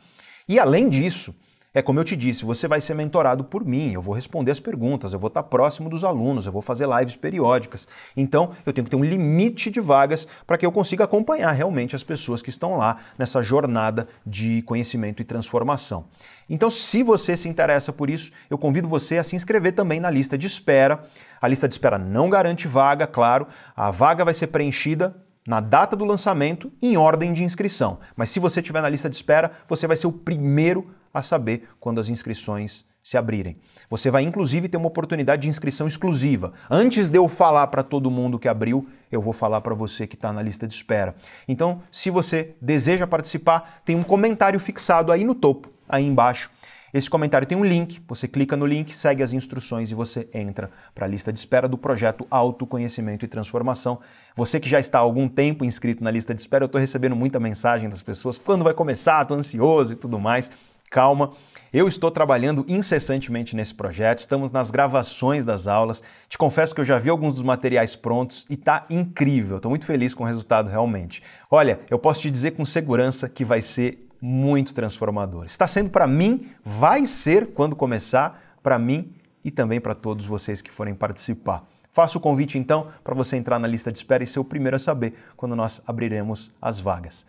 E 0.49 0.59
além 0.59 0.89
disso, 0.89 1.35
é 1.77 1.83
como 1.83 1.99
eu 1.99 2.05
te 2.05 2.15
disse, 2.15 2.45
você 2.45 2.69
vai 2.69 2.81
ser 2.81 2.95
mentorado 2.95 3.43
por 3.43 3.65
mim, 3.65 3.93
eu 3.93 4.01
vou 4.01 4.15
responder 4.15 4.53
as 4.53 4.61
perguntas, 4.61 5.13
eu 5.13 5.19
vou 5.19 5.27
estar 5.27 5.43
próximo 5.43 5.91
dos 5.91 6.05
alunos, 6.05 6.47
eu 6.47 6.53
vou 6.53 6.63
fazer 6.63 6.87
lives 6.87 7.17
periódicas. 7.17 7.89
Então, 8.17 8.53
eu 8.65 8.73
tenho 8.73 8.85
que 8.85 8.91
ter 8.93 8.97
um 8.97 9.03
limite 9.03 9.73
de 9.73 9.81
vagas 9.81 10.25
para 10.47 10.57
que 10.57 10.65
eu 10.65 10.71
consiga 10.71 11.03
acompanhar 11.03 11.51
realmente 11.51 11.97
as 11.97 12.05
pessoas 12.05 12.41
que 12.41 12.49
estão 12.49 12.77
lá 12.77 12.99
nessa 13.19 13.43
jornada 13.43 14.07
de 14.25 14.63
conhecimento 14.63 15.21
e 15.21 15.25
transformação. 15.25 16.05
Então, 16.49 16.71
se 16.71 17.03
você 17.03 17.37
se 17.37 17.49
interessa 17.49 17.93
por 17.93 18.09
isso, 18.09 18.31
eu 18.49 18.57
convido 18.57 18.89
você 18.89 19.19
a 19.19 19.25
se 19.25 19.35
inscrever 19.35 19.73
também 19.73 19.99
na 19.99 20.11
lista 20.11 20.39
de 20.39 20.47
espera. 20.47 21.05
A 21.43 21.49
lista 21.49 21.67
de 21.67 21.75
espera 21.75 21.99
não 21.99 22.31
garante 22.31 22.69
vaga, 22.69 23.05
claro. 23.05 23.49
A 23.75 23.91
vaga 23.91 24.25
vai 24.25 24.35
ser 24.35 24.47
preenchida 24.47 25.24
na 25.47 25.61
data 25.61 25.95
do 25.95 26.05
lançamento 26.05 26.73
em 26.81 26.97
ordem 26.97 27.33
de 27.33 27.45
inscrição. 27.45 27.99
Mas 28.17 28.31
se 28.31 28.41
você 28.41 28.61
estiver 28.61 28.81
na 28.81 28.89
lista 28.89 29.11
de 29.11 29.17
espera, 29.17 29.53
você 29.69 29.87
vai 29.87 29.97
ser 29.97 30.07
o 30.07 30.13
primeiro 30.13 30.91
a 31.13 31.23
saber 31.23 31.69
quando 31.79 32.01
as 32.01 32.09
inscrições 32.09 32.85
se 33.03 33.19
abrirem. 33.19 33.59
Você 33.91 34.11
vai 34.11 34.23
inclusive 34.23 34.67
ter 34.67 34.79
uma 34.79 34.87
oportunidade 34.87 35.43
de 35.43 35.49
inscrição 35.49 35.87
exclusiva. 35.87 36.55
Antes 36.71 37.11
de 37.11 37.19
eu 37.19 37.29
falar 37.29 37.67
para 37.67 37.83
todo 37.83 38.11
mundo 38.11 38.39
que 38.39 38.49
abriu, 38.49 38.89
eu 39.13 39.21
vou 39.21 39.35
falar 39.35 39.61
para 39.61 39.75
você 39.75 40.07
que 40.07 40.15
está 40.15 40.33
na 40.33 40.41
lista 40.41 40.67
de 40.67 40.73
espera. 40.73 41.15
Então, 41.47 41.83
se 41.93 42.09
você 42.09 42.57
deseja 42.61 43.07
participar, 43.07 43.83
tem 43.85 43.95
um 43.95 44.03
comentário 44.03 44.59
fixado 44.59 45.13
aí 45.13 45.23
no 45.23 45.35
topo, 45.35 45.71
aí 45.87 46.07
embaixo, 46.07 46.51
esse 46.95 47.11
comentário 47.11 47.45
tem 47.45 47.59
um 47.59 47.65
link, 47.65 48.01
você 48.07 48.29
clica 48.29 48.57
no 48.57 48.65
link, 48.65 48.97
segue 48.97 49.21
as 49.21 49.33
instruções 49.33 49.91
e 49.91 49.97
você 49.97 50.29
entra 50.33 50.71
para 50.95 51.07
a 51.07 51.09
lista 51.09 51.33
de 51.33 51.41
espera 51.41 51.69
do 51.69 51.77
projeto 51.77 52.25
Autoconhecimento 52.31 53.25
e 53.25 53.29
Transformação. 53.29 53.99
Você 54.37 54.61
que 54.61 54.69
já 54.69 54.79
está 54.79 54.99
há 54.99 55.01
algum 55.01 55.29
tempo 55.29 55.65
inscrito 55.65 56.05
na 56.05 56.11
lista 56.13 56.33
de 56.33 56.41
espera, 56.41 56.63
eu 56.63 56.67
estou 56.67 56.81
recebendo 56.81 57.17
muita 57.17 57.41
mensagem 57.41 57.89
das 57.91 58.01
pessoas, 58.01 58.39
quando 58.39 58.63
vai 58.63 58.73
começar, 58.73 59.23
estou 59.23 59.37
ansioso 59.37 59.95
e 59.95 59.97
tudo 59.97 60.21
mais. 60.21 60.49
Calma, 60.89 61.33
eu 61.73 61.89
estou 61.89 62.13
trabalhando 62.13 62.65
incessantemente 62.69 63.57
nesse 63.57 63.75
projeto, 63.75 64.21
estamos 64.21 64.53
nas 64.53 64.71
gravações 64.71 65.45
das 65.45 65.67
aulas. 65.67 66.01
Te 66.29 66.39
confesso 66.39 66.73
que 66.73 66.81
eu 66.81 66.85
já 66.85 67.01
vi 67.01 67.11
alguns 67.11 67.35
dos 67.35 67.43
materiais 67.43 67.97
prontos 67.97 68.47
e 68.49 68.55
está 68.55 68.87
incrível. 68.89 69.57
Estou 69.57 69.69
muito 69.69 69.85
feliz 69.85 70.15
com 70.15 70.23
o 70.23 70.27
resultado 70.29 70.71
realmente. 70.71 71.25
Olha, 71.51 71.81
eu 71.91 71.99
posso 71.99 72.21
te 72.21 72.31
dizer 72.31 72.53
com 72.53 72.65
segurança 72.65 73.29
que 73.29 73.45
vai 73.45 73.61
ser 73.61 74.09
muito 74.25 74.73
transformador. 74.73 75.45
Está 75.45 75.67
sendo 75.67 75.91
para 75.91 76.07
mim, 76.07 76.51
vai 76.65 77.05
ser 77.05 77.49
quando 77.49 77.77
começar, 77.77 78.57
para 78.63 78.79
mim 78.79 79.13
e 79.45 79.51
também 79.51 79.79
para 79.79 79.95
todos 79.95 80.25
vocês 80.25 80.63
que 80.63 80.71
forem 80.71 80.95
participar. 80.95 81.69
Faço 81.91 82.17
o 82.17 82.21
convite 82.21 82.57
então 82.57 82.89
para 83.05 83.15
você 83.15 83.37
entrar 83.37 83.59
na 83.59 83.69
lista 83.69 83.93
de 83.93 83.99
espera 83.99 84.25
e 84.25 84.27
ser 84.27 84.41
o 84.41 84.45
primeiro 84.45 84.77
a 84.77 84.79
saber 84.79 85.13
quando 85.37 85.55
nós 85.55 85.83
abriremos 85.87 86.51
as 86.61 86.81
vagas. 86.81 87.27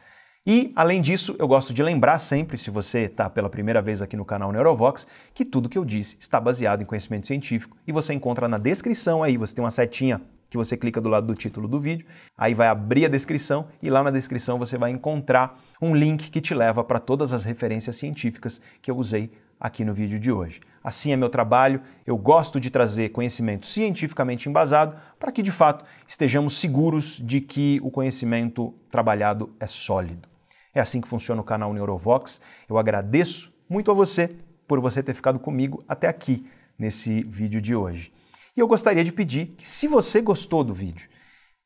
E, 0.47 0.71
além 0.73 1.01
disso, 1.01 1.35
eu 1.37 1.49
gosto 1.49 1.73
de 1.73 1.83
lembrar 1.83 2.17
sempre, 2.17 2.57
se 2.57 2.71
você 2.71 2.99
está 2.99 3.29
pela 3.29 3.49
primeira 3.49 3.81
vez 3.81 4.01
aqui 4.01 4.15
no 4.15 4.23
canal 4.23 4.53
Neurovox, 4.53 5.05
que 5.33 5.43
tudo 5.43 5.67
que 5.67 5.77
eu 5.77 5.83
disse 5.83 6.15
está 6.17 6.39
baseado 6.39 6.81
em 6.81 6.85
conhecimento 6.85 7.27
científico 7.27 7.75
e 7.85 7.91
você 7.91 8.13
encontra 8.13 8.47
na 8.47 8.57
descrição 8.57 9.21
aí, 9.21 9.35
você 9.35 9.53
tem 9.53 9.63
uma 9.63 9.71
setinha 9.71 10.21
que 10.49 10.57
você 10.57 10.77
clica 10.77 11.01
do 11.01 11.09
lado 11.09 11.27
do 11.27 11.35
título 11.35 11.67
do 11.67 11.79
vídeo, 11.79 12.05
aí 12.37 12.53
vai 12.53 12.67
abrir 12.67 13.05
a 13.05 13.09
descrição 13.09 13.67
e 13.81 13.89
lá 13.89 14.03
na 14.03 14.11
descrição 14.11 14.59
você 14.59 14.77
vai 14.77 14.91
encontrar 14.91 15.59
um 15.81 15.95
link 15.95 16.29
que 16.29 16.41
te 16.41 16.53
leva 16.53 16.83
para 16.83 16.99
todas 16.99 17.33
as 17.33 17.43
referências 17.43 17.95
científicas 17.95 18.61
que 18.81 18.89
eu 18.89 18.97
usei 18.97 19.31
aqui 19.59 19.85
no 19.85 19.93
vídeo 19.93 20.19
de 20.19 20.31
hoje. 20.31 20.59
Assim 20.83 21.11
é 21.11 21.15
meu 21.15 21.29
trabalho, 21.29 21.81
eu 22.05 22.17
gosto 22.17 22.59
de 22.59 22.69
trazer 22.69 23.09
conhecimento 23.09 23.65
cientificamente 23.65 24.47
embasado 24.47 24.99
para 25.19 25.31
que 25.31 25.41
de 25.41 25.51
fato 25.51 25.85
estejamos 26.07 26.57
seguros 26.57 27.19
de 27.23 27.41
que 27.41 27.79
o 27.83 27.89
conhecimento 27.89 28.73
trabalhado 28.91 29.53
é 29.59 29.67
sólido. 29.67 30.27
É 30.73 30.81
assim 30.81 30.99
que 30.99 31.07
funciona 31.07 31.41
o 31.41 31.45
canal 31.45 31.73
Neurovox. 31.73 32.41
Eu 32.67 32.77
agradeço 32.77 33.51
muito 33.69 33.89
a 33.89 33.93
você 33.93 34.35
por 34.67 34.79
você 34.81 35.01
ter 35.01 35.13
ficado 35.13 35.39
comigo 35.39 35.83
até 35.87 36.07
aqui 36.07 36.45
nesse 36.77 37.23
vídeo 37.23 37.61
de 37.61 37.73
hoje. 37.73 38.11
E 38.55 38.59
eu 38.61 38.67
gostaria 38.67 39.03
de 39.03 39.11
pedir 39.11 39.47
que, 39.57 39.67
se 39.67 39.87
você 39.87 40.21
gostou 40.21 40.63
do 40.63 40.73
vídeo, 40.73 41.09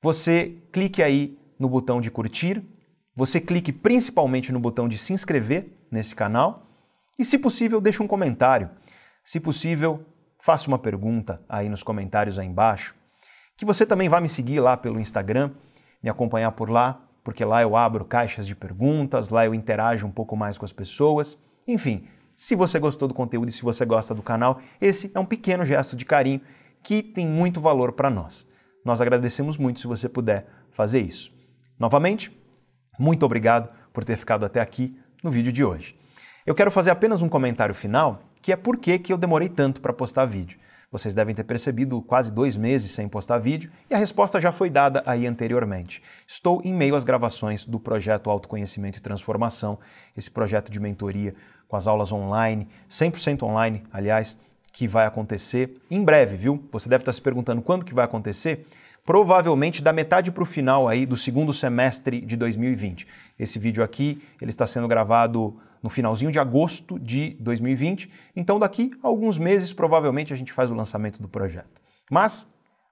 você 0.02 0.58
clique 0.72 1.04
aí 1.04 1.38
no 1.60 1.70
botão 1.70 2.02
de 2.02 2.10
curtir, 2.10 2.64
você 3.16 3.40
clique 3.40 3.72
principalmente 3.72 4.52
no 4.52 4.60
botão 4.60 4.88
de 4.88 4.98
se 4.98 5.14
inscrever 5.14 5.78
nesse 5.92 6.16
canal 6.16 6.66
e, 7.18 7.24
se 7.24 7.38
possível, 7.38 7.80
deixe 7.80 8.02
um 8.02 8.08
comentário. 8.08 8.70
Se 9.24 9.40
possível, 9.40 10.04
faça 10.40 10.68
uma 10.68 10.80
pergunta 10.80 11.44
aí 11.48 11.70
nos 11.70 11.84
comentários 11.84 12.40
aí 12.40 12.48
embaixo. 12.48 12.96
Que 13.56 13.66
você 13.66 13.86
também 13.86 14.10
vá 14.10 14.20
me 14.20 14.30
seguir 14.30 14.60
lá 14.60 14.76
pelo 14.76 15.00
Instagram, 15.00 15.52
me 16.02 16.10
acompanhar 16.10 16.52
por 16.54 16.70
lá, 16.72 17.02
porque 17.24 17.46
lá 17.46 17.62
eu 17.62 17.76
abro 17.76 18.06
caixas 18.06 18.48
de 18.48 18.56
perguntas, 18.56 19.30
lá 19.30 19.46
eu 19.46 19.54
interajo 19.54 20.08
um 20.08 20.12
pouco 20.12 20.36
mais 20.36 20.58
com 20.58 20.66
as 20.66 20.74
pessoas. 20.74 21.38
Enfim, 21.68 22.08
se 22.36 22.56
você 22.56 22.80
gostou 22.80 23.08
do 23.08 23.14
conteúdo 23.14 23.50
e 23.50 23.52
se 23.52 23.62
você 23.62 23.86
gosta 23.86 24.16
do 24.16 24.24
canal, 24.24 24.62
esse 24.80 25.12
é 25.14 25.20
um 25.20 25.26
pequeno 25.26 25.66
gesto 25.66 25.96
de 25.96 26.06
carinho 26.06 26.42
que 26.84 27.02
tem 27.02 27.26
muito 27.26 27.60
valor 27.60 27.94
para 27.94 28.10
nós. 28.10 28.48
Nós 28.84 29.02
agradecemos 29.02 29.58
muito 29.58 29.80
se 29.80 29.88
você 29.88 30.08
puder 30.08 30.48
fazer 30.72 31.02
isso. 31.02 31.32
Novamente, 31.78 32.32
muito 32.98 33.26
obrigado 33.26 33.70
por 33.94 34.04
ter 34.04 34.18
ficado 34.18 34.46
até 34.46 34.60
aqui 34.60 34.98
no 35.24 35.32
vídeo 35.32 35.52
de 35.52 35.64
hoje. 35.64 35.98
Eu 36.46 36.56
quero 36.56 36.72
fazer 36.72 36.90
apenas 36.90 37.22
um 37.22 37.30
comentário 37.30 37.76
final, 37.76 38.24
que 38.42 38.52
é 38.52 38.56
por 38.56 38.78
que 38.78 39.02
eu 39.12 39.18
demorei 39.18 39.50
tanto 39.50 39.82
para 39.82 39.94
postar 39.94 40.26
vídeo. 40.26 40.60
Vocês 40.92 41.14
devem 41.14 41.36
ter 41.36 41.44
percebido 41.44 42.02
quase 42.02 42.32
dois 42.32 42.58
meses 42.58 42.90
sem 42.90 43.08
postar 43.08 43.38
vídeo 43.38 43.72
e 43.88 43.94
a 43.94 43.98
resposta 43.98 44.42
já 44.42 44.52
foi 44.52 44.72
dada 44.72 45.04
aí 45.06 45.28
anteriormente. 45.28 46.02
Estou 46.28 46.62
em 46.66 46.74
meio 46.74 46.96
às 46.96 47.04
gravações 47.04 47.64
do 47.64 47.80
projeto 47.80 48.28
Autoconhecimento 48.28 48.98
e 48.98 49.02
Transformação, 49.02 49.78
esse 50.18 50.32
projeto 50.32 50.72
de 50.72 50.80
mentoria 50.80 51.36
com 51.68 51.76
as 51.76 51.86
aulas 51.86 52.12
online, 52.12 52.68
100% 52.90 53.44
online, 53.44 53.84
aliás, 53.94 54.36
que 54.72 54.88
vai 54.88 55.06
acontecer 55.06 55.82
em 55.90 56.04
breve, 56.04 56.36
viu? 56.36 56.64
Você 56.72 56.88
deve 56.88 57.02
estar 57.02 57.14
se 57.14 57.22
perguntando 57.22 57.62
quando 57.62 57.86
que 57.86 57.94
vai 57.94 58.06
acontecer 58.06 58.66
provavelmente 59.06 59.82
da 59.82 59.92
metade 59.92 60.32
para 60.32 60.44
o 60.44 60.46
final 60.46 60.88
aí 60.88 61.06
do 61.06 61.18
segundo 61.18 61.52
semestre 61.52 62.22
de 62.22 62.36
2020. 62.36 63.08
Esse 63.40 63.58
vídeo 63.58 63.84
aqui 63.84 64.22
ele 64.40 64.52
está 64.52 64.68
sendo 64.68 64.88
gravado 64.88 65.60
no 65.82 65.90
finalzinho 65.90 66.32
de 66.32 66.40
agosto 66.40 67.00
de 67.00 67.36
2020, 67.40 68.10
então 68.36 68.60
daqui 68.60 68.92
a 69.02 69.08
alguns 69.08 69.38
meses 69.38 69.74
provavelmente 69.74 70.34
a 70.34 70.36
gente 70.36 70.52
faz 70.52 70.70
o 70.70 70.76
lançamento 70.76 71.22
do 71.22 71.28
projeto. 71.28 71.82
Mas 72.12 72.48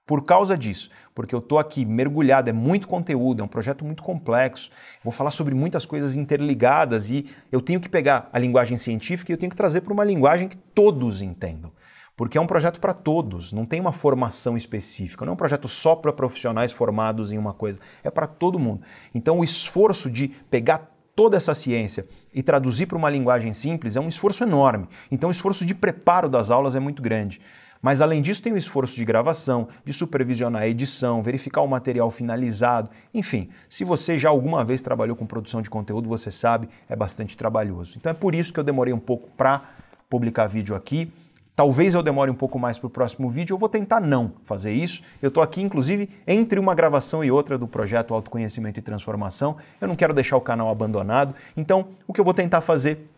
por 0.08 0.24
causa 0.24 0.56
disso, 0.56 0.88
porque 1.14 1.34
eu 1.34 1.38
estou 1.38 1.58
aqui 1.58 1.84
mergulhado, 1.84 2.48
é 2.48 2.52
muito 2.52 2.88
conteúdo, 2.88 3.42
é 3.42 3.44
um 3.44 3.48
projeto 3.48 3.84
muito 3.84 4.02
complexo, 4.02 4.70
vou 5.04 5.12
falar 5.12 5.30
sobre 5.30 5.54
muitas 5.54 5.84
coisas 5.84 6.16
interligadas 6.16 7.10
e 7.10 7.26
eu 7.52 7.60
tenho 7.60 7.78
que 7.78 7.90
pegar 7.90 8.26
a 8.32 8.38
linguagem 8.38 8.78
científica 8.78 9.30
e 9.30 9.34
eu 9.34 9.36
tenho 9.36 9.50
que 9.50 9.56
trazer 9.56 9.82
para 9.82 9.92
uma 9.92 10.04
linguagem 10.04 10.48
que 10.48 10.56
todos 10.56 11.20
entendam 11.20 11.70
porque 12.16 12.36
é 12.36 12.40
um 12.40 12.48
projeto 12.48 12.80
para 12.80 12.92
todos, 12.92 13.52
não 13.52 13.64
tem 13.64 13.80
uma 13.80 13.92
formação 13.92 14.56
específica, 14.56 15.24
não 15.24 15.32
é 15.32 15.34
um 15.34 15.36
projeto 15.36 15.68
só 15.68 15.94
para 15.94 16.12
profissionais 16.12 16.72
formados 16.72 17.30
em 17.30 17.38
uma 17.38 17.52
coisa, 17.52 17.78
é 18.02 18.10
para 18.10 18.26
todo 18.26 18.58
mundo. 18.58 18.80
Então 19.14 19.38
o 19.38 19.44
esforço 19.44 20.10
de 20.10 20.26
pegar 20.50 20.90
toda 21.14 21.36
essa 21.36 21.54
ciência 21.54 22.06
e 22.34 22.42
traduzir 22.42 22.86
para 22.86 22.96
uma 22.96 23.10
linguagem 23.10 23.52
simples 23.52 23.94
é 23.94 24.00
um 24.00 24.08
esforço 24.08 24.42
enorme. 24.42 24.88
Então 25.10 25.28
o 25.28 25.32
esforço 25.32 25.66
de 25.66 25.74
preparo 25.74 26.28
das 26.28 26.50
aulas 26.50 26.74
é 26.74 26.80
muito 26.80 27.02
grande. 27.02 27.40
Mas 27.80 28.00
além 28.00 28.20
disso, 28.20 28.42
tem 28.42 28.52
o 28.52 28.56
esforço 28.56 28.94
de 28.96 29.04
gravação, 29.04 29.68
de 29.84 29.92
supervisionar 29.92 30.62
a 30.62 30.68
edição, 30.68 31.22
verificar 31.22 31.62
o 31.62 31.68
material 31.68 32.10
finalizado. 32.10 32.90
Enfim, 33.14 33.48
se 33.68 33.84
você 33.84 34.18
já 34.18 34.28
alguma 34.28 34.64
vez 34.64 34.82
trabalhou 34.82 35.16
com 35.16 35.26
produção 35.26 35.62
de 35.62 35.70
conteúdo, 35.70 36.08
você 36.08 36.30
sabe, 36.30 36.68
é 36.88 36.96
bastante 36.96 37.36
trabalhoso. 37.36 37.96
Então 37.96 38.10
é 38.10 38.14
por 38.14 38.34
isso 38.34 38.52
que 38.52 38.60
eu 38.60 38.64
demorei 38.64 38.92
um 38.92 38.98
pouco 38.98 39.30
para 39.36 39.62
publicar 40.08 40.46
vídeo 40.46 40.74
aqui. 40.74 41.12
Talvez 41.54 41.92
eu 41.92 42.04
demore 42.04 42.30
um 42.30 42.34
pouco 42.34 42.56
mais 42.56 42.78
para 42.78 42.86
o 42.86 42.90
próximo 42.90 43.28
vídeo, 43.28 43.54
eu 43.54 43.58
vou 43.58 43.68
tentar 43.68 44.00
não 44.00 44.34
fazer 44.44 44.70
isso. 44.70 45.02
Eu 45.20 45.26
estou 45.26 45.42
aqui, 45.42 45.60
inclusive, 45.60 46.08
entre 46.24 46.56
uma 46.56 46.72
gravação 46.72 47.24
e 47.24 47.32
outra 47.32 47.58
do 47.58 47.66
projeto 47.66 48.14
Autoconhecimento 48.14 48.78
e 48.78 48.82
Transformação. 48.82 49.56
Eu 49.80 49.88
não 49.88 49.96
quero 49.96 50.14
deixar 50.14 50.36
o 50.36 50.40
canal 50.40 50.68
abandonado, 50.68 51.34
então 51.56 51.88
o 52.06 52.12
que 52.12 52.20
eu 52.20 52.24
vou 52.24 52.32
tentar 52.32 52.60
fazer 52.60 53.08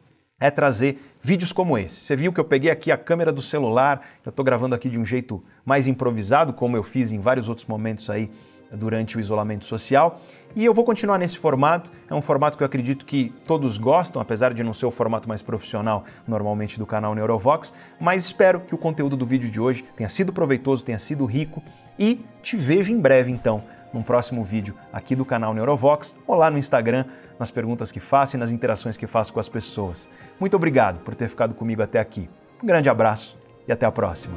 é 0.41 0.51
trazer 0.51 0.99
vídeos 1.21 1.53
como 1.53 1.77
esse. 1.77 1.97
Você 1.97 2.17
viu 2.17 2.33
que 2.33 2.41
eu 2.41 2.45
peguei 2.45 2.71
aqui 2.71 2.91
a 2.91 2.97
câmera 2.97 3.31
do 3.31 3.43
celular, 3.43 4.09
eu 4.25 4.31
estou 4.31 4.45
gravando 4.45 4.75
aqui 4.75 4.89
de 4.89 4.99
um 4.99 5.05
jeito 5.05 5.45
mais 5.65 5.87
improvisado, 5.87 6.55
como 6.55 6.77
eu 6.77 6.83
fiz 6.83 7.13
em 7.13 7.21
vários 7.21 7.49
outros 7.49 7.67
momentos 7.67 8.09
aí 8.09 8.31
durante 8.73 9.17
o 9.17 9.21
isolamento 9.21 9.67
social. 9.67 10.21
E 10.55 10.65
eu 10.65 10.73
vou 10.73 10.85
continuar 10.85 11.19
nesse 11.19 11.37
formato. 11.39 11.91
É 12.09 12.15
um 12.15 12.23
formato 12.23 12.57
que 12.57 12.63
eu 12.63 12.67
acredito 12.67 13.05
que 13.05 13.33
todos 13.47 13.77
gostam, 13.79 14.21
apesar 14.23 14.55
de 14.55 14.63
não 14.63 14.73
ser 14.73 14.87
o 14.87 14.91
formato 14.91 15.29
mais 15.29 15.43
profissional 15.43 16.05
normalmente 16.27 16.79
do 16.79 16.87
canal 16.87 17.15
Neurovox. 17.15 17.73
Mas 18.01 18.25
espero 18.25 18.61
que 18.61 18.75
o 18.75 18.79
conteúdo 18.79 19.17
do 19.17 19.27
vídeo 19.27 19.51
de 19.51 19.61
hoje 19.61 19.85
tenha 19.97 20.09
sido 20.09 20.33
proveitoso, 20.33 20.85
tenha 20.85 20.99
sido 20.99 21.25
rico. 21.25 21.63
E 21.99 22.25
te 22.43 22.57
vejo 22.57 22.93
em 22.93 22.99
breve, 22.99 23.31
então, 23.31 23.63
num 23.93 24.03
próximo 24.03 24.43
vídeo 24.43 24.75
aqui 24.93 25.15
do 25.15 25.25
canal 25.25 25.53
Neurovox 25.53 26.15
ou 26.27 26.35
lá 26.35 26.51
no 26.51 26.59
Instagram, 26.59 27.05
nas 27.41 27.51
perguntas 27.51 27.91
que 27.91 27.99
faço 27.99 28.37
e 28.37 28.39
nas 28.39 28.53
interações 28.53 28.99
que 28.99 29.07
faço 29.07 29.33
com 29.33 29.41
as 29.41 29.49
pessoas. 29.49 30.09
Muito 30.39 30.55
obrigado 30.55 31.03
por 31.03 31.15
ter 31.15 31.29
ficado 31.29 31.55
comigo 31.55 31.83
até 31.83 31.99
aqui. 31.99 32.29
Um 32.63 32.67
grande 32.67 32.91
abraço 32.91 33.37
e 33.67 33.73
até 33.73 33.87
a 33.87 33.91
próxima. 33.91 34.35